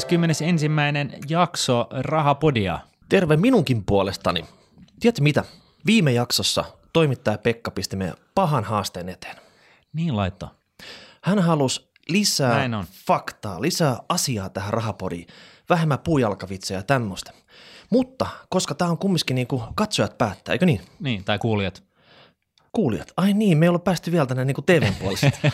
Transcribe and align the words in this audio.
61. 0.00 0.44
jakso 1.28 1.88
Rahapodia. 1.90 2.78
Terve 3.08 3.36
minunkin 3.36 3.84
puolestani. 3.84 4.44
Tiedätkö 5.00 5.22
mitä? 5.22 5.44
Viime 5.86 6.12
jaksossa 6.12 6.64
toimittaja 6.92 7.38
Pekka 7.38 7.70
pisti 7.70 7.96
meidän 7.96 8.16
pahan 8.34 8.64
haasteen 8.64 9.08
eteen. 9.08 9.36
Niin 9.92 10.16
laitto. 10.16 10.50
Hän 11.24 11.38
halusi 11.38 11.90
lisää 12.08 12.54
Näin 12.56 12.74
on. 12.74 12.84
faktaa, 13.06 13.60
lisää 13.62 13.96
asiaa 14.08 14.48
tähän 14.48 14.72
rahapodiin, 14.72 15.26
vähemmän 15.70 15.98
puujalkavitsejä 15.98 16.78
ja 16.78 16.82
tämmöistä. 16.84 17.32
Mutta 17.90 18.26
koska 18.48 18.74
tämä 18.74 18.90
on 18.90 18.98
kumminkin 18.98 19.34
niin 19.34 19.46
kuin 19.46 19.62
katsojat 19.74 20.18
päättää, 20.18 20.52
eikö 20.52 20.66
niin? 20.66 20.80
Niin, 21.00 21.24
tai 21.24 21.38
kuulijat. 21.38 21.82
Kuulijat. 22.72 23.12
Ai 23.16 23.32
niin, 23.32 23.58
me 23.58 23.64
ei 23.64 23.68
olla 23.68 23.78
päästy 23.78 24.12
vielä 24.12 24.26
tänne 24.26 24.44
niin 24.44 24.56
TVn 24.66 24.94
puolesta. 24.94 25.30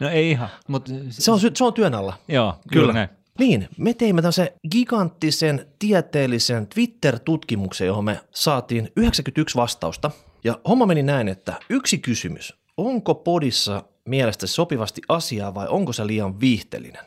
No 0.00 0.08
ei 0.08 0.30
ihan, 0.30 0.48
mutta 0.68 0.92
Se 1.10 1.30
on, 1.30 1.40
se 1.40 1.64
on 1.64 1.74
työn 1.74 1.94
alla. 1.94 2.18
joo, 2.28 2.52
kyllä, 2.52 2.62
kyllä 2.72 2.92
näin. 2.92 3.08
Niin, 3.40 3.68
me 3.78 3.94
teimme 3.94 4.22
tämmöisen 4.22 4.48
giganttisen 4.70 5.66
tieteellisen 5.78 6.66
Twitter-tutkimuksen, 6.66 7.86
johon 7.86 8.04
me 8.04 8.20
saatiin 8.30 8.92
91 8.96 9.56
vastausta. 9.56 10.10
Ja 10.44 10.58
homma 10.68 10.86
meni 10.86 11.02
näin, 11.02 11.28
että 11.28 11.54
yksi 11.70 11.98
kysymys. 11.98 12.54
Onko 12.76 13.14
podissa 13.14 13.82
mielestä 14.04 14.46
sopivasti 14.46 15.02
asiaa 15.08 15.54
vai 15.54 15.68
onko 15.68 15.92
se 15.92 16.06
liian 16.06 16.40
viihteellinen? 16.40 17.04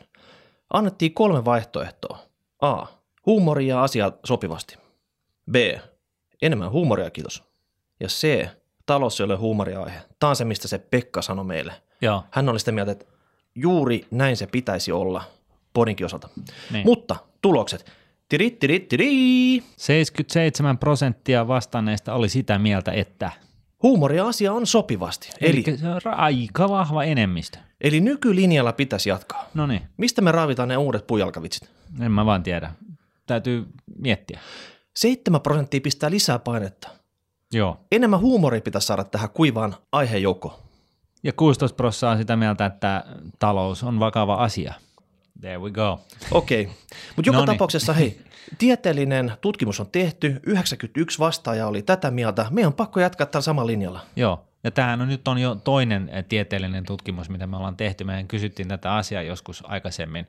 Annettiin 0.72 1.14
kolme 1.14 1.44
vaihtoehtoa. 1.44 2.18
A. 2.60 2.86
Huumoria 3.26 3.74
ja 3.74 3.82
asiaa 3.82 4.12
sopivasti. 4.24 4.76
B. 5.50 5.54
Enemmän 6.42 6.70
huumoria, 6.70 7.10
kiitos. 7.10 7.44
Ja 8.00 8.08
C. 8.08 8.48
Talous 8.86 9.20
ei 9.20 9.24
ole 9.24 9.36
huumoriaihe. 9.36 10.00
Tämä 10.18 10.30
on 10.30 10.36
se, 10.36 10.44
mistä 10.44 10.68
se 10.68 10.78
Pekka 10.78 11.22
sanoi 11.22 11.44
meille. 11.44 11.72
Joo, 12.00 12.22
Hän 12.30 12.48
oli 12.48 12.58
sitä 12.58 12.72
mieltä, 12.72 12.92
että 12.92 13.06
juuri 13.54 14.06
näin 14.10 14.36
se 14.36 14.46
pitäisi 14.46 14.92
olla 14.92 15.24
podinkin 15.74 16.06
osalta. 16.06 16.28
Niin. 16.72 16.86
Mutta 16.86 17.16
tulokset. 17.42 17.92
Tiri, 18.28 18.50
tiri, 18.50 18.80
tiri. 18.80 19.62
77 19.76 20.78
prosenttia 20.78 21.48
vastanneista 21.48 22.14
oli 22.14 22.28
sitä 22.28 22.58
mieltä, 22.58 22.92
että. 22.92 23.30
Huumoria 23.82 24.26
asia 24.26 24.52
on 24.52 24.66
sopivasti. 24.66 25.30
Eli, 25.40 25.64
Eli 25.66 25.78
se 25.78 25.88
on 25.88 26.00
aika 26.14 26.68
vahva 26.68 27.04
enemmistö. 27.04 27.58
eli 27.80 28.00
nykylinjalla 28.00 28.72
pitäisi 28.72 29.08
jatkaa. 29.08 29.48
No 29.54 29.66
niin, 29.66 29.82
Mistä 29.96 30.22
me 30.22 30.32
raavitaan 30.32 30.68
ne 30.68 30.76
uudet 30.76 31.06
pujalkavitsit? 31.06 31.70
en 32.00 32.12
mä 32.12 32.26
vaan 32.26 32.42
tiedä. 32.42 32.72
Täytyy 33.26 33.66
miettiä. 33.98 34.40
7 34.96 35.40
prosenttia 35.40 35.80
pistää 35.80 36.10
lisää 36.10 36.38
painetta. 36.38 36.88
Joo. 37.52 37.80
Enemmän 37.92 38.20
huumoria 38.20 38.60
pitäisi 38.60 38.86
saada 38.86 39.04
tähän 39.04 39.30
kuivaan 39.30 39.74
aihejoukkoon. 39.92 40.54
Ja 41.22 41.32
16 41.32 41.76
prosenttia 41.76 42.10
on 42.10 42.18
sitä 42.18 42.36
mieltä, 42.36 42.66
että 42.66 43.04
talous 43.38 43.82
on 43.82 44.00
vakava 44.00 44.34
asia. 44.34 44.74
There 45.40 45.58
we 45.58 45.70
go. 45.70 46.00
Okei, 46.30 46.62
okay. 46.62 46.74
mutta 47.16 47.28
joka 47.28 47.38
Noniin. 47.38 47.46
tapauksessa 47.46 47.92
hei, 47.92 48.20
tieteellinen 48.58 49.32
tutkimus 49.40 49.80
on 49.80 49.86
tehty, 49.92 50.40
91 50.46 51.18
vastaaja 51.18 51.66
oli 51.66 51.82
tätä 51.82 52.10
mieltä, 52.10 52.46
meidän 52.50 52.66
on 52.66 52.74
pakko 52.74 53.00
jatkaa 53.00 53.26
tällä 53.26 53.42
samalla 53.42 53.66
linjalla. 53.66 54.00
Joo, 54.16 54.44
ja 54.64 54.70
tämähän 54.70 55.00
on, 55.00 55.08
nyt 55.08 55.28
on 55.28 55.38
jo 55.38 55.54
toinen 55.54 56.08
eh, 56.12 56.24
tieteellinen 56.24 56.86
tutkimus, 56.86 57.28
mitä 57.28 57.46
me 57.46 57.56
ollaan 57.56 57.76
tehty. 57.76 58.04
Mehän 58.04 58.28
kysyttiin 58.28 58.68
tätä 58.68 58.94
asiaa 58.94 59.22
joskus 59.22 59.62
aikaisemmin. 59.66 60.26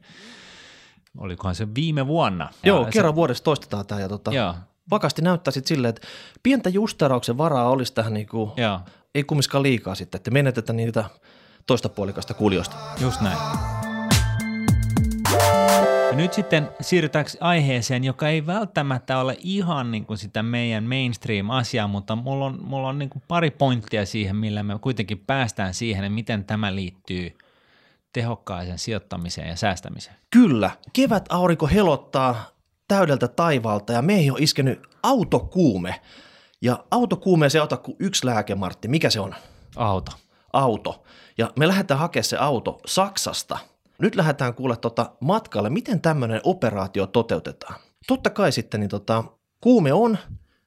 Olikohan 1.18 1.56
se 1.56 1.68
viime 1.76 2.08
vuonna? 2.08 2.50
Joo, 2.64 2.86
se, 2.86 2.92
kerran 2.92 3.16
vuodessa 3.16 3.44
toistetaan 3.44 3.86
tämä 3.86 4.02
ja 4.02 4.10
tota, 4.10 4.34
Joo, 4.34 4.56
vakasti 4.92 5.22
näyttää 5.22 5.52
sitten 5.52 5.68
silleen, 5.68 5.90
että 5.90 6.08
pientä 6.44 6.70
justerauksen 6.70 7.38
varaa 7.38 7.70
olisi 7.70 7.94
tähän 7.94 8.14
niinku, 8.14 8.54
joo, 8.58 8.80
ei 9.16 9.24
kumminkaan 9.24 9.64
liikaa 9.64 9.96
sitten, 9.96 10.20
että 10.20 10.32
menetetään 10.32 10.78
niitä 10.78 11.06
toista 11.68 11.90
puolikasta 11.90 12.34
kuulijoista. 12.34 12.76
just 13.02 13.22
näin. 13.22 13.75
Nyt 16.16 16.34
sitten 16.34 16.70
siirrytäänkö 16.82 17.32
aiheeseen, 17.40 18.04
joka 18.04 18.30
ei 18.30 18.46
välttämättä 18.46 19.20
ole 19.20 19.38
ihan 19.40 19.92
niin 19.92 20.06
kuin 20.06 20.18
sitä 20.18 20.44
meidän 20.44 20.84
mainstream-asiaa, 20.84 21.88
mutta 21.88 22.16
mulla 22.16 22.46
on, 22.46 22.60
mulla 22.62 22.88
on 22.88 23.00
niin 23.00 23.10
kuin 23.10 23.24
pari 23.28 23.52
pointtia 23.52 24.06
siihen, 24.06 24.36
millä 24.36 24.64
me 24.64 24.80
kuitenkin 24.82 25.20
päästään 25.20 25.74
siihen, 25.74 26.04
että 26.04 26.16
miten 26.16 26.46
tämä 26.46 26.76
liittyy 26.76 27.38
tehokkaaseen 28.14 28.80
sijoittamiseen 28.80 29.50
ja 29.50 29.56
säästämiseen. 29.56 30.16
Kyllä, 30.30 30.72
kevät 30.94 31.26
aurinko 31.30 31.68
helottaa 31.68 32.52
täydeltä 32.88 33.28
taivaalta 33.28 33.94
ja 33.94 34.02
meihin 34.02 34.32
on 34.32 34.44
iskenyt 34.44 34.82
autokuume. 35.04 36.02
Ja 36.62 36.86
autokuumeeseen 36.92 37.64
ota 37.64 37.78
kuin 37.78 37.96
yksi 38.00 38.26
lääke, 38.26 38.56
Martti. 38.56 38.88
Mikä 38.88 39.10
se 39.10 39.20
on? 39.20 39.36
Auto. 39.76 40.12
Auto. 40.54 41.04
Ja 41.38 41.52
me 41.60 41.68
lähdetään 41.68 42.00
hakemaan 42.00 42.24
se 42.24 42.38
auto 42.38 42.82
Saksasta. 42.86 43.75
Nyt 44.00 44.16
lähdetään 44.16 44.54
kuule 44.54 44.78
tota 44.78 45.12
matkalle, 45.20 45.70
miten 45.70 46.02
tämmöinen 46.02 46.42
operaatio 46.44 47.08
toteutetaan. 47.08 47.76
Totta 48.08 48.30
kai 48.30 48.52
sitten 48.52 48.80
niin 48.80 48.90
tota, 48.90 49.24
kuume 49.62 49.94
on, 49.94 50.18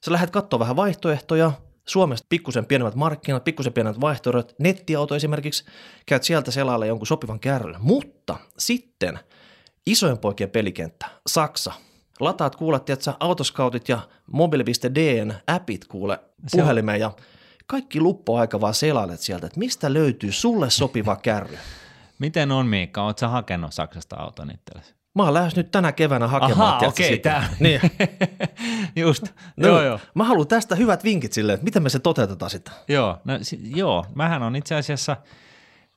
sä 0.04 0.12
lähdet 0.12 0.30
katsoa 0.30 0.58
vähän 0.58 0.76
vaihtoehtoja, 0.76 1.52
Suomesta 1.88 2.26
pikkusen 2.28 2.66
pienemmät 2.66 2.94
markkinat, 2.94 3.44
pikkusen 3.44 3.72
pienemmät 3.72 4.00
vaihtoehdot, 4.00 4.54
nettiauto 4.58 5.14
esimerkiksi, 5.14 5.64
käyt 6.06 6.22
sieltä 6.22 6.50
selailla 6.50 6.86
jonkun 6.86 7.06
sopivan 7.06 7.40
kärryn. 7.40 7.76
Mutta 7.78 8.36
sitten 8.58 9.18
isojen 9.86 10.18
poikien 10.18 10.50
pelikenttä, 10.50 11.06
Saksa. 11.26 11.72
Lataat 12.20 12.56
kuule, 12.56 12.80
tiedätkö, 12.80 13.12
autoskautit 13.20 13.88
ja 13.88 14.00
mobile.dn 14.32 15.34
appit 15.46 15.84
kuule 15.84 16.20
puhelimeen 16.50 17.00
ja 17.00 17.12
kaikki 17.66 18.00
luppoaika 18.00 18.60
vaan 18.60 18.74
selailet 18.74 19.20
sieltä, 19.20 19.46
että 19.46 19.58
mistä 19.58 19.94
löytyy 19.94 20.32
sulle 20.32 20.70
sopiva 20.70 21.16
kärry. 21.16 21.58
Miten 22.18 22.52
on 22.52 22.66
Miikka, 22.66 23.02
ootko 23.02 23.20
sä 23.20 23.28
hakenut 23.28 23.72
Saksasta 23.72 24.16
auton 24.16 24.50
itsellesi? 24.50 24.94
Mä 25.14 25.22
oon 25.24 25.34
lähes 25.34 25.56
nyt 25.56 25.70
tänä 25.70 25.92
keväänä 25.92 26.28
hakemaan. 26.28 26.74
Ahaa, 26.74 26.88
okei, 26.88 27.08
sitä. 27.08 27.30
tää. 27.30 27.48
Niin. 27.60 27.80
Just, 28.96 29.24
No, 29.56 29.68
joo 29.68 29.82
joo. 29.82 30.00
Mä 30.14 30.24
haluan 30.24 30.46
tästä 30.46 30.74
hyvät 30.74 31.04
vinkit 31.04 31.32
silleen, 31.32 31.54
että 31.54 31.64
miten 31.64 31.82
me 31.82 31.88
se 31.88 31.98
toteutetaan 31.98 32.50
sitä. 32.50 32.70
Joo, 32.88 33.18
no, 33.24 33.38
si- 33.42 33.60
joo, 33.76 34.06
mähän 34.14 34.42
on 34.42 34.56
itse 34.56 34.74
asiassa 34.74 35.16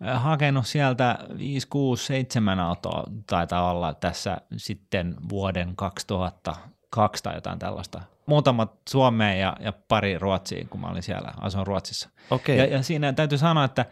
äh, 0.08 0.24
hakenut 0.24 0.68
sieltä 0.68 1.20
5, 1.38 1.68
6, 1.68 2.06
7 2.06 2.60
autoa 2.60 3.04
taitaa 3.28 3.72
olla 3.72 3.94
tässä 3.94 4.38
sitten 4.58 5.16
vuoden 5.30 5.76
2002 5.76 7.24
tai 7.24 7.36
jotain 7.36 7.60
tällaista. 7.60 8.02
Muutamat 8.26 8.72
Suomeen 8.90 9.40
ja, 9.40 9.58
ja 9.60 9.74
pari 9.88 10.18
Ruotsiin, 10.18 10.70
kun 10.70 10.82
mä 10.82 10.88
olin 10.88 11.04
siellä, 11.04 11.32
asun 11.42 11.68
Ruotsissa. 11.68 12.10
Okei. 12.30 12.58
Ja, 12.58 12.66
ja 12.66 12.84
siinä 12.84 13.14
täytyy 13.14 13.38
sanoa, 13.38 13.64
että 13.64 13.86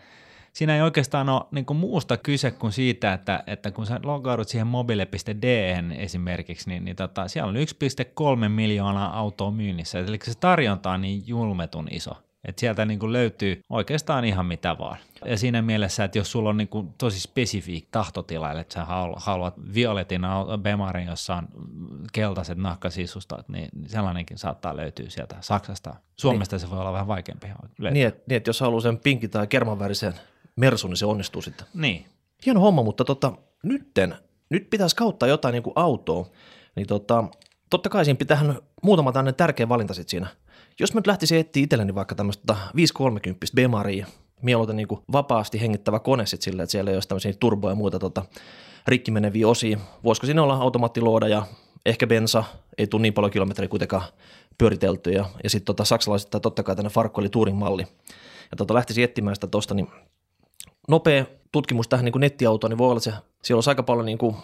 siinä 0.54 0.76
ei 0.76 0.82
oikeastaan 0.82 1.30
ole 1.30 1.42
niin 1.52 1.66
muusta 1.76 2.18
kyse 2.18 2.52
kuin 2.52 2.74
siitä, 2.74 3.14
että, 3.14 3.44
että 3.48 3.72
kun 3.72 3.86
sä 3.86 4.00
logaudut 4.04 4.48
siihen 4.48 4.68
mobile.d 4.68 5.76
esimerkiksi, 5.98 6.70
niin, 6.70 6.86
niin 6.86 6.96
tota, 6.96 7.28
siellä 7.28 7.50
on 7.50 7.56
1,3 7.56 8.50
miljoonaa 8.50 9.18
autoa 9.20 9.52
myynnissä. 9.52 10.00
Eli 10.00 10.20
se 10.24 10.34
tarjonta 10.40 10.92
on 10.92 11.02
niin 11.02 11.24
julmetun 11.28 11.88
iso. 11.92 12.12
Että 12.46 12.60
sieltä 12.60 12.86
niin 12.86 13.00
kuin 13.00 13.14
löytyy 13.14 13.62
oikeastaan 13.70 14.26
ihan 14.26 14.46
mitä 14.46 14.78
vaan. 14.78 14.98
Ja 15.26 15.38
siinä 15.38 15.62
mielessä, 15.62 16.04
että 16.04 16.18
jos 16.18 16.32
sulla 16.32 16.50
on 16.50 16.58
niin 16.58 16.68
kuin 16.68 16.94
tosi 16.98 17.20
spesifiik 17.20 17.88
tahtotila, 17.92 18.52
että 18.52 18.74
sä 18.74 18.86
halu- 18.86 19.16
haluat 19.18 19.54
violetin 19.74 20.22
Bemarin, 20.62 21.08
jossa 21.08 21.36
on 21.36 21.48
keltaiset 22.14 22.58
nahkasisustat, 22.58 23.50
niin 23.50 23.70
sellainenkin 23.88 24.38
saattaa 24.38 24.78
löytyä 24.78 25.06
sieltä 25.10 25.36
Saksasta. 25.42 25.96
Suomesta 26.16 26.60
se 26.60 26.70
voi 26.70 26.80
olla 26.80 26.94
vähän 26.94 27.08
vaikeampi 27.08 27.48
löytää. 27.80 27.94
Niin, 27.94 28.08
että, 28.08 28.24
niin, 28.28 28.38
että 28.38 28.50
jos 28.50 28.60
haluaa 28.60 28.82
sen 28.82 28.98
pinkin 28.98 29.30
tai 29.30 29.48
kermanvärisen 29.48 30.14
mersun, 30.60 30.90
niin 30.90 30.98
se 30.98 31.06
onnistuu 31.06 31.42
sitten. 31.42 31.68
Niin. 31.74 32.06
Hieno 32.46 32.60
homma, 32.60 32.84
mutta 32.84 33.06
tota, 33.06 33.34
nytten, 33.64 34.16
nyt 34.50 34.70
pitäisi 34.70 34.96
kauttaa 34.96 35.30
jotain 35.30 35.54
niin 35.54 35.64
kuin 35.64 35.74
autoa, 35.76 36.26
niin 36.76 36.88
tota, 36.88 37.24
totta 37.70 37.90
kai 37.90 38.06
siinä 38.06 38.18
pitää 38.18 38.56
muutama 38.84 39.12
tämmöinen 39.12 39.36
tärkeä 39.36 39.70
valinta 39.70 39.94
sitten 39.94 40.10
siinä. 40.10 40.28
Jos 40.80 40.94
mä 40.94 40.98
nyt 40.98 41.08
lähtisin 41.08 41.40
etsiä 41.40 41.64
itselleni 41.64 41.96
vaikka 41.96 42.16
tämmöistä 42.16 42.56
530 42.76 43.48
Bemaria, 43.56 44.08
mieluiten 44.42 44.76
niin 44.76 44.88
kuin 44.88 45.02
vapaasti 45.12 45.62
hengittävä 45.62 46.00
kone 46.00 46.26
sitten 46.26 46.44
silleen, 46.44 46.64
että 46.64 46.72
siellä 46.72 46.92
ei 46.92 46.96
olisi 46.96 47.08
tämmöisiä 47.08 47.34
turboja 47.40 47.72
ja 47.72 47.76
muuta 47.76 48.00
tota, 48.00 48.26
rikki 48.88 49.12
meneviä 49.12 49.48
osia. 49.48 49.78
Voisiko 50.04 50.26
siinä 50.26 50.44
olla 50.44 50.56
automaattiluoda 50.56 51.28
ja 51.28 51.46
ehkä 51.86 52.08
bensa, 52.08 52.44
ei 52.78 52.88
tule 52.88 53.02
niin 53.02 53.14
paljon 53.14 53.32
kilometriä 53.32 53.68
kuitenkaan 53.68 54.04
pyöritelty 54.58 55.12
ja, 55.12 55.26
ja 55.44 55.50
sitten 55.50 55.66
tota, 55.66 55.86
saksalaiset 55.86 56.30
totta 56.42 56.64
kai 56.64 56.76
tänne 56.76 56.90
Farkko 56.90 57.22
eli 57.22 57.30
Touring-malli. 57.30 57.88
Ja 58.52 58.58
tota, 58.58 58.74
lähtisin 58.74 59.04
etsimään 59.04 59.36
sitä 59.36 59.48
tosta, 59.48 59.74
niin 59.74 59.88
nopea 60.90 61.26
tutkimus 61.52 61.88
tähän 61.88 62.06
niin 62.06 62.14
kuin 62.14 62.20
nettiautoon, 62.20 62.72
niin 62.72 62.78
voi 62.78 62.90
olla, 62.90 62.98
että 62.98 63.12
se, 63.12 63.18
siellä 63.44 63.58
olisi 63.58 63.70
aika 63.70 63.84
paljon 63.84 64.06
niin 64.06 64.18
kuin 64.18 64.36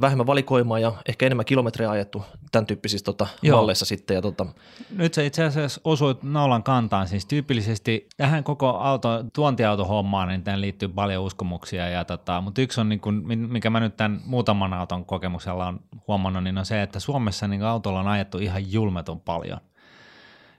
vähemmän 0.00 0.26
valikoimaa 0.26 0.78
ja 0.78 0.92
ehkä 1.08 1.26
enemmän 1.26 1.44
kilometriä 1.44 1.90
ajettu 1.90 2.24
tämän 2.52 2.66
tyyppisissä 2.66 3.04
tota, 3.04 3.26
Joo. 3.42 3.56
malleissa 3.56 3.84
sitten. 3.84 4.14
Ja 4.14 4.22
tota, 4.22 4.46
Nyt 4.90 5.14
sä 5.14 5.22
itse 5.22 5.44
asiassa 5.44 5.80
osuit 5.84 6.22
naulan 6.22 6.62
kantaan. 6.62 7.08
Siis 7.08 7.26
tyypillisesti 7.26 8.08
tähän 8.16 8.44
koko 8.44 8.68
auto, 8.68 9.24
tuontiautohommaan, 9.32 10.28
niin 10.28 10.42
tähän 10.42 10.60
liittyy 10.60 10.88
paljon 10.88 11.24
uskomuksia. 11.24 11.88
Ja 11.88 12.04
tota, 12.04 12.40
mutta 12.40 12.60
yksi 12.60 12.80
on, 12.80 12.88
niin 12.88 13.00
kuin, 13.00 13.14
mikä 13.48 13.70
mä 13.70 13.80
nyt 13.80 13.96
tämän 13.96 14.20
muutaman 14.24 14.72
auton 14.72 15.04
kokemuksella 15.04 15.66
on 15.66 15.80
huomannut, 16.08 16.44
niin 16.44 16.58
on 16.58 16.66
se, 16.66 16.82
että 16.82 17.00
Suomessa 17.00 17.48
niin 17.48 17.62
autolla 17.62 18.00
on 18.00 18.08
ajettu 18.08 18.38
ihan 18.38 18.72
julmetun 18.72 19.20
paljon. 19.20 19.60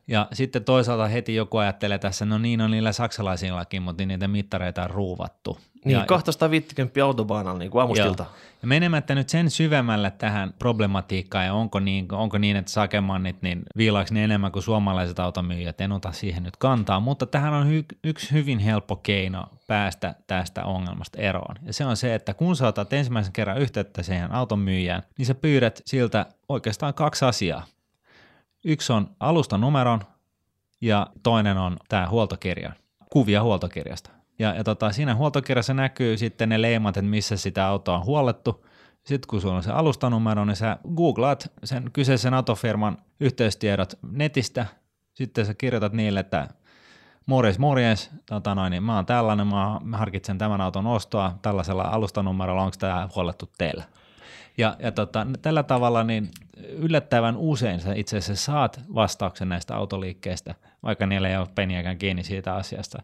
Ja 0.10 0.28
sitten 0.34 0.64
toisaalta 0.64 1.08
heti 1.08 1.36
joku 1.36 1.58
ajattelee 1.58 1.98
tässä, 1.98 2.26
no 2.26 2.38
niin 2.38 2.62
on 2.62 2.72
niillä 2.72 2.92
saksalaisillakin, 2.92 3.82
mutta 3.82 4.06
niitä 4.06 4.28
mittareita 4.28 4.84
on 4.84 4.90
ruuvattu. 4.90 5.60
Niin, 5.86 5.98
ja, 5.98 6.06
250 6.06 7.06
autobaanalla 7.06 7.60
niin 7.60 7.72
kuin 7.72 7.82
aamustilta. 7.82 8.26
Ja 8.62 8.68
menemättä 8.68 9.16
nyt 9.16 9.30
sen 9.30 9.50
syvemmälle 9.50 10.12
tähän 10.12 10.54
problematiikkaan 10.60 11.46
ja 11.46 11.54
onko 11.54 11.80
niin, 11.80 12.08
onko 12.12 12.38
niin 12.38 12.56
että 12.56 12.72
sakemannit 12.72 13.42
niin 13.42 13.62
viilaaks 13.78 14.12
ne 14.12 14.24
enemmän 14.24 14.52
kuin 14.52 14.64
suomalaiset 14.64 15.20
automyyjät, 15.20 15.82
en 15.82 15.92
ota 15.92 16.12
siihen 16.12 16.44
nyt 16.44 16.58
kantaa, 16.58 17.00
mutta 17.00 17.26
tähän 17.26 17.54
on 17.54 17.70
hy, 17.70 17.86
yksi 18.04 18.32
hyvin 18.32 18.60
helppo 18.60 18.96
keino 18.96 19.46
päästä 19.68 20.16
tästä 20.28 20.66
ongelmasta 20.66 21.22
eroon. 21.22 21.56
Ja 21.66 21.74
se 21.74 21.86
on 21.86 21.98
se, 21.98 22.16
että 22.16 22.34
kun 22.34 22.56
sä 22.56 22.68
otat 22.68 22.94
ensimmäisen 22.94 23.34
kerran 23.34 23.58
yhteyttä 23.58 24.04
siihen 24.04 24.32
automyyjään, 24.32 25.04
niin 25.18 25.26
sä 25.26 25.36
pyydät 25.36 25.82
siltä 25.86 26.26
oikeastaan 26.50 26.94
kaksi 26.94 27.26
asiaa. 27.26 27.66
Yksi 28.64 28.94
on 28.94 29.16
alustanumeron 29.20 30.02
ja 30.82 31.08
toinen 31.24 31.58
on 31.58 31.78
tämä 31.90 32.10
huoltokirja, 32.10 32.72
kuvia 33.12 33.44
huoltokirjasta. 33.44 34.10
Ja, 34.40 34.54
ja 34.54 34.64
tota, 34.64 34.92
siinä 34.92 35.16
huoltokirjassa 35.16 35.74
näkyy 35.74 36.18
sitten 36.18 36.50
ne 36.50 36.62
leimat, 36.62 36.98
että 36.98 37.10
missä 37.10 37.38
sitä 37.38 37.68
autoa 37.68 37.98
on 37.98 38.06
huollettu. 38.06 38.66
Sitten 39.04 39.28
kun 39.28 39.42
sulla 39.42 39.56
on 39.56 39.64
se 39.64 39.72
alustanumero, 39.72 40.46
niin 40.46 40.56
sä 40.56 40.78
googlaat 40.96 41.52
sen 41.64 41.90
kyseisen 41.94 42.34
autofirman 42.34 42.98
yhteystiedot 43.20 43.94
netistä. 44.12 44.66
Sitten 45.14 45.46
sä 45.46 45.54
kirjoitat 45.54 45.94
niille, 45.94 46.20
että 46.20 46.48
morjes, 47.26 47.60
morjes, 47.60 48.12
tota 48.26 48.56
noin, 48.56 48.72
niin 48.72 48.84
mä 48.84 48.96
oon 48.96 49.06
tällainen, 49.06 49.48
mä 49.84 49.98
harkitsen 49.98 50.38
tämän 50.38 50.62
auton 50.62 50.88
ostoa 50.88 51.40
tällaisella 51.42 51.84
alustanumerolla, 51.84 52.64
onko 52.64 52.76
tämä 52.80 53.10
huollettu 53.16 53.50
teillä? 53.58 53.84
Ja, 54.60 54.76
ja 54.80 54.92
tota, 54.92 55.28
tällä 55.42 55.64
tavalla 55.64 56.04
niin 56.04 56.32
yllättävän 56.58 57.38
usein 57.38 57.80
sä 57.80 57.94
itse 57.94 58.18
asiassa 58.18 58.46
saat 58.46 58.82
vastauksen 58.96 59.50
näistä 59.50 59.76
autoliikkeistä, 59.76 60.56
vaikka 60.84 61.06
niillä 61.06 61.30
ei 61.30 61.38
ole 61.38 61.48
peniäkään 61.56 61.98
kiinni 61.98 62.24
siitä 62.24 62.56
asiasta. 62.56 63.02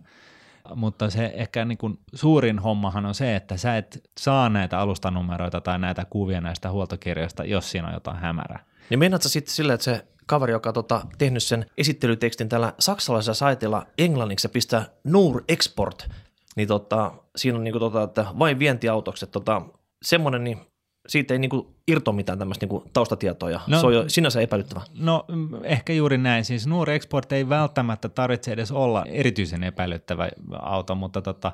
Mutta 0.76 1.10
se 1.10 1.32
ehkä 1.36 1.66
niin 1.66 1.78
kuin 1.78 2.00
suurin 2.14 2.60
hommahan 2.60 3.06
on 3.06 3.16
se, 3.16 3.36
että 3.36 3.58
sä 3.58 3.78
et 3.78 4.10
saa 4.20 4.50
näitä 4.50 4.80
alustanumeroita 4.80 5.62
tai 5.62 5.80
näitä 5.80 6.06
kuvia 6.10 6.42
näistä 6.42 6.72
huoltokirjoista, 6.72 7.44
jos 7.44 7.72
siinä 7.72 7.88
on 7.88 7.94
jotain 7.94 8.18
hämärää. 8.18 8.66
Niin 8.90 9.00
meinaatko 9.00 9.30
sitten 9.30 9.54
silleen, 9.54 9.76
että 9.76 9.86
se 9.86 10.06
kaveri, 10.26 10.54
joka 10.54 10.70
on 10.70 10.74
tota, 10.74 11.02
tehnyt 11.18 11.44
sen 11.44 11.66
esittelytekstin 11.78 12.50
tällä 12.50 12.74
saksalaisella 12.80 13.36
saitilla 13.36 13.86
englanniksi 13.98 14.46
ja 14.46 14.50
pistää 14.50 14.86
Nur 15.04 15.44
Export, 15.48 16.10
niin 16.56 16.68
tota, 16.68 17.12
siinä 17.36 17.58
on 17.58 17.64
niinku 17.64 17.80
tota, 17.80 18.04
että 18.04 18.26
vain 18.40 18.60
vientiautokset, 18.60 19.32
tota, 19.32 19.62
semmoinen, 20.02 20.44
niin 20.44 20.75
siitä 21.08 21.34
ei 21.34 21.40
niinku 21.40 21.76
irto 21.88 22.12
mitään 22.12 22.40
tämmöistä 22.40 22.66
niinku 22.66 22.90
taustatietoa 22.94 23.50
ja 23.50 23.60
no, 23.68 23.80
se 23.80 23.86
on 23.86 23.94
jo 23.94 24.04
sinänsä 24.08 24.42
epäilyttävä. 24.42 24.82
No 24.94 25.26
ehkä 25.64 25.94
juuri 25.94 26.18
näin. 26.18 26.46
Siis 26.46 26.68
Nuur 26.68 26.90
Export 26.90 27.32
ei 27.32 27.50
välttämättä 27.50 28.10
tarvitse 28.10 28.52
edes 28.52 28.72
olla 28.72 29.06
erityisen 29.06 29.64
epäilyttävä 29.64 30.30
auto, 30.62 30.96
mutta 30.96 31.22
tota, 31.22 31.52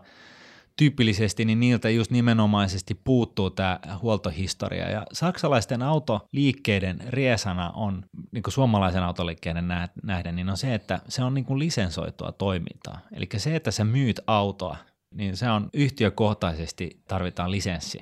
tyypillisesti 0.77 1.45
niin 1.45 1.59
niiltä 1.59 1.89
just 1.89 2.12
nimenomaisesti 2.12 2.95
puuttuu 2.95 3.50
tämä 3.50 3.80
huoltohistoria. 4.01 4.89
Ja 4.89 5.06
saksalaisten 5.13 5.81
autoliikkeiden 5.81 7.00
riesana 7.09 7.71
on, 7.71 8.06
niin 8.31 8.44
kuin 8.44 8.53
suomalaisen 8.53 9.03
autoliikkeiden 9.03 9.68
nähden, 10.03 10.36
niin 10.36 10.50
on 10.50 10.57
se, 10.57 10.75
että 10.75 11.00
se 11.07 11.24
on 11.24 11.33
niin 11.33 11.45
kuin 11.45 11.59
lisensoitua 11.59 12.31
toimintaa. 12.31 13.00
Eli 13.13 13.27
se, 13.38 13.56
että 13.56 13.71
sä 13.71 13.86
myyt 13.86 14.19
autoa, 14.27 14.77
niin 15.13 15.38
se 15.38 15.50
on 15.50 15.69
yhtiökohtaisesti 15.74 17.01
tarvitaan 17.07 17.51
lisenssi. 17.51 18.01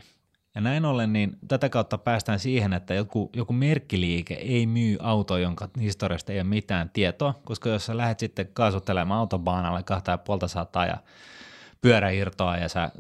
Ja 0.56 0.62
näin 0.62 0.86
ollen, 0.86 1.14
niin 1.14 1.38
tätä 1.48 1.70
kautta 1.70 1.98
päästään 1.98 2.40
siihen, 2.40 2.74
että 2.74 2.94
joku, 2.94 3.30
joku 3.36 3.54
merkkiliike 3.54 4.34
ei 4.34 4.68
myy 4.68 4.98
auto, 5.00 5.38
jonka 5.38 5.70
historiasta 5.82 6.32
ei 6.32 6.40
ole 6.40 6.48
mitään 6.48 6.90
tietoa, 6.90 7.40
koska 7.46 7.70
jos 7.70 7.86
sä 7.86 7.98
lähdet 7.98 8.20
sitten 8.20 8.50
kaasuttelemaan 8.54 9.20
autobaanalle 9.20 9.84
kahta 9.84 10.12
ja 10.12 10.18
puolta 10.18 10.48
sataa 10.48 10.86
ja 10.86 10.98
pyörä 11.82 12.10
irtoaa 12.10 12.58
ja 12.58 12.70
sä, 12.70 12.92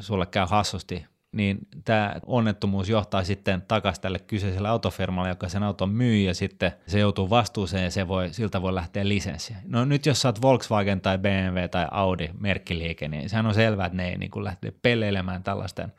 sulle 0.00 0.26
käy 0.26 0.46
hassusti, 0.48 1.06
niin 1.32 1.58
tämä 1.84 2.14
onnettomuus 2.26 2.88
johtaa 2.88 3.24
sitten 3.24 3.62
takaisin 3.68 4.02
tälle 4.02 4.18
kyseiselle 4.18 4.68
autofirmalle, 4.68 5.28
joka 5.28 5.48
sen 5.48 5.62
auton 5.62 5.90
myy 5.90 6.16
ja 6.16 6.34
sitten 6.34 6.72
se 6.86 6.98
joutuu 6.98 7.30
vastuuseen 7.30 7.84
ja 7.84 7.90
se 7.90 8.08
voi, 8.08 8.32
siltä 8.32 8.62
voi 8.62 8.74
lähteä 8.74 9.08
lisenssiä. 9.08 9.56
No 9.64 9.84
nyt 9.84 10.06
jos 10.06 10.22
sä 10.22 10.28
oot 10.28 10.42
Volkswagen 10.42 11.00
tai 11.00 11.18
BMW 11.18 11.58
tai 11.70 11.86
Audi 11.90 12.30
merkkiliike, 12.40 13.08
niin 13.08 13.28
sehän 13.28 13.46
on 13.46 13.54
selvää, 13.54 13.86
että 13.86 13.96
ne 13.96 14.08
ei 14.08 14.18
niin 14.18 14.44
lähde 14.44 14.72
peleilemään 14.82 15.42
tällaisten– 15.42 15.92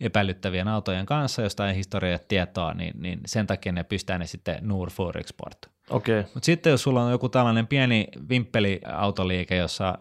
epäilyttävien 0.00 0.68
autojen 0.68 1.06
kanssa, 1.06 1.42
josta 1.42 1.68
ei 1.68 1.76
historiaa 1.76 2.18
tietoa, 2.28 2.74
niin, 2.74 3.02
niin 3.02 3.20
sen 3.26 3.46
takia 3.46 3.72
ne 3.72 3.84
pystää 3.84 4.18
ne 4.18 4.26
sitten 4.26 4.58
Nur 4.60 4.90
for 4.90 5.18
Export. 5.18 5.58
Okay. 5.90 6.24
Mutta 6.34 6.46
sitten 6.46 6.70
jos 6.70 6.82
sulla 6.82 7.02
on 7.02 7.10
joku 7.10 7.28
tällainen 7.28 7.66
pieni 7.66 8.08
vimppeliautoliike, 8.28 9.56
jossa, 9.56 9.98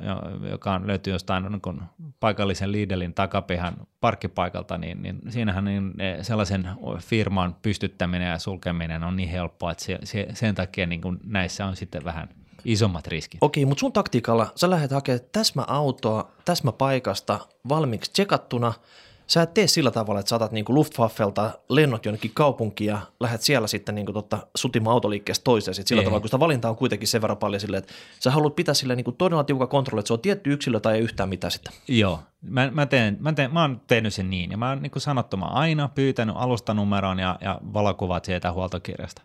joka 0.52 0.74
on, 0.74 0.88
löytyy 0.88 1.14
jostain 1.14 1.44
niin 1.44 1.82
paikallisen 2.20 2.72
Lidlin 2.72 3.14
takapihan 3.14 3.74
parkkipaikalta, 4.00 4.78
niin, 4.78 5.02
niin 5.02 5.20
siinähän 5.30 5.66
niin 5.66 5.94
sellaisen 6.22 6.70
firman 7.00 7.56
pystyttäminen 7.62 8.28
ja 8.28 8.40
sulkeminen 8.40 9.04
on 9.04 9.16
niin 9.16 9.30
helppoa, 9.30 9.72
että 9.72 9.84
se, 9.84 10.00
se, 10.04 10.28
sen 10.34 10.56
takia 10.56 10.86
niin 10.86 11.02
kuin 11.02 11.20
näissä 11.24 11.66
on 11.66 11.76
sitten 11.76 12.04
vähän 12.04 12.30
isommat 12.66 13.08
riskit. 13.08 13.38
Okei, 13.42 13.66
mutta 13.66 13.80
sun 13.80 13.94
taktiikalla 13.94 14.48
sä 14.56 14.70
lähdet 14.70 14.92
hakemaan 14.92 15.26
täsmäautoa 15.32 16.32
täsmäpaikasta 16.46 17.40
valmiiksi 17.70 18.12
tsekattuna– 18.14 18.74
sä 19.30 19.42
et 19.42 19.54
tee 19.54 19.68
sillä 19.68 19.92
tavalla, 19.92 20.20
että 20.20 20.30
saatat 20.30 20.52
niinku 20.52 20.74
Luftwaffelta 20.74 21.52
lennot 21.70 22.06
jonnekin 22.06 22.32
kaupunkiin 22.34 22.88
ja 22.88 23.00
lähdet 23.20 23.42
siellä 23.42 23.68
sitten 23.68 23.96
niinku 23.96 24.14
totta 24.14 24.48
sutimaan 24.56 24.94
autoliikkeestä 24.94 25.44
toiseen. 25.44 25.76
Sit 25.76 25.88
sillä 25.88 26.00
Ei. 26.00 26.06
tavalla, 26.06 26.22
kun 26.22 26.28
sitä 26.28 26.40
valintaa 26.40 26.72
on 26.72 26.78
kuitenkin 26.78 27.08
sen 27.08 27.22
verran 27.22 27.38
paljon 27.38 27.60
silleen, 27.60 27.84
että 27.84 27.94
sä 28.20 28.32
haluat 28.32 28.56
pitää 28.56 28.74
sille 28.74 28.96
niinku 28.96 29.12
todella 29.12 29.44
tiukka 29.44 29.68
kontrolli, 29.68 30.00
että 30.00 30.08
se 30.08 30.14
on 30.14 30.20
tietty 30.20 30.54
yksilö 30.54 30.80
tai 30.80 30.96
ei 30.96 31.02
yhtään 31.02 31.30
mitään 31.30 31.52
sitten. 31.52 31.74
Joo, 31.88 32.20
mä, 32.42 32.72
mä, 32.74 32.86
teen, 32.86 33.18
mä, 33.20 33.34
teen, 33.34 33.54
mä 33.54 33.62
oon 33.62 33.82
tehnyt 33.88 34.14
sen 34.14 34.30
niin 34.30 34.52
ja 34.52 34.58
mä 34.58 34.70
oon 34.70 34.82
niin 34.82 34.92
kuin 34.92 35.02
sanottu, 35.02 35.38
mä 35.38 35.46
aina 35.46 35.90
pyytänyt 35.96 36.36
alustanumeron 36.38 37.20
ja, 37.20 37.38
ja 37.42 37.60
valokuvat 37.74 38.26
sieltä 38.26 38.52
huoltokirjasta. 38.52 39.22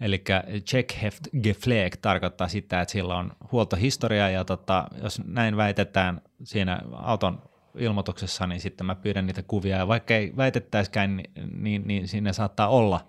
Eli 0.00 0.24
check 0.60 1.02
heft 1.02 1.24
gefleg 1.42 1.94
tarkoittaa 2.02 2.48
sitä, 2.48 2.80
että 2.80 2.92
sillä 2.92 3.16
on 3.16 3.32
huoltohistoria 3.52 4.30
ja 4.30 4.44
tota, 4.44 4.84
jos 5.02 5.20
näin 5.24 5.56
väitetään 5.56 6.20
siinä 6.42 6.80
auton 6.92 7.42
ilmoituksessa, 7.78 8.46
niin 8.46 8.60
sitten 8.60 8.86
mä 8.86 8.94
pyydän 8.94 9.26
niitä 9.26 9.42
kuvia, 9.42 9.76
ja 9.76 9.88
vaikka 9.88 10.14
ei 10.14 10.32
väitettäisikään, 10.36 11.16
niin, 11.16 11.30
niin, 11.62 11.82
niin 11.86 12.08
siinä 12.08 12.32
saattaa 12.32 12.68
olla 12.68 13.06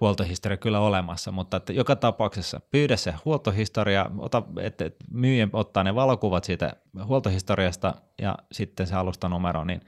huoltohistoria 0.00 0.56
kyllä 0.56 0.80
olemassa, 0.80 1.32
mutta 1.32 1.56
että 1.56 1.72
joka 1.72 1.96
tapauksessa 1.96 2.60
pyydä 2.70 2.96
se 2.96 3.14
huoltohistoria, 3.24 4.10
ota, 4.18 4.42
että 4.60 4.90
myyjä 5.10 5.48
ottaa 5.52 5.84
ne 5.84 5.94
valokuvat 5.94 6.44
siitä 6.44 6.72
huoltohistoriasta 7.04 7.94
ja 8.22 8.38
sitten 8.52 8.86
se 8.86 8.94
alustanumero, 8.94 9.64
niin 9.64 9.80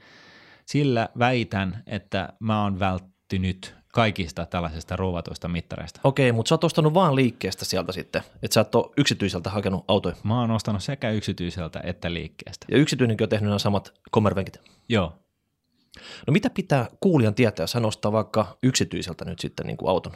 sillä 0.65 1.09
väitän, 1.19 1.83
että 1.87 2.33
mä 2.39 2.63
oon 2.63 2.79
välttynyt 2.79 3.82
kaikista 3.93 4.45
tällaisista 4.45 4.95
ruuvatuista 4.95 5.47
mittareista. 5.47 5.99
Okei, 6.03 6.31
mutta 6.31 6.49
sä 6.49 6.55
oot 6.55 6.63
ostanut 6.63 6.93
vaan 6.93 7.15
liikkeestä 7.15 7.65
sieltä 7.65 7.91
sitten, 7.91 8.21
että 8.43 8.53
sä 8.53 8.61
et 8.61 8.75
ole 8.75 8.91
yksityiseltä 8.97 9.49
hakenut 9.49 9.85
autoja. 9.87 10.15
Mä 10.23 10.39
oon 10.39 10.51
ostanut 10.51 10.83
sekä 10.83 11.11
yksityiseltä 11.11 11.81
että 11.83 12.13
liikkeestä. 12.13 12.65
Ja 12.71 12.77
yksityinenkin 12.77 13.25
on 13.25 13.29
tehnyt 13.29 13.47
nämä 13.47 13.59
samat 13.59 13.93
kommervenkit. 14.11 14.61
Joo. 14.89 15.13
No 16.27 16.31
mitä 16.31 16.49
pitää 16.49 16.87
kuulijan 16.99 17.35
tietää, 17.35 17.63
jos 17.63 17.73
hän 17.73 17.85
ostaa 17.85 18.11
vaikka 18.11 18.57
yksityiseltä 18.63 19.25
nyt 19.25 19.39
sitten 19.39 19.65
niin 19.65 19.77
kuin 19.77 19.89
auton? 19.89 20.13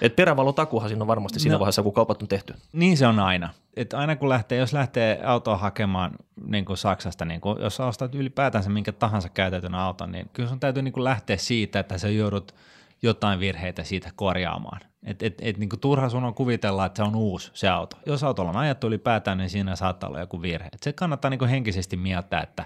Et 0.00 0.16
perävalotakuhan 0.16 0.88
siinä 0.88 1.02
on 1.02 1.08
varmasti 1.08 1.40
siinä 1.40 1.54
no, 1.54 1.60
vaiheessa, 1.60 1.82
kun 1.82 1.92
kaupat 1.92 2.22
on 2.22 2.28
tehty. 2.28 2.54
Niin 2.72 2.96
se 2.96 3.06
on 3.06 3.18
aina. 3.18 3.48
Et 3.76 3.94
aina 3.94 4.16
kun 4.16 4.28
lähtee, 4.28 4.58
jos 4.58 4.72
lähtee 4.72 5.20
autoa 5.24 5.56
hakemaan 5.56 6.12
niin 6.46 6.64
kuin 6.64 6.76
Saksasta, 6.76 7.24
niin 7.24 7.40
kuin, 7.40 7.62
jos 7.62 7.80
ostat 7.80 8.14
ylipäätänsä 8.14 8.70
minkä 8.70 8.92
tahansa 8.92 9.28
käytetyn 9.28 9.74
auton, 9.74 10.12
niin 10.12 10.30
kyllä 10.32 10.48
sun 10.48 10.60
täytyy 10.60 10.82
niin 10.82 10.92
kuin 10.92 11.04
lähteä 11.04 11.36
siitä, 11.36 11.80
että 11.80 11.98
sä 11.98 12.08
joudut– 12.08 12.54
jotain 13.04 13.40
virheitä 13.40 13.84
siitä 13.84 14.10
korjaamaan. 14.16 14.80
Et, 15.02 15.22
et, 15.22 15.34
et, 15.40 15.58
niin 15.58 15.68
turha 15.80 16.08
sun 16.08 16.24
on 16.24 16.34
kuvitella, 16.34 16.86
että 16.86 16.96
se 16.96 17.02
on 17.02 17.16
uusi 17.16 17.50
se 17.54 17.68
auto. 17.68 17.98
Jos 18.06 18.24
autolla 18.24 18.50
on 18.50 18.56
ajettu 18.56 18.86
ylipäätään, 18.86 19.38
niin 19.38 19.50
siinä 19.50 19.76
saattaa 19.76 20.08
olla 20.08 20.20
joku 20.20 20.42
virhe. 20.42 20.68
Et 20.72 20.82
se 20.82 20.92
kannattaa 20.92 21.30
niin 21.30 21.48
henkisesti 21.48 21.96
mieltää, 21.96 22.42
että 22.42 22.64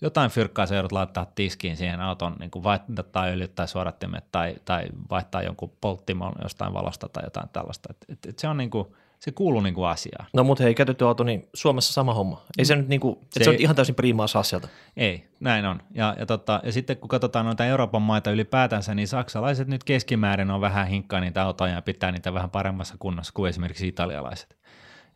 jotain 0.00 0.30
fyrkkaa 0.30 0.66
se 0.66 0.74
joudut 0.74 0.92
laittaa 0.92 1.26
tiskiin 1.34 1.76
siihen 1.76 2.00
auton, 2.00 2.36
niin 2.38 2.50
vaihtaa 2.62 3.04
tai 3.12 3.32
suodattimet 3.66 4.24
tai, 4.32 4.54
tai 4.64 4.86
vaihtaa 5.10 5.42
jonkun 5.42 5.72
polttimon 5.80 6.32
jostain 6.42 6.74
valosta 6.74 7.08
tai 7.08 7.24
jotain 7.24 7.48
tällaista. 7.48 7.88
Et, 7.90 8.04
et, 8.08 8.26
et 8.26 8.38
se 8.38 8.48
on 8.48 8.56
niin 8.56 8.70
kuin, 8.70 8.86
se 9.20 9.32
kuuluu 9.32 9.60
niin 9.60 9.74
kuin 9.74 9.88
asiaan. 9.88 10.26
No 10.32 10.44
mutta 10.44 10.64
hei, 10.64 10.74
käytetty 10.74 11.04
auto, 11.04 11.24
niin 11.24 11.48
Suomessa 11.54 11.92
sama 11.92 12.14
homma. 12.14 12.42
Ei 12.58 12.64
se 12.64 12.76
nyt 12.76 12.88
niin 12.88 13.00
kuin, 13.00 13.18
se, 13.30 13.44
se 13.44 13.50
on 13.50 13.56
ihan 13.58 13.76
täysin 13.76 13.94
priimaa 13.94 14.26
saa 14.26 14.42
sieltä. 14.42 14.68
Ei, 14.96 15.24
näin 15.40 15.64
on. 15.64 15.82
Ja, 15.94 16.16
ja, 16.18 16.26
tota, 16.26 16.60
ja 16.64 16.72
sitten 16.72 16.96
kun 16.96 17.08
katsotaan 17.08 17.46
noita 17.46 17.64
Euroopan 17.64 18.02
maita 18.02 18.30
ylipäätänsä, 18.30 18.94
niin 18.94 19.08
saksalaiset 19.08 19.68
nyt 19.68 19.84
keskimäärin 19.84 20.50
on 20.50 20.60
vähän 20.60 20.86
hinkkaa 20.86 21.20
niitä 21.20 21.42
autoja 21.42 21.74
ja 21.74 21.82
pitää 21.82 22.12
niitä 22.12 22.34
vähän 22.34 22.50
paremmassa 22.50 22.94
kunnossa 22.98 23.32
kuin 23.34 23.48
esimerkiksi 23.48 23.88
italialaiset. 23.88 24.57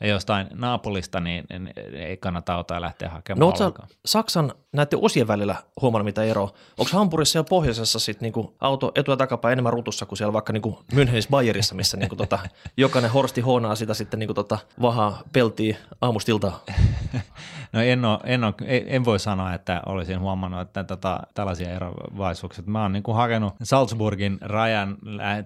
Ja 0.02 0.09
jostain 0.09 0.47
Naapulista, 0.54 1.21
niin 1.21 1.44
ei 1.92 2.16
kannata 2.16 2.54
autoa 2.54 2.80
lähteä 2.80 3.09
hakemaan 3.09 3.40
No 3.40 3.64
ootko 3.64 3.87
Saksan 4.04 4.52
näiden 4.73 4.99
osien 5.02 5.28
välillä 5.28 5.56
huomannut 5.80 6.04
mitä 6.04 6.23
eroa? 6.23 6.52
Onko 6.78 6.90
Hampurissa 6.92 7.38
ja 7.38 7.44
pohjoisessa 7.44 7.99
sit 7.99 8.21
niinku 8.21 8.56
auto 8.61 8.92
etu- 8.94 9.11
ja 9.11 9.16
takapäin 9.16 9.52
enemmän 9.52 9.73
rutussa 9.73 10.06
kuin 10.06 10.18
siellä 10.18 10.32
vaikka 10.32 10.52
niinku 10.52 10.78
Münchenis 10.94 11.28
Bayerissa, 11.30 11.75
missä 11.75 11.97
niinku 11.97 12.16
tota, 12.16 12.38
jokainen 12.76 13.11
horsti 13.11 13.40
hoonaa 13.40 13.75
sitä 13.75 13.94
sitten 13.94 14.21
niinku 14.21 14.35
tota, 14.35 14.59
vahaa 14.82 15.23
peltii 15.32 15.76
aamustilta? 16.00 16.52
No 17.73 17.80
en, 17.80 18.04
ole, 18.04 18.18
en, 18.25 18.44
ole, 18.44 18.54
en, 18.66 19.04
voi 19.04 19.18
sanoa, 19.18 19.54
että 19.54 19.82
olisin 19.87 20.21
huomannut, 20.21 20.61
että 20.61 20.85
tota, 20.85 21.21
tällaisia 21.35 21.71
eroavaisuuksia. 21.71 22.64
Mä 22.66 22.82
oon 22.82 22.92
niinku 22.92 23.12
hakenut 23.12 23.54
Salzburgin 23.62 24.38
rajan, 24.40 24.97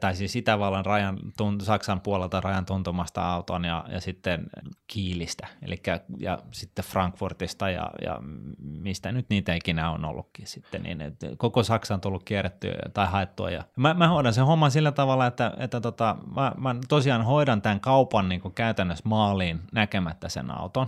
tai 0.01 0.17
siis 0.17 0.37
Itävallan 0.37 0.87
rajan, 0.87 1.19
Saksan 1.63 2.01
puolelta 2.01 2.41
rajan 2.41 2.67
tuntumasta 2.67 3.33
auton 3.33 3.65
ja, 3.65 3.85
ja 3.89 4.01
sitten 4.01 4.46
Kiilistä, 4.87 5.47
eli 5.63 5.83
ja 6.19 6.39
sitten 6.51 6.85
Frankfurtista 6.85 7.71
ja, 7.71 7.91
ja 8.05 8.19
mistä 8.59 9.13
nyt 9.13 9.27
niitä 9.29 9.55
ikinä 9.55 9.91
on 9.91 10.05
ollutkin 10.05 10.47
sitten, 10.47 10.83
niin 10.83 10.99
koko 11.37 11.63
Saksa 11.63 11.95
on 11.95 12.01
tullut 12.01 12.25
kierrettyä 12.25 12.75
tai 12.95 13.07
haettua. 13.07 13.51
Ja 13.51 13.65
mä, 13.77 13.95
mä 13.95 14.09
hoidan 14.09 14.35
sen 14.35 14.47
homman 14.47 14.71
sillä 14.71 14.93
tavalla, 14.93 15.27
että, 15.27 15.53
että 15.59 15.81
tota, 15.81 16.17
mä, 16.35 16.53
mä 16.59 16.77
tosiaan 16.89 17.25
hoidan 17.25 17.63
tämän 17.63 17.81
kaupan 17.81 18.29
niin 18.29 18.55
käytännössä 18.55 19.09
maaliin 19.09 19.61
näkemättä 19.73 20.29
sen 20.29 20.51
auton, 20.51 20.87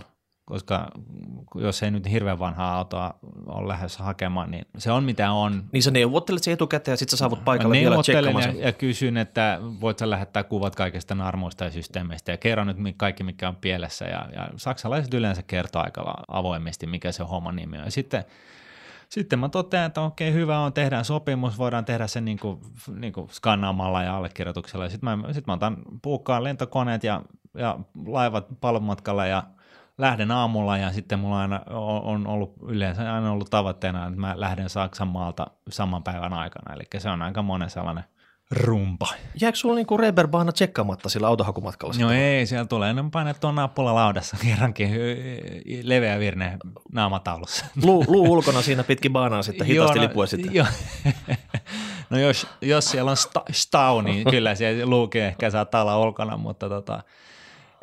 koska 0.49 0.87
jos 1.55 1.83
ei 1.83 1.91
nyt 1.91 2.11
hirveän 2.11 2.39
vanhaa 2.39 2.77
autoa 2.77 3.13
ole 3.45 3.67
lähdössä 3.67 4.03
hakemaan, 4.03 4.51
niin 4.51 4.65
se 4.77 4.91
on 4.91 5.03
mitä 5.03 5.31
on. 5.31 5.63
Niin 5.71 5.83
sä 5.83 5.91
neuvottelet 5.91 6.43
se 6.43 6.51
etukäteen 6.51 6.93
ja 6.93 6.97
sitten 6.97 7.11
sä 7.11 7.17
saavut 7.17 7.45
paikalle 7.45 7.75
vielä 7.75 7.95
ja, 7.95 8.65
ja 8.65 8.71
kysyn, 8.71 9.17
että 9.17 9.59
voit 9.81 9.99
sä 9.99 10.09
lähettää 10.09 10.43
kuvat 10.43 10.75
kaikista 10.75 11.15
narmuista 11.15 11.63
ja 11.63 11.71
systeemeistä 11.71 12.31
ja 12.31 12.37
kerron 12.37 12.67
nyt 12.67 12.77
kaikki, 12.97 13.23
mikä 13.23 13.47
on 13.49 13.55
pielessä. 13.55 14.05
Ja, 14.05 14.29
ja 14.33 14.49
saksalaiset 14.55 15.13
yleensä 15.13 15.43
kertoo 15.43 15.81
aika 15.81 16.23
avoimesti, 16.27 16.87
mikä 16.87 17.11
se 17.11 17.23
homman 17.23 17.55
nimi 17.55 17.77
on. 17.77 17.85
Ja 17.85 17.91
sitten 17.91 18.25
sitten 19.09 19.39
mä 19.39 19.49
totean, 19.49 19.85
että 19.85 20.01
okei, 20.01 20.33
hyvä 20.33 20.59
on, 20.59 20.73
tehdään 20.73 21.05
sopimus, 21.05 21.57
voidaan 21.57 21.85
tehdä 21.85 22.07
se 22.07 22.21
niin 22.21 22.39
kuin, 22.39 22.59
niin 22.95 23.13
kuin 23.13 23.29
skannaamalla 23.29 24.03
ja 24.03 24.17
allekirjoituksella. 24.17 24.89
Sitten 24.89 25.19
mä, 25.19 25.33
sit 25.33 25.47
mä 25.47 25.53
otan 25.53 25.77
puukkaan 26.01 26.43
lentokoneet 26.43 27.03
ja, 27.03 27.21
ja 27.53 27.79
laivat 28.05 28.47
palvelumatkalla 28.61 29.25
ja 29.25 29.43
lähden 29.99 30.31
aamulla 30.31 30.77
ja 30.77 30.91
sitten 30.91 31.19
mulla 31.19 31.41
aina 31.41 31.61
on 32.03 32.27
ollut 32.27 32.53
yleensä 32.67 33.13
aina 33.13 33.31
ollut 33.31 33.49
tavoitteena, 33.49 34.07
että 34.07 34.19
mä 34.19 34.33
lähden 34.37 34.69
Saksan 34.69 35.07
maalta 35.07 35.47
saman 35.69 36.03
päivän 36.03 36.33
aikana, 36.33 36.73
eli 36.73 36.83
se 36.97 37.09
on 37.09 37.21
aika 37.21 37.41
monen 37.41 37.69
sellainen 37.69 38.03
rumpa. 38.51 39.07
Jääkö 39.41 39.57
sulla 39.57 39.75
niinku 39.75 39.97
Reberbahna 39.97 40.51
tsekkaamatta 40.51 41.09
sillä 41.09 41.27
autohakumatkalla? 41.27 41.93
No 41.99 42.11
ei, 42.11 42.45
siellä 42.45 42.65
tulee 42.65 42.93
ne 42.93 43.03
painettua 43.11 43.51
nappula 43.51 43.95
laudassa 43.95 44.37
kerrankin 44.45 44.89
leveä 45.83 46.19
virne 46.19 46.57
naamataulussa. 46.91 47.65
Luu, 47.83 48.05
luu 48.07 48.31
ulkona 48.31 48.61
siinä 48.61 48.83
pitkin 48.83 49.13
baanaa 49.13 49.43
sitten 49.43 49.67
hitaasti 49.67 49.99
no, 49.99 50.03
lipua 50.03 50.25
sitten. 50.25 50.55
Jo. 50.55 50.65
no 52.09 52.19
jos, 52.19 52.47
jos 52.61 52.91
siellä 52.91 53.11
on 53.11 53.17
sta, 53.17 53.43
stau, 53.51 54.01
niin 54.01 54.31
kyllä 54.31 54.55
se 54.55 54.85
luukin 54.85 55.23
ehkä 55.23 55.49
saattaa 55.49 55.81
olla 55.81 55.99
ulkona, 55.99 56.37
mutta 56.37 56.69
tota, 56.69 57.03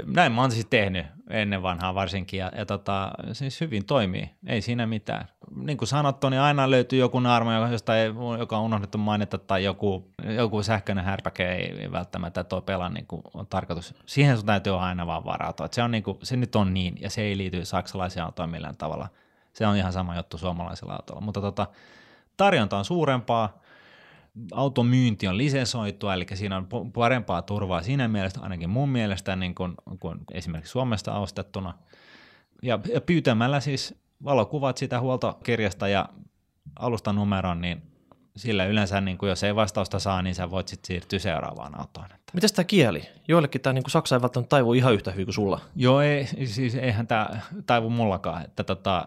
näin 0.05 0.33
mä 0.33 0.41
oon 0.41 0.51
siis 0.51 0.67
tehnyt 0.67 1.07
ennen 1.31 1.63
vanhaa 1.63 1.95
varsinkin 1.95 2.41
ja, 2.41 2.53
ja 2.57 2.67
tota, 2.67 3.11
siis 3.33 3.61
hyvin 3.61 3.85
toimii, 3.85 4.31
ei 4.47 4.63
siinä 4.63 4.87
mitään. 4.87 5.29
Niin 5.57 5.79
kuin 5.79 5.89
sanottu, 5.89 6.29
niin 6.29 6.41
aina 6.41 6.71
löytyy 6.71 6.99
joku 6.99 7.21
naarma, 7.21 7.69
josta 7.69 7.97
ei, 7.97 8.11
joka 8.39 8.59
on 8.59 8.65
unohdettu 8.65 8.99
mainita 8.99 9.39
tai 9.39 9.65
joku, 9.65 10.11
joku 10.37 10.63
sähköinen 10.63 11.05
härpäke 11.05 11.53
ei 11.53 11.93
välttämättä 11.93 12.45
tuo 12.45 12.61
pelaa 12.61 12.89
niin 12.89 13.07
kuin 13.07 13.23
on 13.35 13.47
tarkoitus. 13.47 13.95
Siihen 14.07 14.37
sun 14.37 14.47
täytyy 14.47 14.81
aina 14.81 15.07
vaan 15.07 15.25
varautua. 15.25 15.69
se, 15.73 15.83
on 15.83 15.91
niin 15.91 16.03
kuin, 16.03 16.19
se 16.23 16.37
nyt 16.37 16.57
on 16.57 16.75
niin 16.75 16.95
ja 17.01 17.11
se 17.11 17.23
ei 17.23 17.37
liity 17.37 17.65
saksalaisiin 17.65 18.23
autoihin 18.23 18.51
millään 18.51 18.77
tavalla. 18.77 19.09
Se 19.53 19.67
on 19.67 19.77
ihan 19.77 19.93
sama 19.93 20.17
juttu 20.17 20.39
suomalaisella 20.39 20.93
autolla, 20.93 21.21
mutta 21.21 21.41
tota, 21.41 21.67
tarjonta 22.37 22.79
on 22.79 22.85
suurempaa– 22.85 23.53
automyynti 24.53 25.29
on 25.29 25.39
lisensoitua, 25.39 26.15
eli 26.15 26.27
siinä 26.35 26.57
on 26.57 26.93
parempaa 26.93 27.43
turvaa 27.43 27.83
siinä 27.83 28.09
mielessä, 28.09 28.41
ainakin 28.41 28.71
mun 28.71 28.89
mielestä, 28.89 29.37
niin 29.37 29.55
kuin, 29.55 29.75
kuin 30.01 30.19
esimerkiksi 30.33 30.71
Suomesta 30.71 31.19
ostettuna. 31.19 31.75
Ja, 32.63 32.79
ja 32.93 33.01
pyytämällä 33.01 33.61
siis 33.61 33.95
valokuvat 34.25 34.77
sitä 34.77 35.01
huoltokirjasta 35.01 35.89
ja 35.89 36.09
alustanumeron, 36.79 37.61
niin 37.61 37.83
sillä 38.37 38.65
yleensä, 38.65 39.01
niin 39.01 39.19
kuin 39.19 39.31
jos 39.31 39.43
ei 39.43 39.55
vastausta 39.55 39.99
saa, 39.99 40.23
niin 40.23 40.35
sä 40.35 40.51
voit 40.51 40.69
sitten 40.69 40.87
siirtyä 40.87 41.19
seuraavaan 41.19 41.81
autoon. 41.81 42.07
Miten 42.33 42.51
tämä 42.55 42.65
kieli? 42.65 43.03
Joillekin 43.29 43.61
tämä 43.61 43.73
niin 43.73 43.85
kuin 43.85 43.91
Saksa 43.91 44.17
ei 44.17 44.23
välttämättä 44.23 44.49
taivu 44.49 44.73
ihan 44.73 44.95
yhtä 44.95 45.11
hyvin 45.11 45.27
kuin 45.27 45.35
sulla. 45.35 45.61
Joo, 45.77 46.01
ei, 46.01 46.27
siis 46.45 46.75
eihän 46.75 47.07
tämä 47.07 47.29
taivu 47.67 47.91
mullakaan, 47.91 48.45
että 48.45 48.65
tota, 48.65 49.07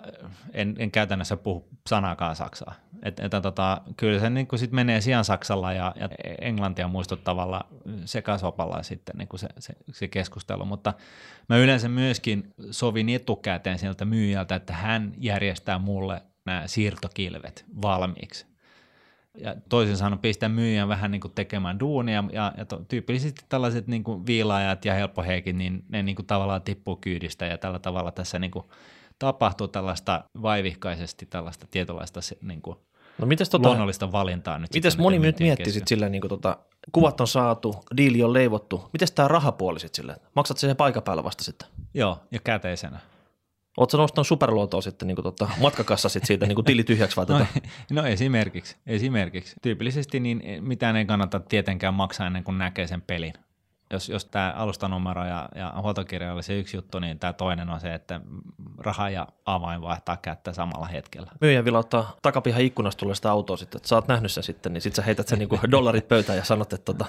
en, 0.53 0.75
en 0.79 0.91
käytännössä 0.91 1.37
puhu 1.37 1.67
sanaakaan 1.87 2.35
Saksaa. 2.35 2.75
Et, 3.03 3.19
että 3.19 3.41
tota, 3.41 3.81
kyllä 3.97 4.19
se 4.19 4.29
niin 4.29 4.47
kuin 4.47 4.59
sit 4.59 4.71
menee 4.71 5.01
sijaan 5.01 5.25
Saksalla 5.25 5.73
ja, 5.73 5.95
ja 5.99 6.09
englantia 6.41 6.87
muistuttavalla 6.87 7.65
sekasopalla 8.05 8.83
sitten 8.83 9.15
niin 9.17 9.27
kuin 9.27 9.39
se, 9.39 9.47
se, 9.59 9.73
se 9.91 10.07
keskustelu, 10.07 10.65
mutta 10.65 10.93
mä 11.49 11.57
yleensä 11.57 11.89
myöskin 11.89 12.53
sovin 12.71 13.09
etukäteen 13.09 13.79
sieltä 13.79 14.05
myyjältä, 14.05 14.55
että 14.55 14.73
hän 14.73 15.13
järjestää 15.17 15.79
mulle 15.79 16.21
nämä 16.45 16.63
siirtokilvet 16.67 17.65
valmiiksi. 17.81 18.45
Ja 19.37 19.55
toisin 19.69 19.97
sanoen 19.97 20.19
pistää 20.19 20.49
myyjän 20.49 20.87
vähän 20.87 21.11
niin 21.11 21.21
kuin 21.21 21.33
tekemään 21.33 21.79
duunia, 21.79 22.23
ja, 22.31 22.53
ja 22.57 22.65
to, 22.65 22.85
tyypillisesti 22.87 23.45
tällaiset 23.49 23.87
niin 23.87 24.03
kuin 24.03 24.25
viilaajat 24.25 24.85
ja 24.85 24.93
helppoheikin, 24.93 25.57
niin 25.57 25.83
ne 25.89 26.03
niin 26.03 26.15
kuin 26.15 26.25
tavallaan 26.25 26.61
tippuu 26.61 26.95
kyydistä, 26.95 27.45
ja 27.45 27.57
tällä 27.57 27.79
tavalla 27.79 28.11
tässä 28.11 28.39
niin 28.39 28.51
kuin 28.51 28.65
tapahtuu 29.19 29.67
tällaista 29.67 30.23
vaivihkaisesti 30.41 31.25
tällaista 31.25 31.67
tietynlaista 31.71 32.19
niin 32.41 32.61
kuin 32.61 32.77
no 33.19 33.25
mites 33.25 33.49
tota, 33.49 33.67
luonnollista 33.67 34.11
valintaa 34.11 34.59
nyt. 34.59 34.73
Mites 34.73 34.97
moni 34.97 35.19
nyt 35.19 35.39
miettii 35.39 35.73
sitten 35.73 35.87
silleen, 35.87 36.11
niin 36.11 36.21
kuin 36.21 36.29
tota, 36.29 36.57
kuvat 36.91 37.21
on 37.21 37.27
saatu, 37.27 37.75
diili 37.97 38.23
on 38.23 38.33
leivottu, 38.33 38.89
miten 38.93 39.07
tämä 39.15 39.27
rahapuoli 39.27 39.79
sitten 39.79 39.95
silleen, 39.95 40.19
maksat 40.35 40.57
sen 40.57 40.75
paikan 40.75 41.03
päällä 41.03 41.23
vasta 41.23 41.43
sitten? 41.43 41.67
Joo, 41.93 42.19
ja 42.31 42.39
käteisenä. 42.39 42.99
Oletko 43.77 43.97
nostanut 43.97 44.27
superluotoa 44.27 44.81
sitten 44.81 45.07
niin 45.07 45.23
tota, 45.23 45.49
matkakassa 45.61 46.09
sit 46.09 46.25
siitä 46.25 46.45
niin 46.45 46.65
tili 46.65 46.83
tyhjäksi 46.83 47.17
vai 47.17 47.25
no, 47.29 47.37
tota? 47.37 47.45
no 47.91 48.05
esimerkiksi, 48.05 48.77
esimerkiksi. 48.87 49.55
Tyypillisesti 49.61 50.19
niin 50.19 50.43
mitään 50.59 50.95
ei 50.95 51.05
kannata 51.05 51.39
tietenkään 51.39 51.93
maksaa 51.93 52.27
ennen 52.27 52.43
kuin 52.43 52.57
näkee 52.57 52.87
sen 52.87 53.01
pelin. 53.01 53.33
Jos, 53.91 54.09
jos 54.09 54.25
tämä 54.25 54.53
alustanumero 54.57 55.25
ja, 55.25 55.49
ja 55.55 55.73
huoltokirja 55.81 56.33
oli 56.33 56.43
se 56.43 56.59
yksi 56.59 56.77
juttu, 56.77 56.99
niin 56.99 57.19
tämä 57.19 57.33
toinen 57.33 57.69
on 57.69 57.79
se, 57.79 57.93
että 57.93 58.21
raha 58.77 59.09
ja 59.09 59.27
avain 59.45 59.81
vaihtaa 59.81 60.17
kättä 60.17 60.53
samalla 60.53 60.85
hetkellä. 60.85 61.31
Myyjä 61.41 61.65
vielä 61.65 61.79
ottaa 61.79 62.15
takapihan 62.21 62.61
ikkunasta 62.61 62.99
tulee 62.99 63.15
sitä 63.15 63.31
autoa 63.31 63.57
sitten, 63.57 63.77
että 63.77 63.89
sä 63.89 63.95
oot 63.95 64.07
nähnyt 64.07 64.31
sen 64.31 64.43
sitten, 64.43 64.73
niin 64.73 64.81
sitten 64.81 64.95
sä 64.95 65.05
heität 65.05 65.27
sen 65.27 65.39
niin 65.39 65.49
dollarit 65.71 66.07
pöytään 66.07 66.37
ja 66.37 66.43
sanot, 66.43 66.73
että 66.73 66.85
tota, 66.85 67.05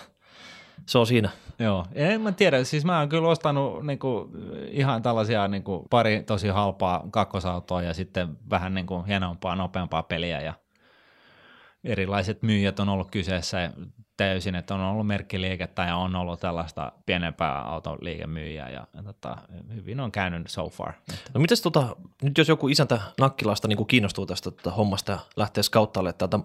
se 0.86 0.98
on 0.98 1.06
siinä. 1.06 1.30
Joo, 1.58 1.86
en 1.92 2.20
mä 2.20 2.32
tiedä, 2.32 2.64
siis 2.64 2.84
mä 2.84 2.98
oon 2.98 3.08
kyllä 3.08 3.28
ostanut 3.28 3.86
niinku 3.86 4.30
ihan 4.68 5.02
tällaisia 5.02 5.48
niinku 5.48 5.86
pari 5.90 6.22
tosi 6.22 6.48
halpaa 6.48 7.04
kakkosautoa 7.10 7.82
ja 7.82 7.94
sitten 7.94 8.36
vähän 8.50 8.74
niinku 8.74 9.02
hienompaa, 9.02 9.56
nopeampaa 9.56 10.02
peliä 10.02 10.40
ja 10.40 10.54
erilaiset 11.84 12.42
myyjät 12.42 12.80
on 12.80 12.88
ollut 12.88 13.10
kyseessä 13.10 13.70
täysin, 14.20 14.54
että 14.54 14.74
on 14.74 14.80
ollut 14.80 15.06
merkkiliikettä 15.06 15.82
ja 15.82 15.96
on 15.96 16.16
ollut 16.16 16.40
tällaista 16.40 16.92
pienempää 17.06 17.62
autoliikemyyjää 17.62 18.70
ja, 18.70 18.86
ja 18.94 19.02
tota, 19.02 19.36
hyvin 19.74 20.00
on 20.00 20.12
käynyt 20.12 20.50
so 20.50 20.68
far. 20.68 20.92
No 21.34 21.40
mites 21.40 21.62
tota, 21.62 21.96
nyt 22.22 22.38
jos 22.38 22.48
joku 22.48 22.68
isäntä 22.68 23.00
Nakkilasta 23.20 23.68
niin 23.68 23.86
kiinnostuu 23.86 24.26
tästä 24.26 24.50
tota 24.50 24.70
hommasta 24.70 25.12
ja 25.12 25.18
lähtee 25.36 25.62
skauttaalle 25.62 26.12
täältä 26.12 26.38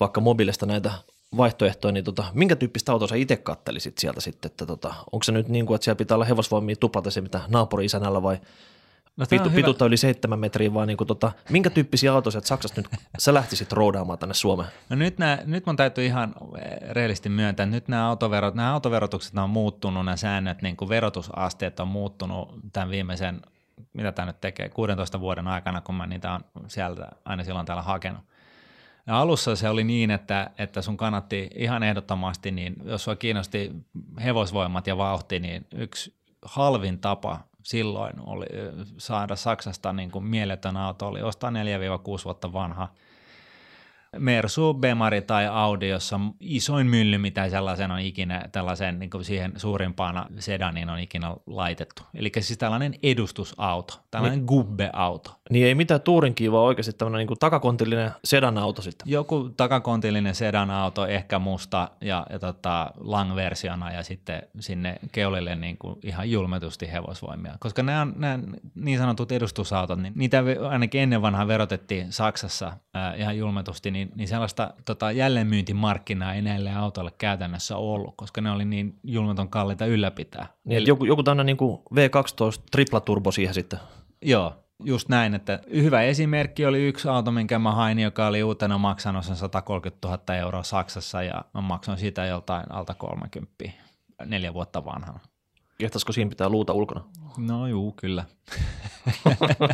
vaikka 0.00 0.20
mobiilista 0.20 0.66
näitä 0.66 0.92
vaihtoehtoja, 1.36 1.92
niin 1.92 2.04
tota, 2.04 2.24
minkä 2.32 2.56
tyyppistä 2.56 2.92
autoa 2.92 3.08
sä 3.08 3.16
itse 3.16 3.36
kattelisit 3.36 3.98
sieltä 3.98 4.20
sitten, 4.20 4.50
että 4.50 4.66
tota, 4.66 4.94
onko 5.12 5.22
se 5.24 5.32
nyt 5.32 5.48
niin 5.48 5.66
kuin, 5.66 5.74
että 5.74 5.84
siellä 5.84 5.98
pitää 5.98 6.14
olla 6.14 6.24
hevosvoimia 6.24 6.76
tuplata 6.76 7.10
se, 7.10 7.20
mitä 7.20 7.40
naapuri-isänällä 7.48 8.22
vai 8.22 8.38
no, 9.16 9.26
pitu, 9.30 9.50
pituutta 9.50 9.86
yli 9.86 9.96
seitsemän 9.96 10.38
metriä, 10.38 10.74
vaan 10.74 10.88
niin 10.88 10.96
kuin, 10.96 11.08
tota, 11.08 11.32
minkä 11.50 11.70
tyyppisiä 11.70 12.12
autoja 12.12 12.38
että 12.38 12.48
Saksasta 12.48 12.80
nyt 12.80 13.00
sä 13.18 13.34
lähtisit 13.34 13.72
roudaamaan 13.72 14.18
tänne 14.18 14.34
Suomeen? 14.34 14.70
No 14.88 14.96
nyt, 14.96 15.18
nää, 15.18 15.42
nyt 15.44 15.66
mun 15.66 15.76
täytyy 15.76 16.06
ihan 16.06 16.34
reellisesti 16.90 17.28
myöntää, 17.28 17.66
nyt 17.66 17.88
nämä, 17.88 18.08
autoverot, 18.08 18.54
nämä 18.54 18.72
autoverotukset 18.72 19.38
on 19.38 19.50
muuttunut, 19.50 20.04
nämä 20.04 20.16
säännöt, 20.16 20.62
niin 20.62 20.76
kuin 20.76 20.88
verotusasteet 20.88 21.80
on 21.80 21.88
muuttunut 21.88 22.54
tämän 22.72 22.90
viimeisen, 22.90 23.42
mitä 23.92 24.12
tämä 24.12 24.26
nyt 24.26 24.40
tekee, 24.40 24.68
16 24.68 25.20
vuoden 25.20 25.48
aikana, 25.48 25.80
kun 25.80 25.94
mä 25.94 26.06
niitä 26.06 26.32
on 26.32 26.40
sieltä 26.68 27.08
aina 27.24 27.44
silloin 27.44 27.66
täällä 27.66 27.82
hakenut. 27.82 28.22
Ja 29.06 29.18
alussa 29.18 29.56
se 29.56 29.68
oli 29.68 29.84
niin, 29.84 30.10
että, 30.10 30.50
että 30.58 30.82
sun 30.82 30.96
kannatti 30.96 31.50
ihan 31.54 31.82
ehdottomasti, 31.82 32.50
niin 32.50 32.76
jos 32.84 33.04
sua 33.04 33.16
kiinnosti 33.16 33.72
hevosvoimat 34.24 34.86
ja 34.86 34.96
vauhti, 34.96 35.40
niin 35.40 35.66
yksi 35.74 36.14
halvin 36.42 36.98
tapa 36.98 37.40
silloin 37.64 38.12
oli 38.26 38.46
saada 38.98 39.36
Saksasta 39.36 39.92
niin 39.92 40.10
kuin 40.10 40.24
mieletön 40.24 40.76
auto, 40.76 41.06
oli 41.06 41.22
ostaa 41.22 41.50
4-6 41.50 41.54
vuotta 42.24 42.52
vanha 42.52 42.88
Mersu, 44.18 44.74
Bemari 44.74 45.22
tai 45.22 45.46
Audi, 45.46 45.88
jossa 45.88 46.20
isoin 46.40 46.86
mylly, 46.86 47.18
mitä 47.18 47.48
sellaisen 47.48 47.90
on 47.90 48.00
ikinä, 48.00 48.48
tällaisen 48.52 48.98
niin 48.98 49.10
kuin 49.10 49.24
siihen 49.24 49.52
suurimpana 49.56 50.26
sedaniin 50.38 50.90
on 50.90 50.98
ikinä 50.98 51.36
laitettu. 51.46 52.02
Eli 52.14 52.32
siis 52.40 52.58
tällainen 52.58 52.94
edustusauto, 53.02 54.00
tällainen 54.10 54.38
niin. 54.38 54.46
gubbe-auto. 54.46 55.40
Niin 55.50 55.66
ei 55.66 55.74
mitään 55.74 56.00
tuurinkin, 56.00 56.52
vaan 56.52 56.64
oikeasti 56.64 56.92
tämmöinen 56.92 57.26
niin 57.26 57.38
takakontillinen 57.38 58.10
sedanauto 58.24 58.82
sitten. 58.82 59.10
Joku 59.10 59.50
takakontillinen 59.56 60.34
sedanauto, 60.34 61.06
ehkä 61.06 61.38
musta 61.38 61.90
ja, 62.00 62.26
ja 62.30 62.38
tota, 62.38 62.90
lang-versiona 62.96 63.92
ja 63.92 64.02
sitten 64.02 64.42
sinne 64.60 64.96
keulille 65.12 65.56
niin 65.56 65.78
kuin 65.78 65.98
ihan 66.02 66.30
julmetusti 66.30 66.92
hevosvoimia. 66.92 67.56
Koska 67.60 67.82
nämä, 67.82 68.06
nämä 68.16 68.38
niin 68.74 68.98
sanotut 68.98 69.32
edustusautot, 69.32 69.98
niin 69.98 70.12
niitä 70.16 70.42
ainakin 70.68 71.00
ennen 71.00 71.22
vanhaa 71.22 71.48
verotettiin 71.48 72.12
Saksassa 72.12 72.72
ää, 72.94 73.14
ihan 73.14 73.38
julmetusti, 73.38 73.90
niin, 73.90 74.03
niin 74.14 74.28
sellaista 74.28 74.74
tota, 74.84 75.12
jälleenmyyntimarkkinaa 75.12 76.34
ei 76.34 76.42
näille 76.42 76.74
autoille 76.74 77.12
käytännössä 77.18 77.76
ollut, 77.76 78.14
koska 78.16 78.40
ne 78.40 78.50
oli 78.50 78.64
niin 78.64 78.98
julmeton 79.04 79.48
kalliita 79.48 79.86
ylläpitää. 79.86 80.46
Niin, 80.64 80.78
Eli, 80.78 80.88
joku, 80.88 81.04
joku 81.04 81.22
tämmöinen 81.22 81.56
niin 81.56 81.78
V12 81.94 82.62
triplaturbo 82.70 83.32
siihen 83.32 83.54
sitten. 83.54 83.78
Joo, 84.22 84.54
just 84.84 85.08
näin, 85.08 85.34
että 85.34 85.60
hyvä 85.70 86.02
esimerkki 86.02 86.66
oli 86.66 86.88
yksi 86.88 87.08
auto, 87.08 87.30
minkä 87.30 87.58
mä 87.58 87.72
hain, 87.72 87.98
joka 87.98 88.26
oli 88.26 88.42
uutena 88.42 88.78
maksanut 88.78 89.24
sen 89.24 89.36
130 89.36 90.08
000 90.08 90.36
euroa 90.36 90.62
Saksassa 90.62 91.22
ja 91.22 91.44
mä 91.54 91.60
maksoin 91.60 91.98
siitä 91.98 92.26
joltain 92.26 92.72
alta 92.72 92.94
30 92.94 93.54
neljä 94.26 94.54
vuotta 94.54 94.84
vanhana. 94.84 95.20
Kehtaisiko 95.78 96.12
siinä 96.12 96.28
pitää 96.28 96.48
luuta 96.48 96.72
ulkona? 96.72 97.04
No 97.38 97.66
juu, 97.66 97.92
kyllä. 97.92 98.24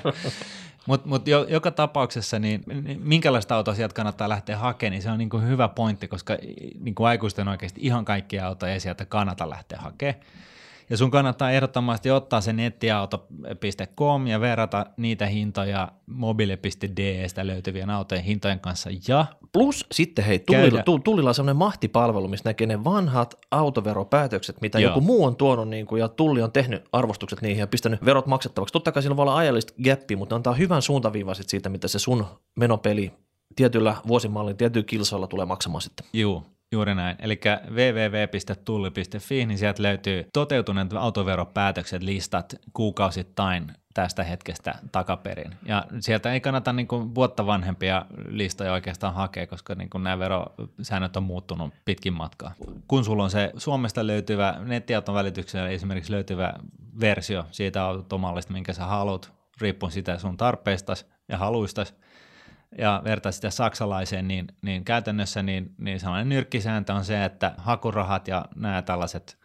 Mutta 0.90 1.08
mut 1.08 1.28
jo, 1.28 1.46
joka 1.48 1.70
tapauksessa, 1.70 2.38
niin, 2.38 2.62
niin 2.82 3.00
minkälaista 3.02 3.56
autoa 3.56 3.74
sieltä 3.74 3.94
kannattaa 3.94 4.28
lähteä 4.28 4.56
hakemaan, 4.56 4.92
niin 4.92 5.02
se 5.02 5.10
on 5.10 5.18
niin 5.18 5.30
kuin 5.30 5.46
hyvä 5.46 5.68
pointti, 5.68 6.08
koska 6.08 6.36
niin 6.80 6.94
kuin 6.94 7.06
aikuisten 7.06 7.48
oikeasti 7.48 7.80
ihan 7.84 8.04
kaikkia 8.04 8.46
autoja 8.46 8.72
ei 8.72 8.80
sieltä 8.80 9.04
kannata 9.04 9.50
lähteä 9.50 9.78
hakemaan. 9.78 10.24
Ja 10.90 10.96
sun 10.96 11.10
kannattaa 11.10 11.50
ehdottomasti 11.50 12.10
ottaa 12.10 12.40
se 12.40 12.52
nettiauto.com 12.52 14.26
ja 14.26 14.40
verrata 14.40 14.86
niitä 14.96 15.26
hintoja 15.26 15.92
mobile.destä 16.06 17.46
löytyvien 17.46 17.90
autojen 17.90 18.24
hintojen 18.24 18.60
kanssa. 18.60 18.90
Ja 19.08 19.26
Plus 19.52 19.86
sitten 19.92 20.24
hei, 20.24 20.38
Tullilla, 20.38 20.82
Tullilla 21.04 21.30
on 21.30 21.34
sellainen 21.34 21.56
mahtipalvelu, 21.56 22.28
missä 22.28 22.48
näkee 22.48 22.66
ne 22.66 22.84
vanhat 22.84 23.34
autoveropäätökset, 23.50 24.60
mitä 24.60 24.78
Joo. 24.78 24.90
joku 24.90 25.00
muu 25.00 25.24
on 25.24 25.36
tuonut 25.36 25.68
niin 25.68 25.86
kuin, 25.86 26.00
ja 26.00 26.08
Tulli 26.08 26.42
on 26.42 26.52
tehnyt 26.52 26.84
arvostukset 26.92 27.42
niihin 27.42 27.60
ja 27.60 27.66
pistänyt 27.66 28.04
verot 28.04 28.26
maksettavaksi. 28.26 28.72
Totta 28.72 28.92
kai 28.92 29.02
sillä 29.02 29.16
voi 29.16 29.22
olla 29.22 29.36
ajallista 29.36 29.74
gappi, 29.84 30.16
mutta 30.16 30.36
antaa 30.36 30.54
hyvän 30.54 30.82
suuntaviivan 30.82 31.34
siitä, 31.40 31.68
mitä 31.68 31.88
se 31.88 31.98
sun 31.98 32.26
menopeli 32.56 33.12
tietyllä 33.56 33.96
vuosimallin, 34.08 34.56
tietyllä 34.56 34.86
kilsoilla 34.86 35.26
tulee 35.26 35.46
maksamaan 35.46 35.82
sitten. 35.82 36.06
Joo, 36.12 36.42
Juuri 36.72 36.94
näin. 36.94 37.16
Eli 37.18 37.40
www.tulli.fi, 37.70 39.46
niin 39.46 39.58
sieltä 39.58 39.82
löytyy 39.82 40.26
toteutuneet 40.32 40.92
autoveropäätökset, 40.92 42.02
listat 42.02 42.54
kuukausittain 42.72 43.66
tästä 43.94 44.24
hetkestä 44.24 44.74
takaperin. 44.92 45.54
Ja 45.62 45.84
sieltä 46.00 46.32
ei 46.32 46.40
kannata 46.40 46.72
niin 46.72 46.88
kuin 46.88 47.14
vuotta 47.14 47.46
vanhempia 47.46 48.06
listoja 48.28 48.72
oikeastaan 48.72 49.14
hakea, 49.14 49.46
koska 49.46 49.74
niin 49.74 49.90
kuin 49.90 50.04
nämä 50.04 50.18
verosäännöt 50.18 51.16
on 51.16 51.22
muuttunut 51.22 51.74
pitkin 51.84 52.12
matkaa. 52.12 52.52
Kun 52.88 53.04
sulla 53.04 53.24
on 53.24 53.30
se 53.30 53.52
Suomesta 53.56 54.06
löytyvä, 54.06 54.54
nettiauton 54.64 55.14
välityksellä 55.14 55.68
esimerkiksi 55.68 56.12
löytyvä 56.12 56.54
versio 57.00 57.46
siitä 57.50 57.84
automallista, 57.84 58.52
minkä 58.52 58.72
sä 58.72 58.86
haluat, 58.86 59.32
riippuen 59.60 59.92
sitä 59.92 60.18
sun 60.18 60.36
tarpeistas 60.36 61.06
ja 61.28 61.38
haluistas, 61.38 61.94
ja 62.78 63.00
vertaa 63.04 63.32
sitä 63.32 63.50
saksalaiseen, 63.50 64.28
niin, 64.28 64.46
niin 64.62 64.84
käytännössä 64.84 65.42
niin, 65.42 65.74
niin 65.78 66.00
sellainen 66.00 66.28
nyrkkisääntö 66.28 66.92
on 66.92 67.04
se, 67.04 67.24
että 67.24 67.54
hakurahat 67.58 68.28
ja 68.28 68.44
nämä 68.56 68.82
tällaiset 68.82 69.38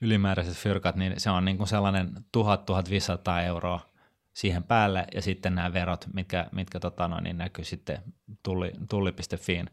ylimääräiset 0.00 0.56
fyrkat, 0.56 0.96
niin 0.96 1.12
se 1.16 1.30
on 1.30 1.44
niin 1.44 1.56
kuin 1.56 1.68
sellainen 1.68 2.10
1000-1500 2.36 2.40
euroa 3.46 3.80
siihen 4.34 4.62
päälle 4.62 5.04
ja 5.14 5.22
sitten 5.22 5.54
nämä 5.54 5.72
verot, 5.72 6.06
mitkä, 6.12 6.46
mitkä 6.52 6.80
tota 6.80 7.08
noin, 7.08 7.24
niin 7.24 7.38
näkyy 7.38 7.64
sitten 7.64 7.98
tulli, 8.42 8.72
tulli.fiin 8.90 9.70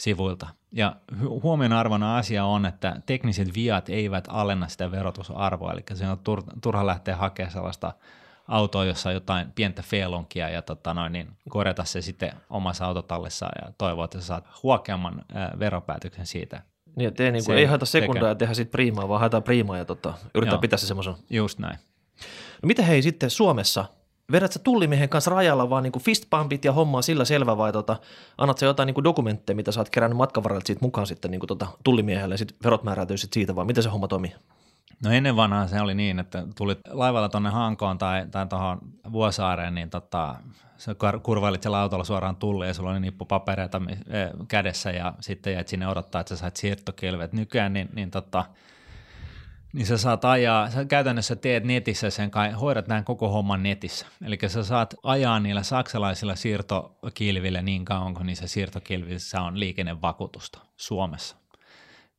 sivuilta. 0.00 0.48
Ja 0.72 0.96
huomionarvona 1.42 2.16
asia 2.16 2.44
on, 2.44 2.66
että 2.66 2.96
tekniset 3.06 3.54
viat 3.54 3.88
eivät 3.88 4.24
alenna 4.28 4.68
sitä 4.68 4.90
verotusarvoa, 4.90 5.72
eli 5.72 5.82
se 5.94 6.08
on 6.08 6.20
turha 6.62 6.86
lähteä 6.86 7.16
hakemaan 7.16 7.52
sellaista 7.52 7.92
autoa, 8.48 8.84
jossa 8.84 9.08
on 9.08 9.14
jotain 9.14 9.52
pientä 9.52 9.82
feilonkia 9.82 10.48
ja 10.48 10.62
tota 10.62 10.94
noin, 10.94 11.12
niin 11.12 11.28
korjata 11.48 11.84
se 11.84 12.02
sitten 12.02 12.32
omassa 12.50 12.86
autotallissa 12.86 13.46
ja 13.62 13.72
toivoa, 13.78 14.04
että 14.04 14.20
sä 14.20 14.26
saat 14.26 14.44
huokeamman 14.62 15.24
ää, 15.34 15.52
veropäätöksen 15.58 16.26
siitä. 16.26 16.62
Niin, 16.96 17.08
että 17.08 17.22
ei, 17.22 17.32
niin 17.32 17.44
kuin, 17.44 17.58
ei 17.58 17.64
haeta 17.64 17.86
sekundaa 17.86 18.28
ja 18.28 18.34
tehdä 18.34 18.54
sitten 18.54 18.72
priimaa, 18.72 19.08
vaan 19.08 19.20
haetaan 19.20 19.42
priimaa 19.42 19.78
ja 19.78 19.84
tota, 19.84 20.14
yrittää 20.34 20.54
Joo, 20.54 20.60
pitää 20.60 20.78
se 20.78 20.86
semmoisen. 20.86 21.14
Just 21.30 21.58
näin. 21.58 21.78
No 22.62 22.66
mitä 22.66 22.82
hei 22.82 23.02
sitten 23.02 23.30
Suomessa? 23.30 23.84
Vedät 24.32 24.52
sä 24.52 24.58
tullimiehen 24.58 25.08
kanssa 25.08 25.30
rajalla 25.30 25.70
vaan 25.70 25.82
niin 25.82 25.92
fistpumpit 26.00 26.64
ja 26.64 26.72
hommaa 26.72 27.02
sillä 27.02 27.24
selvä 27.24 27.56
vai 27.56 27.72
tota, 27.72 27.96
annat 28.38 28.58
sä 28.58 28.66
jotain 28.66 28.86
niin 28.86 29.04
dokumentteja, 29.04 29.56
mitä 29.56 29.72
sä 29.72 29.80
oot 29.80 29.90
kerännyt 29.90 30.16
matkan 30.16 30.44
varrella 30.44 30.62
siitä 30.66 30.80
mukaan 30.82 31.06
sitten 31.06 31.30
niin 31.30 31.40
kuin 31.40 31.48
tota, 31.48 31.66
tullimiehelle 31.84 32.34
ja 32.34 32.38
sitten 32.38 32.56
verot 32.64 32.82
määräytyy 32.82 33.16
sit 33.16 33.32
siitä 33.32 33.56
vai 33.56 33.64
miten 33.64 33.82
se 33.82 33.88
homma 33.88 34.08
toimii? 34.08 34.34
No 35.04 35.10
ennen 35.10 35.36
vanhaa 35.36 35.66
se 35.66 35.80
oli 35.80 35.94
niin, 35.94 36.18
että 36.18 36.46
tulit 36.56 36.78
laivalla 36.88 37.28
tuonne 37.28 37.50
Hankoon 37.50 37.98
tai, 37.98 38.26
tai 38.30 38.46
tuohon 38.46 38.78
Vuosaareen, 39.12 39.74
niin 39.74 39.90
tota, 39.90 40.36
sä 40.76 40.94
kurvailit 41.22 41.62
siellä 41.62 41.80
autolla 41.80 42.04
suoraan 42.04 42.36
tulli 42.36 42.66
ja 42.66 42.74
sulla 42.74 42.90
oli 42.90 43.00
nippu 43.00 43.24
papereita 43.24 43.80
eh, 43.88 44.30
kädessä 44.48 44.90
ja 44.90 45.14
sitten 45.20 45.52
jäit 45.52 45.68
sinne 45.68 45.88
odottaa, 45.88 46.20
että 46.20 46.34
sä 46.34 46.40
sait 46.40 46.56
siirtokilvet. 46.56 47.32
Nykyään 47.32 47.72
niin, 47.72 47.88
niin, 47.94 48.10
tota, 48.10 48.44
niin 49.72 49.86
sä 49.86 49.98
saat 49.98 50.24
ajaa, 50.24 50.70
sä 50.70 50.84
käytännössä 50.84 51.36
teet 51.36 51.64
netissä 51.64 52.10
sen 52.10 52.30
kai, 52.30 52.50
hoidat 52.50 52.88
näin 52.88 53.04
koko 53.04 53.28
homman 53.28 53.62
netissä. 53.62 54.06
Eli 54.24 54.38
sä 54.46 54.64
saat 54.64 54.94
ajaa 55.02 55.40
niillä 55.40 55.62
saksalaisilla 55.62 56.36
siirtokilvillä 56.36 57.62
niin 57.62 57.84
kauan, 57.84 58.14
kun 58.14 58.26
niissä 58.26 58.46
siirtokilvissä 58.46 59.40
on 59.40 59.60
liikennevakuutusta 59.60 60.58
Suomessa. 60.76 61.41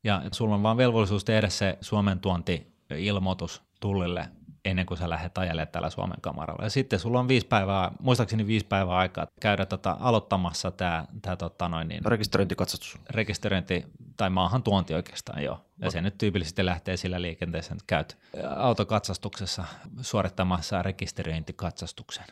Ja 0.03 0.21
sulla 0.31 0.55
on 0.55 0.63
vaan 0.63 0.77
velvollisuus 0.77 1.25
tehdä 1.25 1.49
se 1.49 1.77
Suomen 1.81 2.19
tuonti 2.19 2.73
ilmoitus 2.97 3.63
tullille 3.79 4.29
ennen 4.65 4.85
kuin 4.85 4.97
sä 4.97 5.09
lähdet 5.09 5.37
ajelemaan 5.37 5.67
täällä 5.67 5.89
Suomen 5.89 6.21
kamaralla. 6.21 6.63
Ja 6.63 6.69
sitten 6.69 6.99
sulla 6.99 7.19
on 7.19 7.27
viisi 7.27 7.47
päivää, 7.47 7.91
muistaakseni 7.99 8.47
viisi 8.47 8.65
päivää 8.65 8.97
aikaa 8.97 9.27
käydä 9.41 9.65
tota, 9.65 9.97
aloittamassa 9.99 10.71
tämä 10.71 11.05
tää, 11.21 11.35
tota, 11.35 11.69
noin 11.69 11.87
niin, 11.87 12.05
rekisteröintikatsastus. 12.05 12.97
Rekisteröinti 13.09 13.85
tai 14.17 14.29
maahan 14.29 14.63
tuonti 14.63 14.93
oikeastaan 14.93 15.43
jo. 15.43 15.65
Ja 15.79 15.91
se 15.91 16.01
nyt 16.01 16.17
tyypillisesti 16.17 16.65
lähtee 16.65 16.97
sillä 16.97 17.21
liikenteeseen, 17.21 17.73
että 17.73 17.83
käyt 17.87 18.17
autokatsastuksessa 18.55 19.63
suorittamassa 20.01 20.81
rekisteröintikatsastuksen. 20.81 22.25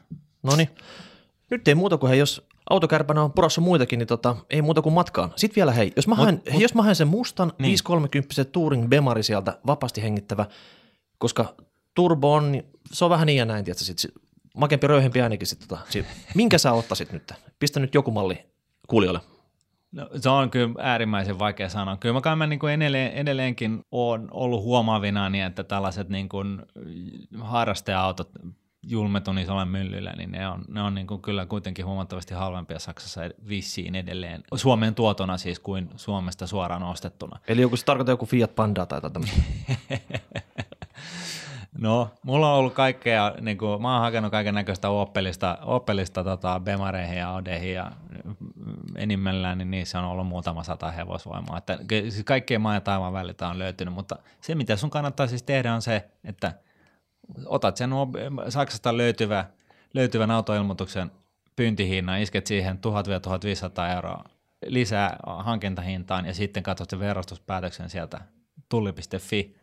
No 0.43 0.55
niin, 0.55 0.69
nyt 1.49 1.67
ei 1.67 1.75
muuta 1.75 1.97
kuin 1.97 2.19
jos 2.19 2.47
autokärpänä 2.69 3.23
on 3.23 3.31
purassa 3.31 3.61
muitakin, 3.61 3.99
niin 3.99 4.07
tota, 4.07 4.35
ei 4.49 4.61
muuta 4.61 4.81
kuin 4.81 4.93
matkaan. 4.93 5.33
Sitten 5.35 5.55
vielä 5.55 5.71
hei, 5.71 5.93
jos 5.95 6.07
mä, 6.07 6.15
mut, 6.15 6.23
haen, 6.23 6.41
mut, 6.51 6.61
jos 6.61 6.75
mä 6.75 6.81
haen 6.81 6.95
sen 6.95 7.07
mustan 7.07 7.53
niin. 7.57 7.67
530 7.67 8.45
Touring 8.45 8.87
Bemari 8.87 9.23
sieltä 9.23 9.59
vapaasti 9.67 10.03
hengittävä, 10.03 10.45
koska 11.17 11.55
turbo 11.95 12.33
on, 12.33 12.51
niin 12.51 12.65
se 12.91 13.05
on 13.05 13.11
vähän 13.11 13.27
niin 13.27 13.37
ja 13.37 13.45
näin, 13.45 13.65
tietysti, 13.65 14.01
sit, 14.01 14.13
makempi 14.57 14.87
röyhempi 14.87 15.21
ainakin 15.21 15.47
sit, 15.47 15.59
tota, 15.59 15.77
sit, 15.89 16.05
minkä 16.35 16.57
sä 16.57 16.73
ottaisit 16.73 17.11
nyt? 17.11 17.31
Pistä 17.59 17.79
nyt 17.79 17.93
joku 17.93 18.11
malli 18.11 18.45
kuulijoille. 18.87 19.21
No, 19.91 20.09
se 20.15 20.29
on 20.29 20.49
kyllä 20.49 20.73
äärimmäisen 20.79 21.39
vaikea 21.39 21.69
sanoa. 21.69 21.97
Kyllä 21.97 22.21
mä, 22.25 22.35
mä 22.35 22.47
niin 22.47 22.59
kuin 22.59 22.73
edelleen, 22.73 23.11
edelleenkin 23.11 23.85
olen 23.91 24.27
ollut 24.31 24.63
huomaavina, 24.63 25.29
niin 25.29 25.43
että 25.43 25.63
tällaiset 25.63 26.09
niin 26.09 26.29
kuin 26.29 26.61
harrasteautot 27.41 28.29
julmetun 28.83 29.39
isolla 29.39 29.65
myllyllä, 29.65 30.13
niin 30.17 30.31
ne 30.31 30.47
on, 30.47 30.61
ne 30.67 30.81
on 30.81 30.95
niin 30.95 31.07
kuin 31.07 31.21
kyllä 31.21 31.45
kuitenkin 31.45 31.85
huomattavasti 31.85 32.33
halvempia 32.33 32.79
Saksassa 32.79 33.21
vissiin 33.49 33.95
edelleen. 33.95 34.43
Suomen 34.55 34.95
tuotona 34.95 35.37
siis 35.37 35.59
kuin 35.59 35.89
Suomesta 35.95 36.47
suoraan 36.47 36.83
ostettuna. 36.83 37.39
Eli 37.47 37.61
joku 37.61 37.77
se 37.77 37.85
tarkoittaa 37.85 38.13
joku 38.13 38.25
Fiat 38.25 38.55
Panda 38.55 38.85
tai 38.85 39.01
tämmöistä. 39.01 39.37
No, 41.79 42.09
mulla 42.23 42.51
on 42.53 42.59
ollut 42.59 42.73
kaikkea, 42.73 43.33
niin 43.41 43.57
kuin, 43.57 43.81
mä 43.81 43.93
oon 43.93 44.01
hakenut 44.01 44.31
kaiken 44.31 44.55
näköistä 44.55 44.89
Opelista, 44.89 45.57
Opelista 45.61 46.23
tota, 46.23 46.59
Bemareihin 46.59 47.17
ja 47.17 47.29
Audeihin 47.29 47.73
ja 47.73 47.91
enimmillään, 48.95 49.57
niin 49.57 49.71
niissä 49.71 49.99
on 49.99 50.05
ollut 50.05 50.27
muutama 50.27 50.63
sata 50.63 50.91
hevosvoimaa. 50.91 51.57
Että, 51.57 51.77
siis 51.89 52.23
kaikkien 52.25 52.61
maan 52.61 52.75
ja 52.75 52.81
taivaan 52.81 53.13
väliltä 53.13 53.47
on 53.47 53.59
löytynyt, 53.59 53.93
mutta 53.93 54.15
se 54.41 54.55
mitä 54.55 54.75
sun 54.75 54.89
kannattaa 54.89 55.27
siis 55.27 55.43
tehdä 55.43 55.73
on 55.73 55.81
se, 55.81 56.09
että– 56.23 56.53
otat 57.45 57.77
sen 57.77 57.91
Saksasta 58.49 58.97
löytyvä, 58.97 59.45
löytyvän 59.93 60.31
autoilmoituksen 60.31 61.11
pyyntihinnan, 61.55 62.21
isket 62.21 62.47
siihen 62.47 62.79
1000-1500 63.89 63.91
euroa 63.95 64.23
lisää 64.65 65.17
hankintahintaan 65.23 66.25
ja 66.25 66.33
sitten 66.33 66.63
katsot 66.63 66.89
sen 66.89 66.99
verostuspäätöksen 66.99 67.89
sieltä 67.89 68.21
tulli.fi 68.69 69.55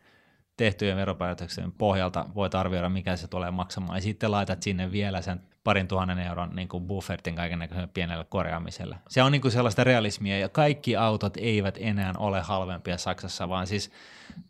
tehtyjen 0.57 0.97
veropäätöksen 0.97 1.71
pohjalta 1.71 2.25
voit 2.35 2.55
arvioida, 2.55 2.89
mikä 2.89 3.15
se 3.15 3.27
tulee 3.27 3.51
maksamaan, 3.51 3.97
ja 3.97 4.01
sitten 4.01 4.31
laitat 4.31 4.63
sinne 4.63 4.91
vielä 4.91 5.21
sen 5.21 5.41
parin 5.63 5.87
tuhannen 5.87 6.19
euron 6.19 6.55
niin 6.55 6.67
kuin 6.67 6.83
buffertin 6.83 7.35
kaiken 7.35 7.69
pienelle 7.93 8.25
korjaamiselle. 8.29 8.95
Se 9.09 9.23
on 9.23 9.31
niin 9.31 9.41
kuin 9.41 9.51
sellaista 9.51 9.83
realismia, 9.83 10.39
ja 10.39 10.49
kaikki 10.49 10.95
autot 10.95 11.37
eivät 11.37 11.77
enää 11.81 12.13
ole 12.17 12.41
halvempia 12.41 12.97
Saksassa, 12.97 13.49
vaan 13.49 13.67
siis 13.67 13.91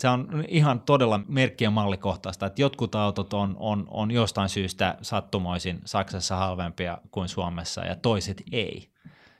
se 0.01 0.09
on 0.09 0.43
ihan 0.47 0.79
todella 0.79 1.19
merkki- 1.27 1.63
ja 1.63 1.71
mallikohtaista, 1.71 2.45
että 2.45 2.61
jotkut 2.61 2.95
autot 2.95 3.33
on, 3.33 3.55
on, 3.59 3.87
on 3.89 4.11
jostain 4.11 4.49
syystä 4.49 4.97
sattumoisin 5.01 5.81
Saksassa 5.85 6.35
halvempia 6.35 6.97
kuin 7.11 7.29
Suomessa, 7.29 7.81
ja 7.81 7.95
toiset 7.95 8.43
ei. 8.51 8.89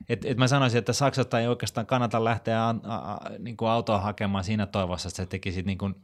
Et, 0.10 0.25
et 0.25 0.38
mä 0.38 0.47
sanoisin, 0.47 0.78
että 0.78 0.93
Saksasta 0.93 1.39
ei 1.39 1.47
oikeastaan 1.47 1.88
kannata 1.88 2.23
lähteä 2.23 2.67
a, 2.67 2.75
a, 2.84 2.95
a, 2.95 3.19
niin 3.39 3.58
kuin 3.58 3.69
autoa 3.69 3.97
hakemaan 3.97 4.43
siinä 4.43 4.65
toivossa, 4.65 5.08
että 5.08 5.17
sä 5.17 5.25
tekisit 5.25 5.65
niin 5.65 5.78
kuin 5.78 5.95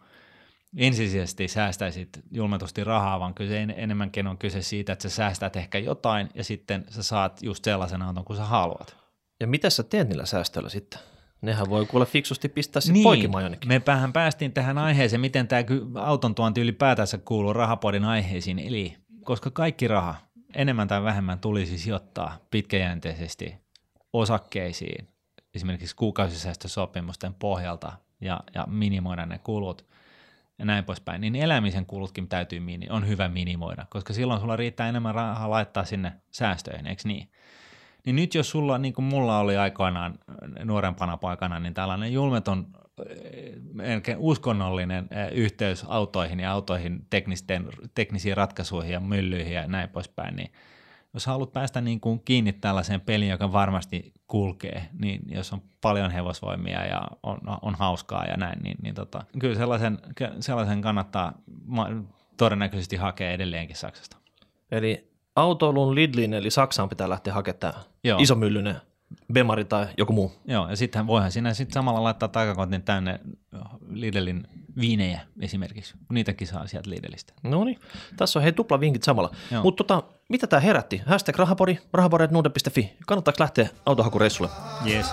ensisijaisesti 0.78 1.48
säästäisit 1.48 2.10
julmetusti 2.32 2.84
rahaa, 2.84 3.19
vaan 3.19 3.34
kyse 3.34 3.62
enemmänkin 3.62 4.28
on 4.28 4.38
kyse 4.38 4.62
siitä, 4.62 4.93
että 4.93 5.10
sä 5.10 5.15
säästät 5.15 5.56
ehkä 5.56 5.78
jotain 5.78 6.30
ja 6.36 6.43
sitten 6.43 6.86
sä 6.89 7.04
saat 7.04 7.43
just 7.43 7.63
sellaisen 7.63 8.02
auton 8.02 8.26
kuin 8.26 8.38
sä 8.38 8.45
haluat. 8.45 8.98
Ja 9.39 9.48
mitä 9.48 9.69
sä 9.69 9.84
teet 9.84 10.10
niillä 10.10 10.26
säästöillä 10.26 10.69
sitten? 10.69 11.00
Nehän 11.46 11.70
voi 11.70 11.86
kuule 11.86 12.06
fiksusti 12.06 12.50
pistää 12.50 12.82
sitten 12.82 12.94
niin, 12.94 13.04
poikimaan 13.04 13.44
jonnekin. 13.44 13.68
Me 13.68 13.80
päähän 13.80 14.14
päästiin 14.14 14.54
tähän 14.54 14.78
aiheeseen, 14.78 15.22
miten 15.22 15.48
tämä 15.48 15.62
auton 15.96 16.36
tuonti 16.36 16.62
ylipäätänsä 16.62 17.18
kuuluu 17.18 17.54
rahapodin 17.54 18.06
aiheisiin. 18.06 18.60
Eli 18.60 18.98
koska 19.24 19.52
kaikki 19.52 19.88
raha 19.88 20.16
enemmän 20.56 20.88
tai 20.88 21.04
vähemmän 21.04 21.40
tulisi 21.40 21.78
sijoittaa 21.78 22.38
pitkäjänteisesti 22.52 23.56
osakkeisiin, 24.14 25.08
esimerkiksi 25.56 25.96
kuukausisäästösopimusten 25.96 27.34
pohjalta 27.34 27.92
ja, 28.22 28.40
ja 28.54 28.66
minimoida 28.70 29.26
ne 29.26 29.38
kulut 29.38 29.86
ja 30.60 30.66
näin 30.66 30.86
poispäin, 30.86 31.22
niin 31.22 31.36
elämisen 31.36 31.86
kulutkin 31.86 32.28
täytyy 32.28 32.62
on 32.90 33.08
hyvä 33.08 33.30
minimoida, 33.30 33.86
koska 33.90 34.14
silloin 34.14 34.40
sulla 34.42 34.56
riittää 34.56 34.90
enemmän 34.90 35.16
rahaa 35.16 35.50
laittaa 35.50 35.86
sinne 35.86 36.14
säästöihin, 36.32 36.88
eikö 36.88 37.02
niin? 37.06 37.30
Niin 38.06 38.15
nyt 38.15 38.36
jos 38.36 38.50
sulla, 38.50 38.78
niin 38.78 38.94
kuin 38.94 39.06
mulla 39.06 39.39
oli 39.39 39.58
aikoinaan 39.58 40.20
nuorempana 40.63 41.18
paikana, 41.18 41.60
niin 41.60 41.74
tällainen 41.74 42.13
julmeton 42.13 42.68
melkein 43.74 44.18
uskonnollinen 44.18 45.10
yhteys 45.32 45.86
autoihin 45.88 46.39
ja 46.39 46.52
autoihin 46.52 47.06
teknisten, 47.10 47.68
teknisiin 47.96 48.38
ratkaisuihin 48.38 48.94
ja 48.94 49.00
myllyihin 49.00 49.54
ja 49.54 49.68
näin 49.68 49.89
poispäin, 49.89 50.36
niin 50.36 50.52
jos 51.13 51.26
haluat 51.26 51.54
päästä 51.54 51.82
niin 51.82 52.00
kuin 52.00 52.22
kiinni 52.26 52.54
tällaiseen 52.54 53.02
peliin, 53.02 53.32
joka 53.32 53.52
varmasti 53.52 54.13
kulkee, 54.28 54.89
niin 55.00 55.22
jos 55.32 55.54
on 55.54 55.62
paljon 55.82 56.12
hevosvoimia 56.12 56.86
ja 56.86 57.02
on, 57.24 57.38
on 57.62 57.76
hauskaa 57.76 58.26
ja 58.26 58.38
näin, 58.38 58.63
niin, 58.63 58.78
niin 58.82 58.96
tota, 58.96 59.24
kyllä 59.39 59.56
sellaisen, 59.56 60.00
sellaisen 60.39 60.82
kannattaa 60.82 61.34
todennäköisesti 62.38 62.96
hakea 62.96 63.32
edelleenkin 63.32 63.76
Saksasta. 63.76 64.18
Eli 64.72 65.14
autoilun 65.36 65.95
Lidlin 65.95 66.34
eli 66.34 66.52
Saksaan 66.52 66.89
pitää 66.89 67.10
lähteä 67.10 67.34
hakemaan 67.34 67.60
tämä 67.60 67.74
isomyllyinen 68.19 68.76
Bemari 69.34 69.65
tai 69.65 69.88
joku 69.98 70.13
muu. 70.13 70.32
Joo, 70.45 70.69
ja 70.69 70.76
sittenhän 70.76 71.08
voihan 71.08 71.32
siinä 71.32 71.54
sitten 71.54 71.74
samalla 71.74 72.04
laittaa 72.04 72.30
takakontin 72.30 72.84
tänne 72.84 73.19
Lidlin 73.89 74.48
viinejä 74.80 75.21
esimerkiksi, 75.41 75.93
niitäkin 76.12 76.48
saa 76.48 76.67
sieltä 76.67 76.89
Lidlistä. 76.89 77.34
No 77.43 77.63
niin, 77.63 77.80
tässä 78.17 78.39
on 78.39 78.43
hei 78.43 78.52
tupla 78.52 78.80
vinkit 78.80 79.04
samalla. 79.04 79.32
Mutta 79.63 79.84
tota, 79.84 80.04
mitä 80.30 80.48
tämä 80.48 80.60
herätti? 80.60 81.02
Hashtag 81.06 81.36
rahapori, 81.36 81.80
rahaporeetnuude.fi. 81.93 82.93
Kannattaako 83.08 83.38
lähteä 83.39 83.69
autohakureissulle? 83.86 84.52
Yes. 84.88 85.06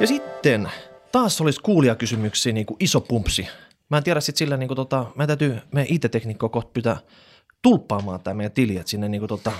Ja 0.00 0.06
sitten 0.06 0.70
taas 1.12 1.40
olisi 1.40 1.60
kuulijakysymyksiä 1.60 2.52
niin 2.52 2.66
kuin 2.66 2.76
iso 2.80 3.00
pumpsi. 3.00 3.48
Mä 3.90 3.96
en 3.96 4.04
tiedä 4.04 4.20
sitten 4.20 4.38
sillä, 4.38 4.56
niin 4.56 4.68
kuin 4.68 4.76
tota, 4.76 5.06
mä 5.14 5.26
täytyy 5.26 5.58
meidän 5.72 5.94
IT-tekniikkoa 5.94 6.48
kohta 6.48 6.70
pitää 6.74 6.96
tulppaamaan 7.62 8.20
tämä 8.20 8.34
meidän 8.34 8.52
tili, 8.52 8.76
että 8.76 8.90
sinne 8.90 9.08
niin 9.08 9.20
kuin 9.20 9.28
tota, 9.28 9.52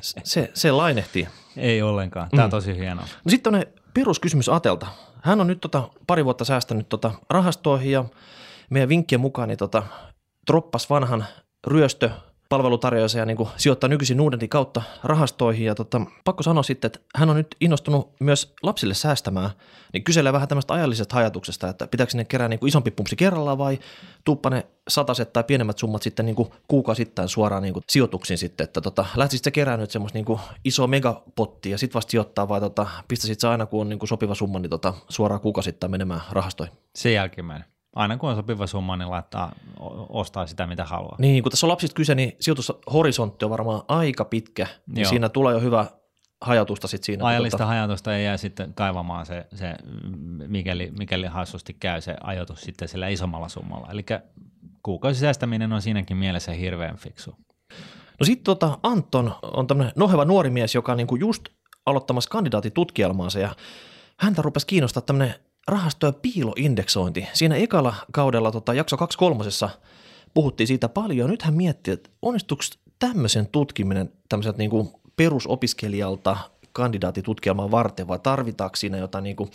se, 0.24 0.50
se 0.54 0.72
lainehtii. 0.72 1.28
Ei 1.56 1.82
ollenkaan, 1.82 2.28
tämä 2.30 2.44
on 2.44 2.48
mm. 2.48 2.50
tosi 2.50 2.76
hienoa. 2.76 3.04
No 3.24 3.30
sitten 3.30 3.54
on 3.54 3.62
peruskysymys 3.94 4.48
Atelta. 4.48 4.86
Hän 5.22 5.40
on 5.40 5.46
nyt 5.46 5.60
tota, 5.60 5.88
pari 6.06 6.24
vuotta 6.24 6.44
säästänyt 6.44 6.88
tota, 6.88 7.12
rahastoihin 7.30 7.92
ja 7.92 8.04
meidän 8.70 8.88
vinkkien 8.88 9.20
mukaan 9.20 9.48
niin 9.48 9.58
tota, 9.58 9.82
troppas 10.46 10.90
vanhan 10.90 11.24
ryöstö 11.66 12.10
palvelutarjoaja 12.52 13.18
ja 13.18 13.26
niin 13.26 13.48
sijoittaa 13.56 13.88
nykyisin 13.88 14.16
Nuudentin 14.16 14.48
kautta 14.48 14.82
rahastoihin. 15.04 15.66
Ja 15.66 15.74
tota, 15.74 16.00
pakko 16.24 16.42
sanoa 16.42 16.62
sitten, 16.62 16.88
että 16.88 16.98
hän 17.14 17.30
on 17.30 17.36
nyt 17.36 17.56
innostunut 17.60 18.10
myös 18.20 18.54
lapsille 18.62 18.94
säästämään, 18.94 19.50
niin 19.92 20.04
kyselee 20.04 20.32
vähän 20.32 20.48
tämmöistä 20.48 20.74
ajallisesta 20.74 21.14
hajatuksesta, 21.14 21.68
että 21.68 21.86
pitääkö 21.86 22.12
ne 22.14 22.24
kerää 22.24 22.48
niin 22.48 22.60
kuin 22.60 22.68
isompi 22.68 22.90
pumpsi 22.90 23.16
kerrallaan 23.16 23.58
vai 23.58 23.78
tuuppa 24.24 24.50
ne 24.50 24.66
sataset 24.88 25.32
tai 25.32 25.44
pienemmät 25.44 25.78
summat 25.78 26.02
sitten 26.02 26.26
niin 26.26 26.36
kuukausittain 26.68 27.28
suoraan 27.28 27.62
niin 27.62 27.72
kuin 27.72 27.84
sijoituksiin 27.88 28.38
sitten, 28.38 28.64
että 28.64 28.80
tota, 28.80 29.06
lähtisit 29.16 29.44
se 29.44 29.50
kerää 29.50 29.76
nyt 29.76 29.90
semmoista 29.90 30.18
niin 30.18 30.38
isoa 30.64 30.86
megapottia 30.86 31.72
ja 31.72 31.78
sitten 31.78 31.94
vasta 31.94 32.10
sijoittaa 32.10 32.48
vai 32.48 32.60
tota, 32.60 32.86
pistäisit 33.08 33.40
se 33.40 33.48
aina 33.48 33.66
kun 33.66 33.80
on 33.80 33.88
niin 33.88 33.98
kuin 33.98 34.08
sopiva 34.08 34.34
summa, 34.34 34.58
niin 34.58 34.70
tota, 34.70 34.94
suoraan 35.08 35.40
kuukausittain 35.40 35.90
menemään 35.90 36.20
rahastoihin? 36.30 36.74
Se 36.94 37.12
jälkimmäinen 37.12 37.72
aina 37.96 38.16
kun 38.16 38.30
on 38.30 38.36
sopiva 38.36 38.66
summa, 38.66 38.96
niin 38.96 39.10
laittaa, 39.10 39.52
ostaa 40.08 40.46
sitä, 40.46 40.66
mitä 40.66 40.84
haluaa. 40.84 41.16
Niin, 41.18 41.42
kun 41.42 41.50
tässä 41.50 41.66
on 41.66 41.70
lapsista 41.70 41.94
kyse, 41.94 42.14
niin 42.14 42.36
sijoitushorisontti 42.40 43.44
on 43.44 43.50
varmaan 43.50 43.82
aika 43.88 44.24
pitkä, 44.24 44.66
niin 44.86 45.02
Joo. 45.02 45.10
siinä 45.10 45.28
tulee 45.28 45.54
jo 45.54 45.60
hyvä 45.60 45.86
hajautusta 46.40 46.88
sitten 46.88 47.06
siinä. 47.06 47.26
Ajallista 47.26 47.56
tuota... 47.56 47.66
hajautusta 47.66 48.16
ei 48.16 48.24
jää 48.24 48.36
sitten 48.36 48.74
kaivamaan 48.74 49.26
se, 49.26 49.46
se 49.54 49.74
mikäli, 50.46 50.92
mikäli 50.98 51.26
hassusti 51.26 51.76
käy 51.80 52.00
se 52.00 52.16
ajoitus 52.20 52.60
sitten 52.60 52.88
sillä 52.88 53.08
isommalla 53.08 53.48
summalla. 53.48 53.88
Eli 53.90 54.04
kuukausisäästäminen 54.82 55.72
on 55.72 55.82
siinäkin 55.82 56.16
mielessä 56.16 56.52
hirveän 56.52 56.96
fiksu. 56.96 57.36
No 58.20 58.24
sitten 58.24 58.44
tota 58.44 58.78
Anton 58.82 59.34
on 59.42 59.66
tämmöinen 59.66 59.92
noheva 59.96 60.24
nuori 60.24 60.50
mies, 60.50 60.74
joka 60.74 60.92
on 60.92 60.98
niinku 60.98 61.16
just 61.16 61.44
aloittamassa 61.86 62.30
kandidaatitutkielmaansa 62.30 63.38
ja 63.38 63.54
häntä 64.18 64.42
rupesi 64.42 64.66
kiinnostaa 64.66 65.02
tämmöinen 65.02 65.34
rahasto- 65.68 66.06
ja 66.06 66.12
piiloindeksointi. 66.12 67.28
Siinä 67.32 67.54
ekalla 67.54 67.94
kaudella 68.12 68.52
tota, 68.52 68.74
jakso 68.74 68.96
23 68.96 69.44
puhuttiin 70.34 70.66
siitä 70.66 70.88
paljon. 70.88 71.30
Nyt 71.30 71.42
hän 71.42 71.54
miettii, 71.54 71.94
että 71.94 72.10
onnistuuko 72.22 72.62
tämmöisen 72.98 73.46
tutkiminen 73.46 74.12
tämmöiseltä 74.28 74.58
niin 74.58 74.70
kuin 74.70 74.90
perusopiskelijalta 75.16 76.36
kandidaatitutkielman 76.72 77.70
varten 77.70 78.08
vai 78.08 78.18
tarvitaanko 78.18 78.76
siinä 78.76 78.98
jotain 78.98 79.24
niin 79.24 79.36
kuin 79.36 79.50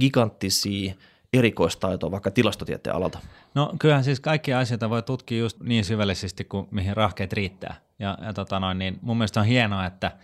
giganttisia 0.00 0.94
erikoistaitoa 1.32 2.10
vaikka 2.10 2.30
tilastotieteen 2.30 2.96
alalta? 2.96 3.18
No 3.54 3.74
kyllähän 3.78 4.04
siis 4.04 4.20
kaikkia 4.20 4.58
asioita 4.58 4.90
voi 4.90 5.02
tutkia 5.02 5.38
just 5.38 5.60
niin 5.60 5.84
syvällisesti 5.84 6.44
kuin 6.44 6.68
mihin 6.70 6.96
rahkeet 6.96 7.32
riittää. 7.32 7.74
Ja, 7.98 8.18
ja 8.22 8.32
tota 8.32 8.60
noin, 8.60 8.78
niin 8.78 8.98
mun 9.02 9.16
mielestä 9.16 9.40
on 9.40 9.46
hienoa, 9.46 9.86
että– 9.86 10.12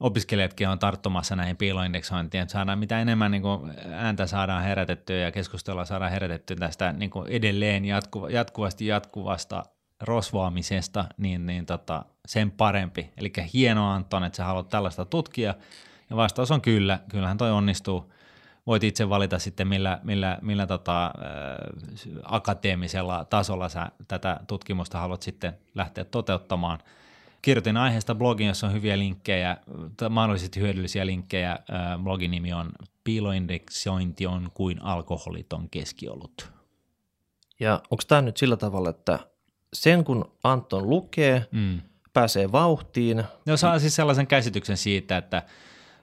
opiskelijatkin 0.00 0.68
on 0.68 0.78
tarttumassa 0.78 1.36
näihin 1.36 1.56
piiloindeksointiin, 1.56 2.42
että 2.42 2.52
saadaan 2.52 2.78
mitä 2.78 3.00
enemmän 3.00 3.30
niin 3.30 3.42
kuin 3.42 3.72
ääntä 3.92 4.26
saadaan 4.26 4.62
herätettyä 4.62 5.16
ja 5.16 5.32
keskustelua 5.32 5.84
saadaan 5.84 6.10
herätettyä 6.10 6.56
tästä 6.56 6.92
niin 6.92 7.10
kuin 7.10 7.28
edelleen 7.28 7.84
jatkuva, 7.84 8.30
jatkuvasti 8.30 8.86
jatkuvasta 8.86 9.64
rosvaamisesta, 10.00 11.04
niin, 11.16 11.46
niin 11.46 11.66
tota, 11.66 12.04
sen 12.26 12.50
parempi. 12.50 13.12
Eli 13.16 13.32
hienoa 13.52 13.94
Anton, 13.94 14.24
että 14.24 14.36
sä 14.36 14.44
haluat 14.44 14.68
tällaista 14.68 15.04
tutkia, 15.04 15.54
ja 16.10 16.16
vastaus 16.16 16.50
on 16.50 16.60
kyllä, 16.60 17.00
kyllähän 17.10 17.38
toi 17.38 17.50
onnistuu. 17.50 18.12
Voit 18.66 18.84
itse 18.84 19.08
valita 19.08 19.38
sitten, 19.38 19.68
millä, 19.68 20.00
millä, 20.02 20.38
millä 20.42 20.66
tota, 20.66 21.06
ä, 21.06 21.10
akateemisella 22.22 23.24
tasolla 23.24 23.68
sä 23.68 23.90
tätä 24.08 24.40
tutkimusta 24.46 24.98
haluat 24.98 25.22
sitten 25.22 25.58
lähteä 25.74 26.04
toteuttamaan– 26.04 26.78
Kirjoitin 27.42 27.76
aiheesta 27.76 28.14
blogin, 28.14 28.46
jossa 28.46 28.66
on 28.66 28.72
hyviä 28.72 28.98
linkkejä, 28.98 29.56
mahdollisesti 30.10 30.60
hyödyllisiä 30.60 31.06
linkkejä. 31.06 31.58
Blogin 32.02 32.30
nimi 32.30 32.52
on 32.52 32.70
Piiloindeksointi 33.04 34.26
on 34.26 34.50
kuin 34.54 34.82
alkoholiton 34.82 35.70
keskiolut. 35.70 36.52
Ja 37.60 37.74
onko 37.90 38.02
tämä 38.08 38.22
nyt 38.22 38.36
sillä 38.36 38.56
tavalla, 38.56 38.90
että 38.90 39.18
sen 39.72 40.04
kun 40.04 40.32
Anton 40.44 40.90
lukee, 40.90 41.46
mm. 41.52 41.80
pääsee 42.12 42.52
vauhtiin? 42.52 43.24
No 43.46 43.56
saa 43.56 43.78
siis 43.78 43.96
sellaisen 43.96 44.26
käsityksen 44.26 44.76
siitä, 44.76 45.16
että 45.16 45.42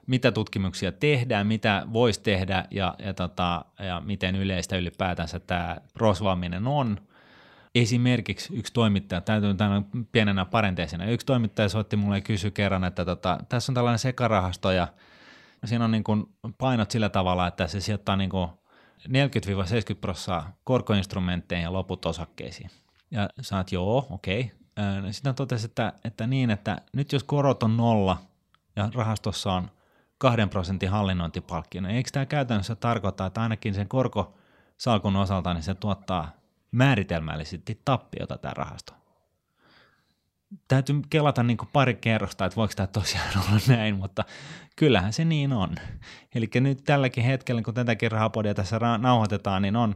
mitä 0.06 0.32
tutkimuksia 0.32 0.92
tehdään, 0.92 1.46
mitä 1.46 1.86
voisi 1.92 2.20
tehdä 2.20 2.64
ja, 2.70 2.94
ja, 2.98 3.14
tota, 3.14 3.64
ja 3.78 4.02
miten 4.04 4.36
yleistä 4.36 4.76
ylipäätänsä 4.76 5.40
tämä 5.40 5.76
rosvaaminen 5.94 6.66
on– 6.66 6.96
esimerkiksi 7.80 8.54
yksi 8.56 8.72
toimittaja, 8.72 9.20
täytyy 9.20 9.54
tämän 9.54 9.86
pienenä 10.12 10.44
parenteisena, 10.44 11.04
yksi 11.04 11.26
toimittaja 11.26 11.68
soitti 11.68 11.96
mulle 11.96 12.16
ja 12.16 12.20
kysyi 12.20 12.50
kerran, 12.50 12.84
että 12.84 13.04
tota, 13.04 13.38
tässä 13.48 13.72
on 13.72 13.74
tällainen 13.74 13.98
sekarahasto 13.98 14.70
ja 14.70 14.88
siinä 15.64 15.84
on 15.84 15.90
niin 15.90 16.04
kuin 16.04 16.26
painot 16.58 16.90
sillä 16.90 17.08
tavalla, 17.08 17.46
että 17.46 17.66
se 17.66 17.80
sijoittaa 17.80 18.16
niin 18.16 18.30
kuin 18.30 18.48
40-70 19.08 19.10
prosenttia 20.00 20.52
korkoinstrumentteihin 20.64 21.64
ja 21.64 21.72
loput 21.72 22.06
osakkeisiin. 22.06 22.70
Ja 23.10 23.28
oot, 23.56 23.72
joo, 23.72 24.06
okei. 24.10 24.52
Okay. 24.76 25.12
Sitten 25.12 25.34
totesi, 25.34 25.66
että, 25.66 25.92
että 26.04 26.26
niin, 26.26 26.50
että 26.50 26.80
nyt 26.92 27.12
jos 27.12 27.24
korot 27.24 27.62
on 27.62 27.76
nolla 27.76 28.18
ja 28.76 28.90
rahastossa 28.94 29.52
on 29.52 29.70
kahden 30.18 30.48
prosentin 30.48 30.90
hallinnointipalkkio, 30.90 31.80
niin 31.80 31.96
eikö 31.96 32.10
tämä 32.12 32.26
käytännössä 32.26 32.74
tarkoita, 32.74 33.26
että 33.26 33.42
ainakin 33.42 33.74
sen 33.74 33.88
korko 33.88 34.34
salkun 34.76 35.16
osalta, 35.16 35.54
niin 35.54 35.62
se 35.62 35.74
tuottaa 35.74 36.30
määritelmällisesti 36.76 37.80
tappiota 37.84 38.38
tämä 38.38 38.54
rahasto. 38.54 38.92
Täytyy 40.68 41.00
kelata 41.10 41.42
niin 41.42 41.56
kuin 41.56 41.68
pari 41.72 41.94
kerrosta, 41.94 42.44
että 42.44 42.56
voiko 42.56 42.74
tämä 42.76 42.86
tosiaan 42.86 43.28
olla 43.40 43.60
näin, 43.68 43.96
mutta 43.96 44.24
kyllähän 44.76 45.12
se 45.12 45.24
niin 45.24 45.52
on. 45.52 45.74
Eli 46.34 46.48
nyt 46.54 46.84
tälläkin 46.84 47.24
hetkellä, 47.24 47.62
kun 47.62 47.74
tätäkin 47.74 48.12
rahapodia 48.12 48.54
tässä 48.54 48.78
nauhoitetaan, 48.98 49.62
niin 49.62 49.76
on 49.76 49.94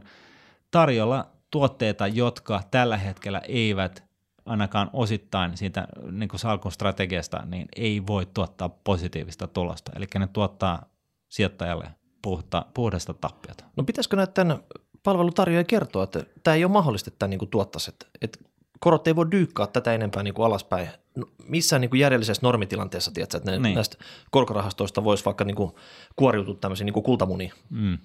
tarjolla 0.71 1.29
tuotteita, 1.51 2.07
jotka 2.07 2.61
tällä 2.71 2.97
hetkellä 2.97 3.41
eivät 3.47 4.03
ainakaan 4.45 4.89
osittain 4.93 5.57
siitä 5.57 5.87
niin 6.11 6.29
kuin 6.29 6.39
salkun 6.39 6.71
strategiasta, 6.71 7.45
niin 7.45 7.67
ei 7.75 8.07
voi 8.07 8.25
tuottaa 8.25 8.69
positiivista 8.69 9.47
tulosta. 9.47 9.91
Eli 9.95 10.05
ne 10.19 10.27
tuottaa 10.27 10.85
sijoittajalle 11.29 11.91
puhta, 12.21 12.65
puhdasta 12.73 13.13
tappiota. 13.13 13.63
No 13.77 13.83
pitäisikö 13.83 14.15
näiden 14.15 14.59
palvelutarjoajia 15.03 15.63
kertoa, 15.63 16.03
että 16.03 16.23
tämä 16.43 16.55
ei 16.55 16.65
ole 16.65 16.71
mahdollista, 16.71 17.09
että 17.09 17.19
tämä 17.19 17.27
niin 17.27 17.49
tuottaisi, 17.49 17.91
että, 17.91 18.05
että 18.21 18.39
korot 18.79 19.07
ei 19.07 19.15
voi 19.15 19.31
dyykkaa 19.31 19.67
tätä 19.67 19.93
enempää 19.93 20.23
niin 20.23 20.33
kuin 20.33 20.45
alaspäin. 20.45 20.89
No, 21.15 21.25
missään 21.47 21.81
niin 21.81 21.89
kuin 21.89 21.99
järjellisessä 21.99 22.41
normitilanteessa, 22.43 23.11
tiedätkö, 23.11 23.37
että 23.37 23.51
ne, 23.51 23.59
niin. 23.59 23.75
näistä 23.75 23.97
korkorahastoista 24.31 25.03
voisi 25.03 25.25
vaikka 25.25 25.43
niin 25.43 25.55
kuin 25.55 25.71
kuoriutua 26.15 26.55
tämmöisiä 26.55 26.85
niin 26.85 27.03
kultamunia. 27.03 27.53
Mm. 27.69 27.97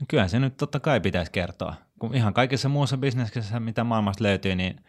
No 0.00 0.06
kyllähän 0.08 0.30
se 0.30 0.38
nyt 0.38 0.56
totta 0.56 0.80
kai 0.80 1.00
pitäisi 1.00 1.32
kertoa. 1.32 1.74
Kun 1.98 2.14
ihan 2.14 2.34
kaikessa 2.34 2.68
muussa 2.68 2.96
bisneksessä, 2.96 3.60
mitä 3.60 3.84
maailmasta 3.84 4.24
löytyy, 4.24 4.54
niin 4.54 4.80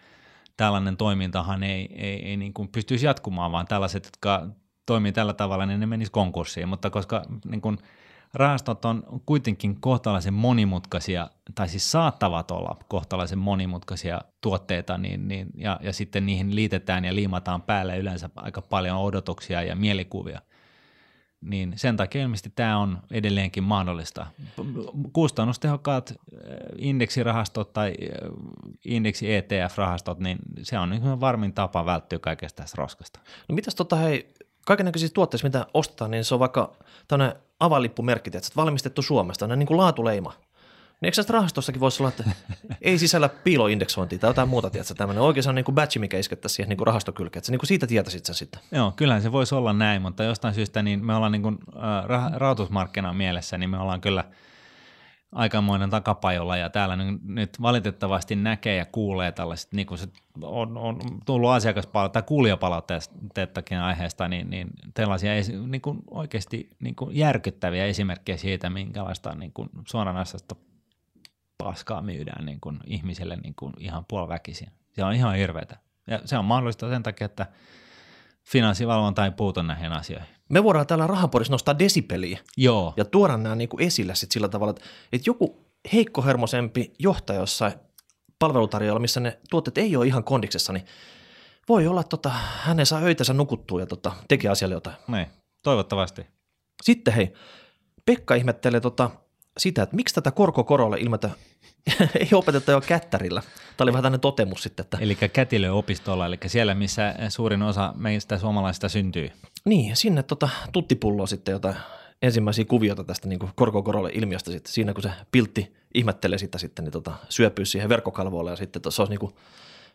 tällainen 0.58 0.98
toimintahan 0.98 1.64
ei, 1.64 1.90
ei, 1.96 2.26
ei 2.26 2.38
niin 2.38 2.54
kuin 2.54 2.68
pystyisi 2.68 3.06
jatkumaan, 3.06 3.52
vaan 3.52 3.68
tällaiset, 3.68 4.06
jotka 4.06 4.48
toimii 4.86 5.12
tällä 5.12 5.34
tavalla, 5.34 5.66
niin 5.66 5.80
ne 5.80 5.86
menisivät 5.86 6.14
konkurssiin. 6.14 6.68
Mutta 6.68 6.90
koska 6.90 7.24
niin 7.46 7.62
kuin 7.62 7.78
rahastot 8.34 8.86
on 8.86 9.04
kuitenkin 9.26 9.82
kohtalaisen 9.82 10.34
monimutkaisia, 10.34 11.30
tai 11.56 11.70
siis 11.70 11.92
saattavat 11.92 12.52
olla 12.52 12.78
kohtalaisen 12.88 13.40
monimutkaisia 13.40 14.22
tuotteita, 14.42 14.98
niin, 14.98 15.28
niin, 15.28 15.48
ja, 15.56 15.80
ja 15.82 15.94
sitten 15.94 16.26
niihin 16.26 16.56
liitetään 16.56 17.06
ja 17.06 17.16
liimataan 17.16 17.62
päälle 17.62 17.98
yleensä 17.98 18.30
aika 18.36 18.62
paljon 18.62 18.98
odotuksia 18.98 19.64
ja 19.64 19.76
mielikuvia, 19.76 20.42
niin 21.42 21.74
sen 21.76 21.98
takia 21.98 22.22
ilmeisesti 22.22 22.52
tämä 22.56 22.78
on 22.78 23.02
edelleenkin 23.12 23.64
mahdollista. 23.64 24.28
Kustannustehokkaat 25.14 26.12
äh, 26.12 26.18
indeksirahastot 26.78 27.74
tai 27.74 27.94
äh, 28.02 28.30
indeksi 28.86 29.36
ETF-rahastot, 29.36 30.20
niin 30.20 30.38
se 30.62 30.80
on 30.80 30.90
niin 30.90 31.20
varmin 31.20 31.54
tapa 31.54 31.86
välttyä 31.86 32.20
kaikesta 32.20 32.64
tästä 32.64 32.76
roskasta. 32.78 33.20
No 33.50 33.56
mitäs 33.56 33.76
tota 33.76 33.96
hei, 33.96 34.34
kaikenlaisissa 34.68 35.14
tuotteissa, 35.14 35.48
mitä 35.48 35.66
ostetaan, 35.74 36.12
niin 36.12 36.24
se 36.24 36.34
on 36.34 36.40
vaikka 36.40 36.76
tämmöinen 37.08 37.36
avalippumerkki, 37.60 38.32
että 38.34 38.50
valmistettu 38.56 39.02
Suomesta, 39.02 39.48
niin 39.48 39.68
kuin 39.68 39.78
laatuleima. 39.78 40.34
Niin 41.02 41.14
eikö 41.20 41.32
rahastossakin 41.34 41.82
voisi 41.82 42.04
olla, 42.04 42.10
että 42.10 42.24
ei 42.82 42.98
sisällä 42.98 43.30
piiloindeksointia 43.30 44.20
tai 44.20 44.30
jotain 44.30 44.50
muuta, 44.50 44.70
tiedätkö, 44.70 44.94
tämmöinen 44.94 45.24
oikein 45.24 45.56
niin 45.56 45.66
kuin 45.66 45.76
batchi, 45.76 46.00
mikä 46.00 46.18
iskettäisiin 46.18 46.56
siihen 46.56 46.70
niin 46.70 46.78
kuin 46.78 46.88
rahastokylkeen, 46.88 47.40
että 47.40 47.52
niin 47.52 47.60
kuin 47.60 47.68
siitä 47.68 47.88
tietäisit 47.88 48.26
sä 48.26 48.34
sitten. 48.34 48.62
Joo, 48.72 48.94
kyllähän 48.96 49.22
se 49.22 49.32
voisi 49.32 49.56
olla 49.56 49.74
näin, 49.74 50.02
mutta 50.02 50.24
jostain 50.24 50.54
syystä 50.54 50.84
niin 50.84 51.06
me 51.06 51.16
ollaan 51.16 51.32
niin 51.32 51.42
kuin, 51.42 51.58
äh, 51.76 52.32
rahoitusmarkkinan 52.34 53.16
mielessä, 53.16 53.58
niin 53.58 53.70
me 53.70 53.78
ollaan 53.78 54.02
kyllä– 54.02 54.24
aikamoinen 55.32 55.90
takapajolla 55.90 56.58
ja 56.58 56.70
täällä 56.70 56.98
nyt 57.24 57.62
valitettavasti 57.62 58.36
näkee 58.36 58.76
ja 58.76 58.86
kuulee 58.86 59.32
tällaiset, 59.32 59.74
niin 59.74 59.88
kuin 59.88 59.98
se 59.98 60.08
on, 60.42 60.78
on 60.78 61.00
tullut 61.26 61.50
asiakaspalautetta 61.50 62.22
tai 62.22 62.28
kuulijapalautteettakin 62.28 63.78
aiheesta, 63.78 64.28
niin, 64.28 64.50
niin 64.50 64.68
tällaisia 64.94 65.32
niin 65.68 65.82
kuin 65.82 66.00
oikeasti 66.12 66.70
niin 66.80 66.96
kuin 66.96 67.16
järkyttäviä 67.16 67.86
esimerkkejä 67.86 68.38
siitä, 68.38 68.70
minkälaista 68.70 69.36
niin 69.36 69.54
kuin 69.54 69.70
suoranaisesta 69.88 70.56
paskaa 71.58 72.02
myydään 72.02 72.46
niin 72.46 72.60
kuin 72.62 72.80
ihmiselle 72.86 73.36
niin 73.36 73.56
kuin 73.56 73.74
ihan 73.80 74.06
puoliväkisin. 74.06 74.68
Se 74.94 75.04
on 75.04 75.14
ihan 75.14 75.36
hirveätä. 75.36 75.78
Ja 76.08 76.22
se 76.26 76.38
on 76.38 76.46
mahdollista 76.46 76.90
sen 76.90 77.04
takia, 77.04 77.26
että 77.26 77.46
finanssivalvonta 78.44 79.26
ei 79.26 79.32
puutu 79.32 79.62
näihin 79.62 79.92
asioihin. 79.92 80.37
Me 80.50 80.64
voidaan 80.64 80.88
täällä 80.88 81.08
rahapodissa 81.08 81.54
nostaa 81.54 81.80
desipeliä 81.80 82.40
Joo. 82.58 82.94
ja 82.98 83.06
tuoda 83.06 83.38
nämä 83.38 83.56
niin 83.56 83.70
kuin 83.70 83.84
esille 83.84 84.16
sit 84.16 84.32
sillä 84.32 84.48
tavalla, 84.48 84.72
että, 84.72 84.84
että 85.12 85.30
joku 85.30 85.66
heikkohermosempi 85.94 86.94
johtaja 87.00 87.40
jossain 87.40 87.74
palvelutarjoajalla, 88.40 89.00
missä 89.00 89.20
ne 89.20 89.40
tuotteet 89.50 89.78
ei 89.78 89.96
ole 89.96 90.08
ihan 90.08 90.24
kondiksessa, 90.24 90.74
niin 90.74 90.86
voi 91.70 91.88
olla, 91.88 92.02
että 92.02 92.10
tota, 92.10 92.30
hänen 92.60 92.86
saa 92.86 93.02
öitänsä 93.02 93.34
nukuttua 93.34 93.80
ja 93.80 93.86
tota, 93.86 94.12
tekee 94.28 94.52
asialle 94.52 94.76
jotain. 94.76 94.96
Niin, 95.08 95.28
toivottavasti. 95.64 96.28
Sitten 96.84 97.14
hei, 97.14 97.34
Pekka 98.06 98.36
ihmettelee 98.36 98.80
tota, 98.80 99.10
sitä, 99.58 99.84
että 99.84 99.96
miksi 99.96 100.16
tätä 100.16 100.32
korkokorolle 100.32 100.98
ilmetä 101.00 101.30
ei 102.20 102.30
opeteta 102.34 102.72
jo 102.72 102.82
kättärillä. 102.82 103.42
Tämä 103.42 103.86
oli 103.86 103.92
vähän 103.94 104.04
tämmöinen 104.04 104.20
totemus 104.22 104.64
sitten. 104.64 104.84
Että... 104.84 104.98
Eli 105.02 105.16
kätilöopistolla, 105.16 106.26
eli 106.26 106.38
siellä, 106.46 106.76
missä 106.76 107.16
suurin 107.30 107.62
osa 107.62 107.94
meistä 107.98 108.38
suomalaisista 108.38 108.90
syntyy. 108.90 109.32
Niin, 109.68 109.96
sinne 109.96 110.24
tota, 110.24 110.50
tuttipulloa 110.72 111.28
sitten 111.28 111.52
jotain 111.52 111.76
ensimmäisiä 112.22 112.66
kuvioita 112.66 113.04
tästä 113.04 113.28
niin 113.28 113.40
korkokorolle 113.56 114.10
ilmiöstä 114.14 114.52
sitten. 114.52 114.74
Siinä 114.74 114.94
kun 114.94 115.04
se 115.04 115.12
piltti 115.32 115.76
ihmettelee 115.94 116.38
sitä 116.38 116.58
sitten, 116.58 116.86
niin 116.86 116.92
tota, 116.92 117.14
syöpyy 117.30 117.66
siihen 117.66 117.90
verkkokalvoille 117.90 118.52
ja 118.52 118.56
sitten 118.56 118.82
to, 118.82 118.92
se 118.92 119.02
olisi 119.02 119.16
niin 119.18 119.34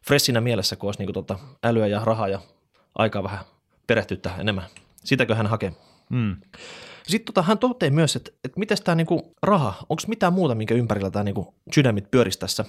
fressinä 0.07 0.41
mielessä, 0.41 0.77
kun 0.77 0.89
olisi 0.89 1.01
niin 1.01 1.07
kuin, 1.07 1.15
tota, 1.15 1.39
älyä 1.65 1.87
ja 1.87 2.01
rahaa 2.05 2.29
ja 2.29 2.41
aikaa 2.95 3.23
vähän 3.23 3.45
perehtyttää 3.87 4.37
enemmän. 4.39 4.65
Sitäkö 5.05 5.35
hän 5.35 5.47
hakee? 5.47 5.73
Mm. 6.11 6.37
Sitten 7.03 7.35
tota, 7.35 7.43
hän 7.43 7.59
toteaa 7.59 7.93
myös, 7.93 8.17
että, 8.17 8.31
että 8.45 8.59
miten 8.59 8.79
tämä 8.85 8.97
niinku 8.97 9.35
raha, 9.43 9.75
onko 9.81 10.03
mitään 10.07 10.33
muuta, 10.33 10.55
minkä 10.55 10.75
ympärillä 10.75 11.11
tämä 11.11 11.25
niinku 11.25 11.55
sydämit 11.75 12.11
pyörisi 12.11 12.39
tässä. 12.39 12.65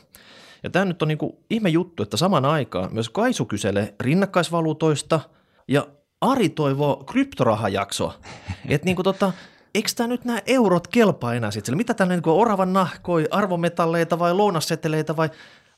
Ja 0.64 0.70
tämä 0.70 0.86
nyt 0.86 1.02
on 1.02 1.08
niinku 1.08 1.44
ihme 1.50 1.70
juttu, 1.70 2.04
että 2.04 2.18
saman 2.18 2.46
aikaan 2.46 2.94
myös 2.94 3.10
Kaisu 3.10 3.46
kyselee 3.46 3.96
rinnakkaisvaluutoista 4.00 5.20
ja 5.68 5.88
Ari 6.24 6.50
toivoo 6.50 6.96
kryptorahajaksoa. 6.96 8.14
että 8.70 8.86
niinku 8.86 9.04
tota, 9.04 9.34
eikö 9.76 9.90
tämä 9.96 10.08
nyt 10.08 10.26
nämä 10.26 10.40
eurot 10.46 10.88
kelpaa 10.88 11.34
enää 11.34 11.52
sitten? 11.52 11.78
Mitä 11.78 11.94
tämä 11.94 12.10
niinku 12.10 12.40
oravan 12.40 12.74
nahkoi, 12.74 13.28
arvometalleita 13.32 14.20
vai 14.20 14.34
lounasseteleitä 14.34 15.16
vai, 15.16 15.30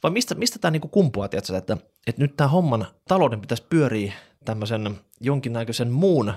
vai 0.03 0.11
mistä, 0.11 0.35
mistä 0.35 0.59
tämä 0.59 0.71
niinku 0.71 0.87
kumpuaa, 0.87 1.27
tiedätkö, 1.27 1.57
että, 1.57 1.77
että 2.07 2.21
nyt 2.21 2.35
tämä 2.37 2.47
homman 2.47 2.87
talouden 3.07 3.41
pitäisi 3.41 3.65
pyöriä 3.69 4.13
tämmöisen 4.45 4.99
jonkinnäköisen 5.21 5.91
muun 5.91 6.33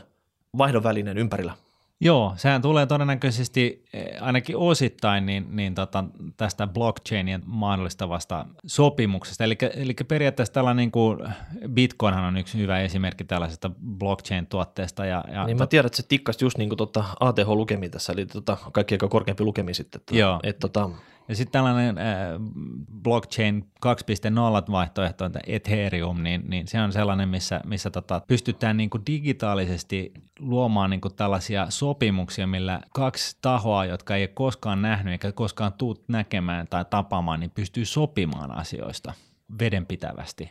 vaihdon 0.59 0.83
ympärillä? 1.19 1.53
Joo, 2.01 2.33
sehän 2.37 2.63
tulee 2.63 2.87
todennäköisesti 2.87 3.85
eh, 3.93 4.07
ainakin 4.21 4.57
osittain 4.57 5.27
niin, 5.27 5.57
niin 5.57 5.75
tota, 5.75 6.05
tästä 6.37 6.67
blockchainien 6.67 7.43
mahdollistavasta 7.47 8.47
sopimuksesta. 8.67 9.45
Eli, 9.45 9.59
eli 9.75 9.95
periaatteessa 10.09 10.53
tällainen 10.53 10.77
niin 10.77 10.91
kuin 10.91 11.19
Bitcoinhan 11.69 12.25
on 12.25 12.37
yksi 12.37 12.59
hyvä 12.59 12.81
esimerkki 12.81 13.25
tällaisesta 13.25 13.71
blockchain-tuotteesta. 13.99 15.07
Ja, 15.07 15.25
ja 15.33 15.45
niin 15.45 15.57
tot... 15.57 15.65
mä 15.65 15.67
tiedän, 15.67 15.87
että 15.87 15.97
se 15.97 16.09
tikkasi 16.09 16.45
just 16.45 16.59
niin 16.59 16.69
kuin 16.69 16.77
tota 16.77 17.05
ATH-lukemi 17.21 17.89
tässä, 17.89 18.13
eli 18.13 18.27
tota, 18.27 18.57
kaikki 18.73 18.95
aika 18.95 19.09
korkeampi 19.09 19.45
lukemi 19.45 19.75
sitten. 19.75 20.01
Että, 20.01 20.17
Joo. 20.17 20.41
Et, 20.43 20.59
tota, 20.59 20.91
ja 21.29 21.37
sitten 21.37 21.53
tällainen 21.53 21.99
äh, 21.99 22.05
blockchain 23.03 23.71
2.0 23.87 24.73
vaihtoehto, 24.73 25.25
että 25.25 25.41
Ethereum, 25.47 26.23
niin, 26.23 26.45
niin 26.49 26.69
se 26.69 26.81
on 26.81 26.93
sellainen, 26.93 27.29
missä, 27.29 27.61
missä 27.67 27.91
tota, 27.91 28.23
pystytään 28.27 28.77
niin 28.77 28.91
kuin 28.91 29.03
digitaalisesti 29.07 30.13
luomaan 30.39 30.91
niin 30.91 31.01
kuin 31.01 31.15
tällaisia 31.15 31.67
sopimuksia, 31.71 32.47
millä 32.47 32.81
kaksi 32.95 33.37
tahoa, 33.43 33.85
jotka 33.85 34.17
ei 34.17 34.23
ole 34.23 34.29
koskaan 34.29 34.83
nähnyt 34.83 35.13
eikä 35.13 35.33
koskaan 35.33 35.73
tuut 35.73 36.09
näkemään 36.09 36.67
tai 36.69 36.85
tapaamaan, 36.91 37.41
niin 37.41 37.51
pystyy 37.51 37.85
sopimaan 37.85 38.51
asioista 38.51 39.13
vedenpitävästi. 39.59 40.51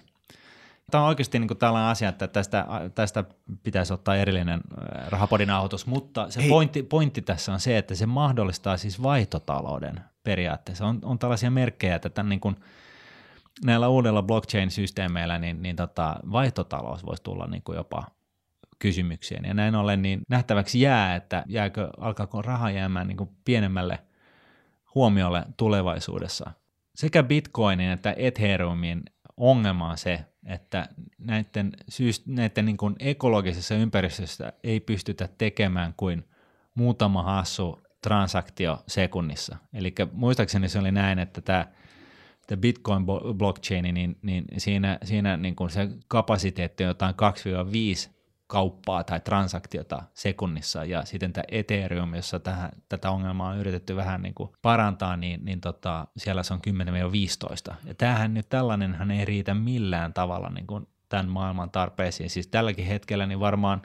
Tämä 0.91 1.03
on 1.03 1.07
oikeasti 1.07 1.39
niin 1.39 1.47
kuin 1.47 1.57
tällainen 1.57 1.89
asia, 1.89 2.09
että 2.09 2.27
tästä, 2.27 2.65
tästä 2.95 3.23
pitäisi 3.63 3.93
ottaa 3.93 4.15
erillinen 4.15 4.59
äh, 4.59 5.07
rahapodin 5.09 5.49
autos, 5.49 5.85
mutta 5.85 6.31
se 6.31 6.41
pointti, 6.49 6.83
pointti 6.83 7.21
tässä 7.21 7.53
on 7.53 7.59
se, 7.59 7.77
että 7.77 7.95
se 7.95 8.05
mahdollistaa 8.05 8.77
siis 8.77 9.03
vaihtotalouden 9.03 10.01
periaatteessa. 10.27 10.85
On, 10.85 10.99
on 11.03 11.19
tällaisia 11.19 11.51
merkkejä, 11.51 11.95
että 11.95 12.09
tämän 12.09 12.29
niin 12.29 12.39
kuin, 12.39 12.55
näillä 13.65 13.87
uudella 13.87 14.23
blockchain-systeemeillä 14.23 15.39
niin, 15.39 15.61
niin 15.61 15.75
tota, 15.75 16.15
vaihtotalous 16.31 17.05
voisi 17.05 17.23
tulla 17.23 17.47
niin 17.47 17.63
kuin 17.63 17.75
jopa 17.75 18.03
kysymykseen. 18.79 19.45
Ja 19.45 19.53
näin 19.53 19.75
ollen 19.75 20.01
niin 20.01 20.21
nähtäväksi 20.29 20.81
jää, 20.81 21.15
että 21.15 21.43
jääkö, 21.47 21.89
alkaako 21.99 22.41
raha 22.41 22.71
jäämään 22.71 23.07
niin 23.07 23.17
kuin 23.17 23.29
pienemmälle 23.45 23.99
huomiolle 24.95 25.43
tulevaisuudessa. 25.57 26.51
Sekä 26.95 27.23
Bitcoinin 27.23 27.89
että 27.89 28.13
Ethereumin 28.17 29.03
ongelma 29.37 29.89
on 29.89 29.97
se, 29.97 30.25
että 30.45 30.89
näiden, 31.17 31.71
syys, 31.89 32.25
näiden 32.25 32.65
niin 32.65 32.77
kuin 32.77 32.95
ekologisessa 32.99 33.75
ympäristössä 33.75 34.53
ei 34.63 34.79
pystytä 34.79 35.29
tekemään 35.37 35.93
kuin 35.97 36.29
muutama 36.75 37.23
hassu 37.23 37.87
transaktio 38.01 38.83
sekunnissa. 38.88 39.57
Eli 39.73 39.95
muistaakseni 40.12 40.69
se 40.69 40.79
oli 40.79 40.91
näin, 40.91 41.19
että 41.19 41.41
tämä, 41.41 41.67
Bitcoin 42.55 43.05
blockchain, 43.38 43.93
niin, 43.93 44.19
niin 44.21 44.45
siinä, 44.57 44.97
siinä 45.03 45.38
niin 45.38 45.55
kuin 45.55 45.69
se 45.69 45.89
kapasiteetti 46.07 46.83
on 46.83 46.88
jotain 46.88 47.15
2-5 48.10 48.17
kauppaa 48.47 49.03
tai 49.03 49.19
transaktiota 49.19 50.03
sekunnissa 50.13 50.86
ja 50.86 51.05
sitten 51.05 51.33
tämä 51.33 51.43
Ethereum, 51.51 52.15
jossa 52.15 52.39
tähän, 52.39 52.71
tätä 52.89 53.12
ongelmaa 53.12 53.49
on 53.49 53.57
yritetty 53.57 53.95
vähän 53.95 54.21
niin 54.21 54.33
kuin 54.33 54.49
parantaa, 54.62 55.17
niin, 55.17 55.45
niin 55.45 55.62
tota, 55.62 56.07
siellä 56.17 56.43
se 56.43 56.53
on 56.53 56.60
10-15. 57.71 57.75
Ja 57.86 57.93
tämähän 57.95 58.33
nyt 58.33 58.49
tällainenhan 58.49 59.12
ei 59.12 59.25
riitä 59.25 59.53
millään 59.53 60.13
tavalla 60.13 60.49
niin 60.49 60.67
kuin 60.67 60.88
tämän 61.10 61.29
maailman 61.29 61.71
tarpeisiin. 61.71 62.29
Siis 62.29 62.47
tälläkin 62.47 62.86
hetkellä 62.86 63.25
niin 63.25 63.39
varmaan 63.39 63.81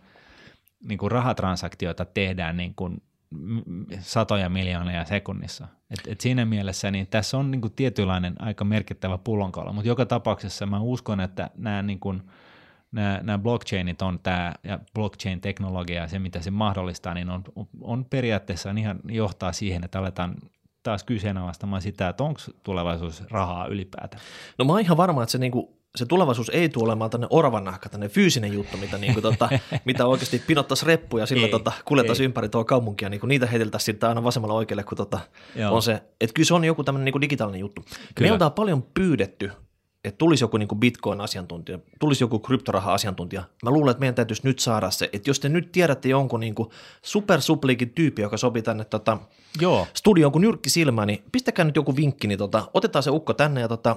niin 0.83 0.98
kuin 0.98 1.12
rahatransaktioita 1.12 2.05
tehdään 2.05 2.57
niin 2.57 2.75
kuin 2.75 3.03
satoja 4.01 4.49
miljoonia 4.49 5.05
sekunnissa. 5.05 5.68
Et, 5.90 6.01
et 6.07 6.21
siinä 6.21 6.45
mielessä 6.45 6.90
niin 6.90 7.07
tässä 7.07 7.38
on 7.38 7.51
niin 7.51 7.61
kuin 7.61 7.73
tietynlainen 7.73 8.35
aika 8.38 8.64
merkittävä 8.64 9.18
pullonkaula, 9.18 9.73
mutta 9.73 9.88
joka 9.88 10.07
tapauksessa 10.07 10.66
mä 10.66 10.81
uskon, 10.81 11.21
että 11.21 11.51
nämä 11.57 11.83
niin 11.83 12.01
kuin– 12.01 12.23
nämä, 12.92 13.21
nämä 13.23 13.38
blockchainit 13.38 14.03
on 14.03 14.18
tämä, 14.23 14.55
ja 14.64 14.79
blockchain-teknologia 14.95 16.03
ja 16.03 16.09
se, 16.09 16.18
mitä 16.18 16.40
se 16.40 16.51
mahdollistaa, 16.51 17.14
niin 17.14 17.31
on, 17.31 17.45
on 17.81 18.05
periaatteessa 18.05 18.71
ihan 18.71 19.01
johtaa 19.09 19.53
siihen, 19.53 19.85
että 19.85 19.99
aletaan 19.99 20.35
taas 20.83 21.05
kyseenalaistamaan 21.05 21.83
sitä, 21.83 22.09
että 22.09 22.25
onko 22.25 22.40
tulevaisuus 22.62 23.25
rahaa 23.31 23.66
ylipäätään. 23.66 24.23
No 24.59 24.64
mä 24.64 24.73
oon 24.73 24.81
ihan 24.81 24.97
varma, 24.97 25.23
että 25.23 25.31
se, 25.31 25.38
niinku, 25.38 25.82
se 25.96 26.07
tulevaisuus 26.07 26.48
ei 26.48 26.68
tule 26.68 26.85
olemaan 26.85 27.11
tänne 27.11 27.26
oravan 27.31 27.64
nahka, 27.64 27.88
tänne 27.88 28.09
fyysinen 28.09 28.52
juttu, 28.52 28.76
mitä, 28.76 28.98
niinku, 28.98 29.20
tota, 29.20 29.48
mitä 29.85 30.07
oikeasti 30.07 30.42
pinottaisi 30.46 30.87
reppuja 30.87 31.26
sillä 31.26 31.48
tota, 31.48 31.72
kuljettaisiin 31.85 32.24
ympäri 32.24 32.48
tuo 32.48 32.64
kaupunkia, 32.64 33.09
niinku, 33.09 33.26
niitä 33.26 33.46
heiteltäisiin 33.46 33.87
sitten 33.87 34.09
aina 34.09 34.24
vasemmalla 34.24 34.55
oikealle, 34.55 34.85
kun 34.85 34.96
tota, 34.96 35.20
on 35.70 35.83
se, 35.83 36.02
että 36.20 36.35
kyllä 36.35 36.46
se 36.46 36.55
on 36.55 36.64
joku 36.64 36.85
tämmöinen 36.85 37.05
niinku 37.05 37.20
digitaalinen 37.20 37.61
juttu. 37.61 37.85
Kyllä. 38.14 38.31
Meiltä 38.31 38.46
on 38.46 38.52
paljon 38.52 38.83
pyydetty 38.94 39.50
että 40.05 40.19
tulisi 40.19 40.45
joku 40.45 40.57
niin 40.57 40.69
kuin 40.69 40.81
Bitcoin-asiantuntija, 40.81 41.79
tulisi 42.01 42.25
joku 42.25 42.38
kryptoraha-asiantuntija. 42.38 43.43
Mä 43.62 43.71
luulen, 43.71 43.91
että 43.91 44.01
meidän 44.01 44.15
täytyisi 44.15 44.43
nyt 44.45 44.59
saada 44.59 44.91
se, 44.91 45.11
että 45.12 45.31
jos 45.31 45.41
te 45.41 45.49
nyt 45.49 45.73
tiedätte 45.73 46.09
jonkun 46.09 46.41
niin 46.41 46.55
kuin 46.55 46.69
supersupliikin 47.03 47.91
tyyppi, 47.91 48.23
joka 48.23 48.37
sopii 48.37 48.62
tänne 48.62 48.85
tota, 48.85 49.19
Joo. 49.61 49.87
studioon 49.95 50.33
kuin 50.33 50.43
nyrkki 50.43 50.71
silmä, 50.71 51.07
niin 51.07 51.23
pistäkää 51.33 51.65
nyt 51.65 51.77
joku 51.77 51.97
vinkki, 51.97 52.29
niin 52.29 52.38
tota, 52.38 52.69
otetaan 52.75 53.03
se 53.03 53.11
ukko 53.11 53.35
tänne 53.35 53.61
ja 53.61 53.69
tota, 53.69 53.97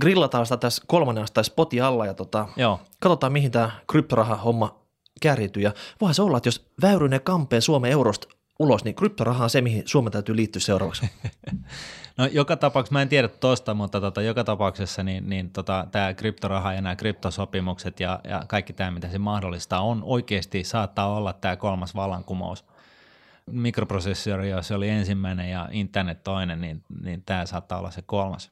grillataan 0.00 0.46
sitä 0.46 0.56
tässä 0.56 0.82
kolmannen 0.86 1.26
tai 1.34 1.44
spoti 1.44 1.80
alla 1.80 2.06
ja 2.06 2.14
tota, 2.14 2.48
Joo. 2.56 2.80
katsotaan, 3.00 3.32
mihin 3.32 3.50
tämä 3.50 3.70
kryptoraha-homma 3.90 4.82
kärjiytyy. 5.20 5.62
Ja 5.62 5.72
voihan 6.00 6.14
se 6.14 6.22
olla, 6.22 6.36
että 6.36 6.48
jos 6.48 6.66
Väyrynen 6.82 7.20
kampee 7.20 7.60
Suomen 7.60 7.92
eurosta 7.92 8.28
ulos, 8.58 8.84
niin 8.84 8.94
kryptoraha 8.94 9.44
on 9.44 9.50
se, 9.50 9.60
mihin 9.60 9.82
Suomen 9.86 10.12
täytyy 10.12 10.36
liittyä 10.36 10.60
seuraavaksi. 10.60 11.10
No 12.16 12.26
joka 12.26 12.56
tapauksessa, 12.56 12.92
mä 12.92 13.02
en 13.02 13.08
tiedä 13.08 13.28
tuosta, 13.28 13.74
mutta 13.74 14.00
tota, 14.00 14.22
joka 14.22 14.44
tapauksessa 14.44 15.02
niin, 15.02 15.28
niin 15.28 15.50
tota, 15.50 15.86
tämä 15.92 16.14
kryptoraha 16.14 16.72
ja 16.72 16.80
nämä 16.80 16.96
kryptosopimukset 16.96 18.00
ja, 18.00 18.20
ja 18.24 18.42
kaikki 18.48 18.72
tämä, 18.72 18.90
mitä 18.90 19.08
se 19.08 19.18
mahdollistaa, 19.18 19.80
on 19.80 20.02
oikeasti 20.04 20.64
saattaa 20.64 21.14
olla 21.14 21.32
tämä 21.32 21.56
kolmas 21.56 21.94
vallankumous. 21.94 22.64
Mikroprosessori, 23.46 24.50
jos 24.50 24.68
se 24.68 24.74
oli 24.74 24.88
ensimmäinen 24.88 25.50
ja 25.50 25.68
internet 25.70 26.24
toinen, 26.24 26.60
niin, 26.60 26.82
niin 27.02 27.22
tämä 27.26 27.46
saattaa 27.46 27.78
olla 27.78 27.90
se 27.90 28.02
kolmas. 28.02 28.50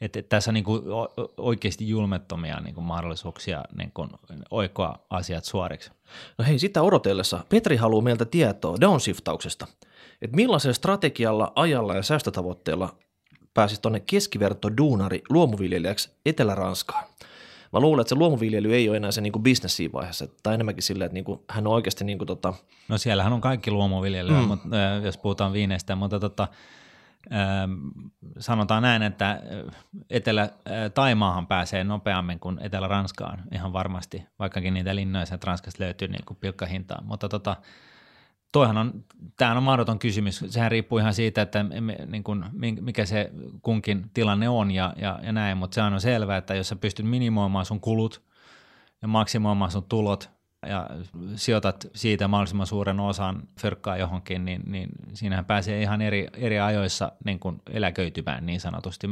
Et, 0.00 0.16
et 0.16 0.28
tässä 0.28 0.50
on 0.50 0.54
niin 0.54 0.64
kuin 0.64 0.82
oikeasti 1.36 1.88
julmettomia 1.88 2.60
niin 2.60 2.74
kuin 2.74 2.84
mahdollisuuksia 2.84 3.64
niin 3.76 3.90
kuin 3.94 4.10
oikoa 4.50 4.98
asiat 5.10 5.44
suoriksi. 5.44 5.90
No 6.38 6.44
hei, 6.44 6.58
sitä 6.58 6.82
odotellessa 6.82 7.44
Petri 7.48 7.76
haluaa 7.76 8.02
meiltä 8.02 8.24
tietoa 8.24 8.80
downshiftauksesta– 8.80 9.66
että 10.22 10.36
millaisella 10.36 10.74
strategialla, 10.74 11.52
ajalla 11.54 11.94
ja 11.94 12.02
säästötavoitteella 12.02 12.96
pääsisi 13.54 13.82
tuonne 13.82 14.00
keskiverto 14.00 14.76
duunari 14.76 15.22
luomuviljelijäksi 15.28 16.10
Etelä-Ranskaan. 16.26 17.04
Mä 17.72 17.80
luulen, 17.80 18.00
että 18.00 18.08
se 18.08 18.14
luomuviljely 18.14 18.74
ei 18.74 18.88
ole 18.88 18.96
enää 18.96 19.10
se 19.10 19.20
niin 19.20 19.42
bisnes 19.42 19.76
siinä 19.76 19.92
vaiheessa, 19.92 20.26
tai 20.42 20.54
enemmänkin 20.54 20.82
silleen, 20.82 21.06
että 21.06 21.14
niin 21.14 21.40
hän 21.48 21.66
on 21.66 21.72
oikeasti 21.72 22.04
niin 22.04 22.18
kuin 22.18 22.26
tota... 22.26 22.54
No 22.88 22.98
siellähän 22.98 23.32
on 23.32 23.40
kaikki 23.40 23.70
luomuviljelyä, 23.70 24.40
mm. 24.40 24.46
mutta, 24.46 24.68
jos 25.04 25.18
puhutaan 25.18 25.52
viineistä, 25.52 25.96
mutta 25.96 26.20
tota, 26.20 26.48
sanotaan 28.38 28.82
näin, 28.82 29.02
että 29.02 29.42
Etelä-Taimaahan 30.10 31.46
pääsee 31.46 31.84
nopeammin 31.84 32.40
kuin 32.40 32.58
Etelä-Ranskaan 32.62 33.42
ihan 33.52 33.72
varmasti, 33.72 34.22
vaikkakin 34.38 34.74
niitä 34.74 34.96
linnoja 34.96 35.24
Ranskasta 35.44 35.84
löytyy 35.84 36.08
niin 36.08 36.24
kuin 36.24 36.36
pilkkahintaan, 36.40 37.06
mutta 37.06 37.28
tota, 37.28 37.56
toihan 38.52 38.76
on, 38.76 39.04
tämähän 39.36 39.56
on 39.56 39.62
mahdoton 39.62 39.98
kysymys. 39.98 40.44
Sehän 40.48 40.70
riippuu 40.70 40.98
ihan 40.98 41.14
siitä, 41.14 41.42
että 41.42 41.64
niin 42.06 42.24
kuin, 42.24 42.44
mikä 42.80 43.06
se 43.06 43.30
kunkin 43.62 44.10
tilanne 44.14 44.48
on 44.48 44.70
ja, 44.70 44.92
ja, 44.96 45.18
ja 45.22 45.32
näin, 45.32 45.58
mutta 45.58 45.74
se 45.74 45.82
on 45.82 46.00
selvää, 46.00 46.36
että 46.36 46.54
jos 46.54 46.68
sä 46.68 46.76
pystyt 46.76 47.06
minimoimaan 47.06 47.64
sun 47.64 47.80
kulut 47.80 48.22
ja 49.02 49.08
maksimoimaan 49.08 49.70
sun 49.70 49.84
tulot 49.84 50.30
ja 50.66 50.86
sijoitat 51.34 51.86
siitä 51.94 52.28
mahdollisimman 52.28 52.66
suuren 52.66 53.00
osan 53.00 53.42
fyrkkaa 53.60 53.96
johonkin, 53.96 54.44
niin, 54.44 54.62
niin 54.66 54.88
siinähän 55.12 55.44
pääsee 55.44 55.82
ihan 55.82 56.02
eri, 56.02 56.26
eri 56.34 56.60
ajoissa 56.60 57.12
niin 57.24 57.38
kuin 57.38 57.62
eläköitymään 57.70 58.46
niin 58.46 58.60
sanotusti. 58.60 59.06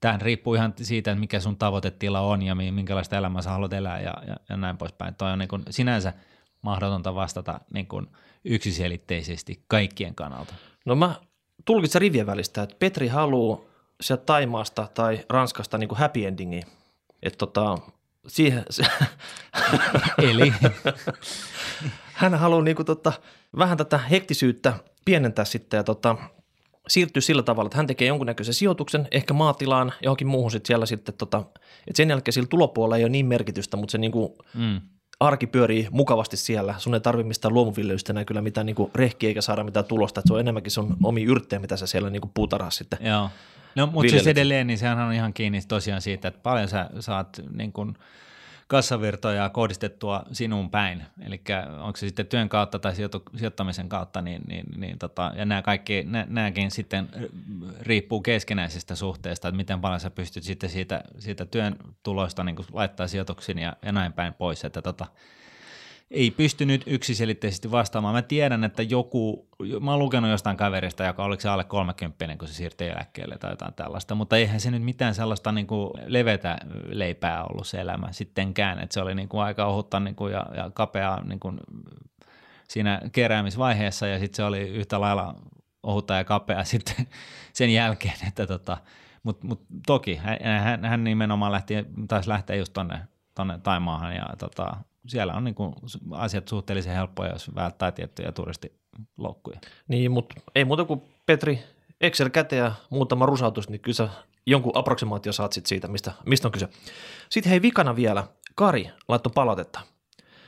Tähän 0.00 0.20
riippuu 0.20 0.54
ihan 0.54 0.74
siitä, 0.76 1.10
että 1.10 1.20
mikä 1.20 1.40
sun 1.40 1.56
tavoitetila 1.56 2.20
on 2.20 2.42
ja 2.42 2.54
minkälaista 2.54 3.16
elämää 3.16 3.42
sä 3.42 3.50
haluat 3.50 3.72
elää 3.72 4.00
ja, 4.00 4.14
ja, 4.26 4.36
ja 4.48 4.56
näin 4.56 4.78
poispäin. 4.78 5.14
Toi 5.14 5.32
on 5.32 5.38
niin 5.38 5.48
kuin 5.48 5.62
sinänsä– 5.70 6.12
mahdotonta 6.62 7.14
vastata 7.14 7.60
niin 7.72 7.86
kuin 7.86 8.06
yksiselitteisesti 8.44 9.64
kaikkien 9.68 10.14
kannalta. 10.14 10.54
No 10.84 10.94
mä 10.94 11.14
tulkitsen 11.64 12.00
rivien 12.00 12.26
välistä, 12.26 12.62
että 12.62 12.76
Petri 12.78 13.08
haluaa 13.08 13.60
sieltä 14.00 14.24
Taimaasta 14.24 14.88
tai 14.94 15.24
Ranskasta 15.28 15.78
niin 15.78 15.88
kuin 15.88 15.98
happy 15.98 16.24
endingi. 16.26 16.60
Että 17.22 17.38
tota, 17.38 17.78
siihen, 18.26 18.64
se, 18.70 18.82
Eli? 20.30 20.52
hän 22.12 22.34
haluaa 22.34 22.62
niin 22.62 22.76
kuin 22.76 22.86
tota, 22.86 23.12
vähän 23.58 23.78
tätä 23.78 23.98
hektisyyttä 23.98 24.74
pienentää 25.04 25.44
sitten 25.44 25.78
ja 25.78 25.84
tota, 25.84 26.16
siirtyä 26.88 27.20
sillä 27.20 27.42
tavalla, 27.42 27.66
että 27.66 27.76
hän 27.76 27.86
tekee 27.86 28.08
jonkunnäköisen 28.08 28.54
sijoituksen, 28.54 29.08
ehkä 29.10 29.34
maatilaan, 29.34 29.92
johonkin 30.02 30.26
muuhun 30.26 30.50
sitten 30.50 30.66
siellä 30.66 30.86
sitten, 30.86 31.14
tota, 31.14 31.38
että 31.86 31.96
sen 31.96 32.10
jälkeen 32.10 32.32
sillä 32.32 32.48
tulopuolella 32.48 32.96
ei 32.96 33.04
ole 33.04 33.10
niin 33.10 33.26
merkitystä, 33.26 33.76
mutta 33.76 33.92
se 33.92 33.98
niin 33.98 34.12
kuin 34.12 34.32
mm 34.54 34.80
arki 35.20 35.46
pyörii 35.46 35.88
mukavasti 35.90 36.36
siellä. 36.36 36.74
Sun 36.78 36.94
ei 36.94 37.00
tarvitse 37.00 37.28
mistään 37.28 37.54
luomuviljelystä 37.54 38.12
enää 38.12 38.24
kyllä 38.24 38.42
mitään 38.42 38.66
niin 38.66 38.76
rehkiä 38.94 39.28
eikä 39.28 39.40
saada 39.40 39.64
mitään 39.64 39.84
tulosta. 39.84 40.20
Että 40.20 40.28
se 40.28 40.34
on 40.34 40.40
enemmänkin 40.40 40.70
sun 40.70 40.96
omi 41.02 41.24
yrttejä, 41.24 41.60
mitä 41.60 41.76
sä 41.76 41.86
siellä 41.86 42.10
niin 42.10 42.22
puutarhaa 42.34 42.70
sitten 42.70 42.98
Joo. 43.02 43.30
No, 43.74 43.86
mutta 43.86 44.10
siis 44.10 44.26
edelleen, 44.26 44.66
niin 44.66 44.78
sehän 44.78 44.98
on 44.98 45.12
ihan 45.12 45.32
kiinni 45.32 45.60
tosiaan 45.68 46.02
siitä, 46.02 46.28
että 46.28 46.40
paljon 46.42 46.68
sä 46.68 46.90
saat 47.00 47.40
niin 47.56 47.72
kuin– 47.72 47.94
kassavirtoja 48.70 49.48
kohdistettua 49.48 50.22
sinuun 50.32 50.70
päin, 50.70 51.02
eli 51.26 51.40
onko 51.80 51.96
se 51.96 52.06
sitten 52.06 52.26
työn 52.26 52.48
kautta 52.48 52.78
tai 52.78 52.92
sijoittamisen 53.36 53.88
kautta, 53.88 54.22
niin, 54.22 54.42
niin, 54.48 54.64
niin 54.76 54.98
tota, 54.98 55.32
ja 55.36 55.44
nämä 55.44 55.62
kaikki, 55.62 56.06
nämäkin 56.26 56.70
sitten 56.70 57.08
riippuu 57.80 58.20
keskenäisestä 58.20 58.94
suhteesta, 58.94 59.48
että 59.48 59.56
miten 59.56 59.80
paljon 59.80 60.00
sä 60.00 60.10
pystyt 60.10 60.42
sitten 60.42 60.70
siitä, 60.70 61.04
siitä 61.18 61.44
työn 61.46 61.76
tuloista 62.02 62.44
niin 62.44 62.56
laittaa 62.72 63.08
sijoituksiin 63.08 63.58
ja, 63.58 63.76
ja 63.82 63.92
näin 63.92 64.12
päin 64.12 64.34
pois, 64.34 64.64
että 64.64 64.82
tota, 64.82 65.06
ei 66.10 66.30
pystynyt 66.30 66.82
yksiselitteisesti 66.86 67.70
vastaamaan. 67.70 68.14
Mä 68.14 68.22
tiedän, 68.22 68.64
että 68.64 68.82
joku, 68.82 69.48
mä 69.80 69.90
oon 69.90 69.98
lukenut 69.98 70.30
jostain 70.30 70.56
kaverista, 70.56 71.04
joka 71.04 71.24
oliko 71.24 71.40
se 71.40 71.48
alle 71.48 71.64
30, 71.64 72.36
kun 72.38 72.48
se 72.48 72.54
siirtyi 72.54 72.88
eläkkeelle 72.88 73.38
tai 73.38 73.52
jotain 73.52 73.74
tällaista, 73.74 74.14
mutta 74.14 74.36
eihän 74.36 74.60
se 74.60 74.70
nyt 74.70 74.82
mitään 74.82 75.14
sellaista 75.14 75.52
niin 75.52 75.66
kuin 75.66 75.90
levetä 76.06 76.58
leipää 76.88 77.44
ollut 77.44 77.66
se 77.66 77.80
elämä 77.80 78.12
sittenkään, 78.12 78.78
että 78.78 78.94
se 78.94 79.00
oli 79.00 79.14
niin 79.14 79.28
kuin 79.28 79.42
aika 79.42 79.66
ohutta 79.66 80.00
niin 80.00 80.14
kuin 80.14 80.32
ja, 80.32 80.46
ja 80.56 80.70
kapeaa 80.74 81.24
niin 81.24 81.40
kuin 81.40 81.60
siinä 82.68 83.00
keräämisvaiheessa. 83.12 84.06
Ja 84.06 84.18
sitten 84.18 84.36
se 84.36 84.44
oli 84.44 84.60
yhtä 84.60 85.00
lailla 85.00 85.34
ohutta 85.82 86.14
ja 86.14 86.24
kapea 86.24 86.64
sitten 86.64 87.06
sen 87.52 87.72
jälkeen, 87.72 88.14
että 88.28 88.46
tota, 88.46 88.76
mutta 89.22 89.46
mut 89.46 89.66
toki 89.86 90.16
hän, 90.16 90.84
hän 90.84 91.04
nimenomaan 91.04 91.52
lähti, 91.52 91.74
taisi 92.08 92.28
lähteä 92.28 92.56
just 92.56 92.72
tonne, 92.72 93.00
tonne 93.34 93.58
Taimaahan 93.58 94.16
ja 94.16 94.26
tota, 94.38 94.76
siellä 95.10 95.34
on 95.34 95.44
niin 95.44 95.54
kuin 95.54 95.74
asiat 96.12 96.48
suhteellisen 96.48 96.94
helppoja, 96.94 97.32
jos 97.32 97.54
välttää 97.54 97.92
tiettyjä 97.92 98.32
turistiloukkuja. 98.32 99.60
Niin, 99.88 100.10
mutta 100.10 100.34
ei 100.54 100.64
muuta 100.64 100.84
kuin 100.84 101.02
Petri, 101.26 101.62
Excel 102.00 102.30
käteen 102.30 102.64
ja 102.64 102.72
muutama 102.90 103.26
rusautus, 103.26 103.68
niin 103.68 103.80
kyllä 103.80 103.96
sä 103.96 104.08
jonkun 104.46 104.72
approksimaatio 104.74 105.32
saat 105.32 105.52
sit 105.52 105.66
siitä, 105.66 105.88
mistä, 105.88 106.12
mistä 106.26 106.48
on 106.48 106.52
kyse. 106.52 106.68
Sitten 107.28 107.50
hei 107.50 107.62
vikana 107.62 107.96
vielä, 107.96 108.24
Kari 108.54 108.90
laittoi 109.08 109.32
palautetta. 109.34 109.80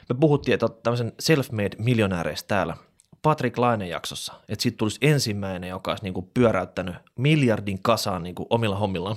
Me 0.09 0.17
puhuttiin, 0.21 0.55
että 0.55 0.69
tämmöisen 0.83 1.13
self-made 1.23 1.77
miljonääreistä 1.79 2.49
täällä 2.49 2.77
Patrick 3.23 3.59
Lainen 3.59 3.89
jaksossa, 3.89 4.33
että 4.49 4.63
siitä 4.63 4.77
tulisi 4.77 4.99
ensimmäinen, 5.03 5.71
joka 5.71 5.91
olisi 5.91 6.05
niin 6.05 6.15
kuin 6.15 6.31
pyöräyttänyt 6.35 6.95
miljardin 7.19 7.83
kasaan 7.83 8.23
niin 8.23 8.35
kuin 8.35 8.47
omilla 8.51 8.77
hommillaan. 8.77 9.17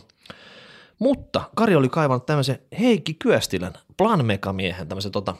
Mutta 0.99 1.41
Kari 1.55 1.75
oli 1.75 1.89
kaivannut 1.89 2.25
tämmöisen 2.25 2.59
Heikki 2.79 3.13
Kyöstilän 3.13 3.73
planmekamiehen, 3.97 4.87
tämmöisen 4.87 5.11
tota, 5.11 5.35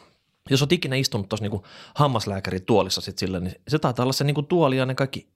jos 0.49 0.61
olet 0.61 0.71
ikinä 0.71 0.95
istunut 0.95 1.29
tuossa 1.29 1.43
niinku 1.43 1.63
hammaslääkärin 1.95 2.65
tuolissa 2.65 3.01
sit 3.01 3.17
sillä, 3.17 3.39
niin 3.39 3.55
se 3.67 3.79
taitaa 3.79 4.03
olla 4.03 4.13
se 4.13 4.23
niinku 4.23 4.41
tuoli 4.41 4.77
ja 4.77 4.85
ne 4.85 4.95
kaikki 4.95 5.27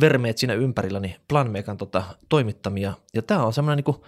vermeet 0.00 0.38
siinä 0.38 0.54
ympärillä, 0.54 1.00
niin 1.00 1.14
Planmekan 1.28 1.76
tota, 1.76 2.04
toimittamia. 2.28 2.92
Ja 3.14 3.22
tämä 3.22 3.46
on 3.46 3.52
semmoinen 3.52 3.76
niinku 3.76 4.04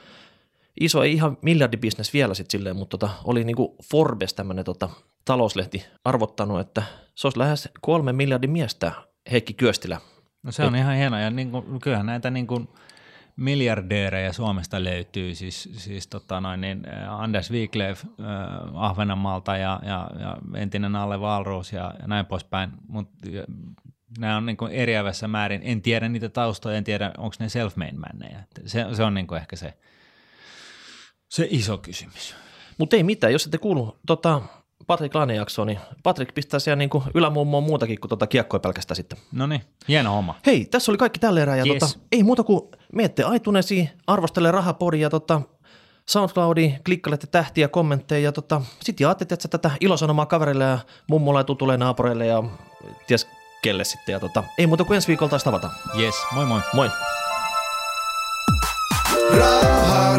iso, 0.80 1.02
ei 1.02 1.12
ihan 1.12 1.38
miljardibisnes 1.42 2.12
vielä 2.12 2.34
sitten 2.34 2.58
silleen, 2.58 2.76
mutta 2.76 2.98
tota, 2.98 3.14
oli 3.24 3.44
niinku 3.44 3.76
Forbes 3.90 4.34
tämmöinen 4.34 4.64
tota, 4.64 4.90
talouslehti 5.24 5.84
arvottanut, 6.04 6.60
että 6.60 6.82
se 7.14 7.26
olisi 7.26 7.38
lähes 7.38 7.68
kolme 7.80 8.12
miljardin 8.12 8.50
miestä 8.50 8.92
Heikki 9.30 9.52
Kyöstilä. 9.52 10.00
No 10.42 10.52
se 10.52 10.62
on 10.62 10.74
Et, 10.74 10.80
ihan 10.80 10.96
hienoa 10.96 11.20
ja 11.20 11.30
niin 11.30 11.50
kuin, 11.50 11.80
kyllähän 11.80 12.06
näitä 12.06 12.30
niin 12.30 12.46
kuin 12.46 12.68
miljardöörejä 13.38 14.32
Suomesta 14.32 14.84
löytyy, 14.84 15.34
siis, 15.34 15.68
siis 15.72 16.06
tota 16.06 16.40
noin, 16.40 16.60
niin 16.60 16.82
Anders 17.08 17.50
Wiklöf 17.50 18.04
äh, 18.04 18.26
Ahvenanmaalta 18.74 19.56
ja, 19.56 19.80
ja, 19.82 20.10
ja 20.20 20.36
entinen 20.54 20.96
Alle 20.96 21.16
Walrus 21.16 21.72
ja, 21.72 21.94
ja 22.00 22.06
näin 22.06 22.26
poispäin, 22.26 22.70
mutta 22.88 23.28
nämä 24.18 24.36
on 24.36 24.46
niin 24.46 24.56
eriävässä 24.70 25.28
määrin, 25.28 25.60
en 25.64 25.82
tiedä 25.82 26.08
niitä 26.08 26.28
taustoja, 26.28 26.76
en 26.76 26.84
tiedä 26.84 27.12
onko 27.18 27.36
ne 27.38 27.46
self-made 27.46 28.46
se, 28.66 28.86
se 28.92 29.02
on 29.02 29.14
niin 29.14 29.34
ehkä 29.36 29.56
se, 29.56 29.74
se 31.28 31.46
iso 31.50 31.78
kysymys. 31.78 32.34
Mutta 32.78 32.96
ei 32.96 33.02
mitään, 33.02 33.32
jos 33.32 33.46
ette 33.46 33.58
kuulu 33.58 33.98
tota, 34.06 34.42
Patrick 34.86 35.14
Laine 35.14 35.34
jaksoa, 35.34 35.64
niin 35.64 35.78
Patrick 36.02 36.34
pistää 36.34 36.60
siellä 36.60 36.76
niin 36.76 36.90
ylämummoon 37.14 37.64
muutakin 37.64 38.00
kuin 38.00 38.08
tuota 38.08 38.26
kiekkoa 38.26 38.60
pelkästään 38.60 38.96
sitten. 38.96 39.18
No 39.32 39.46
niin, 39.46 39.62
hieno 39.88 40.12
homma. 40.12 40.34
Hei, 40.46 40.64
tässä 40.64 40.92
oli 40.92 40.98
kaikki 40.98 41.20
tällä 41.20 41.40
erää. 41.40 41.56
Ja 41.56 41.64
yes. 41.66 41.78
tota, 41.78 41.98
ei 42.12 42.22
muuta 42.22 42.42
kuin 42.44 42.62
miette 42.92 43.22
aitunesi, 43.22 43.90
arvostele 44.06 44.50
rahapodi 44.50 45.00
ja 45.00 45.10
tota, 45.10 45.42
SoundCloudi, 46.08 46.74
klikkailette 46.84 47.26
tähtiä, 47.26 47.68
kommentteja 47.68 48.24
ja 48.24 48.32
tota, 48.32 48.62
sitten 48.80 49.04
jaatte 49.04 49.22
että 49.22 49.48
tätä 49.48 49.70
ilosanomaa 49.80 50.26
kaverille 50.26 50.64
ja 50.64 50.78
mummolle 51.08 51.40
ja 51.40 51.44
tutulle 51.44 51.76
naapureille 51.76 52.26
ja 52.26 52.42
ties 53.06 53.26
kelle 53.62 53.84
sitten. 53.84 54.12
Ja 54.12 54.20
tota, 54.20 54.44
ei 54.58 54.66
muuta 54.66 54.84
kuin 54.84 54.94
ensi 54.94 55.08
viikolla 55.08 55.30
taas 55.30 55.44
tavata. 55.44 55.70
Yes, 55.98 56.14
moi 56.32 56.46
moi. 56.46 56.60
Moi. 56.74 56.90
Raha, 59.38 60.18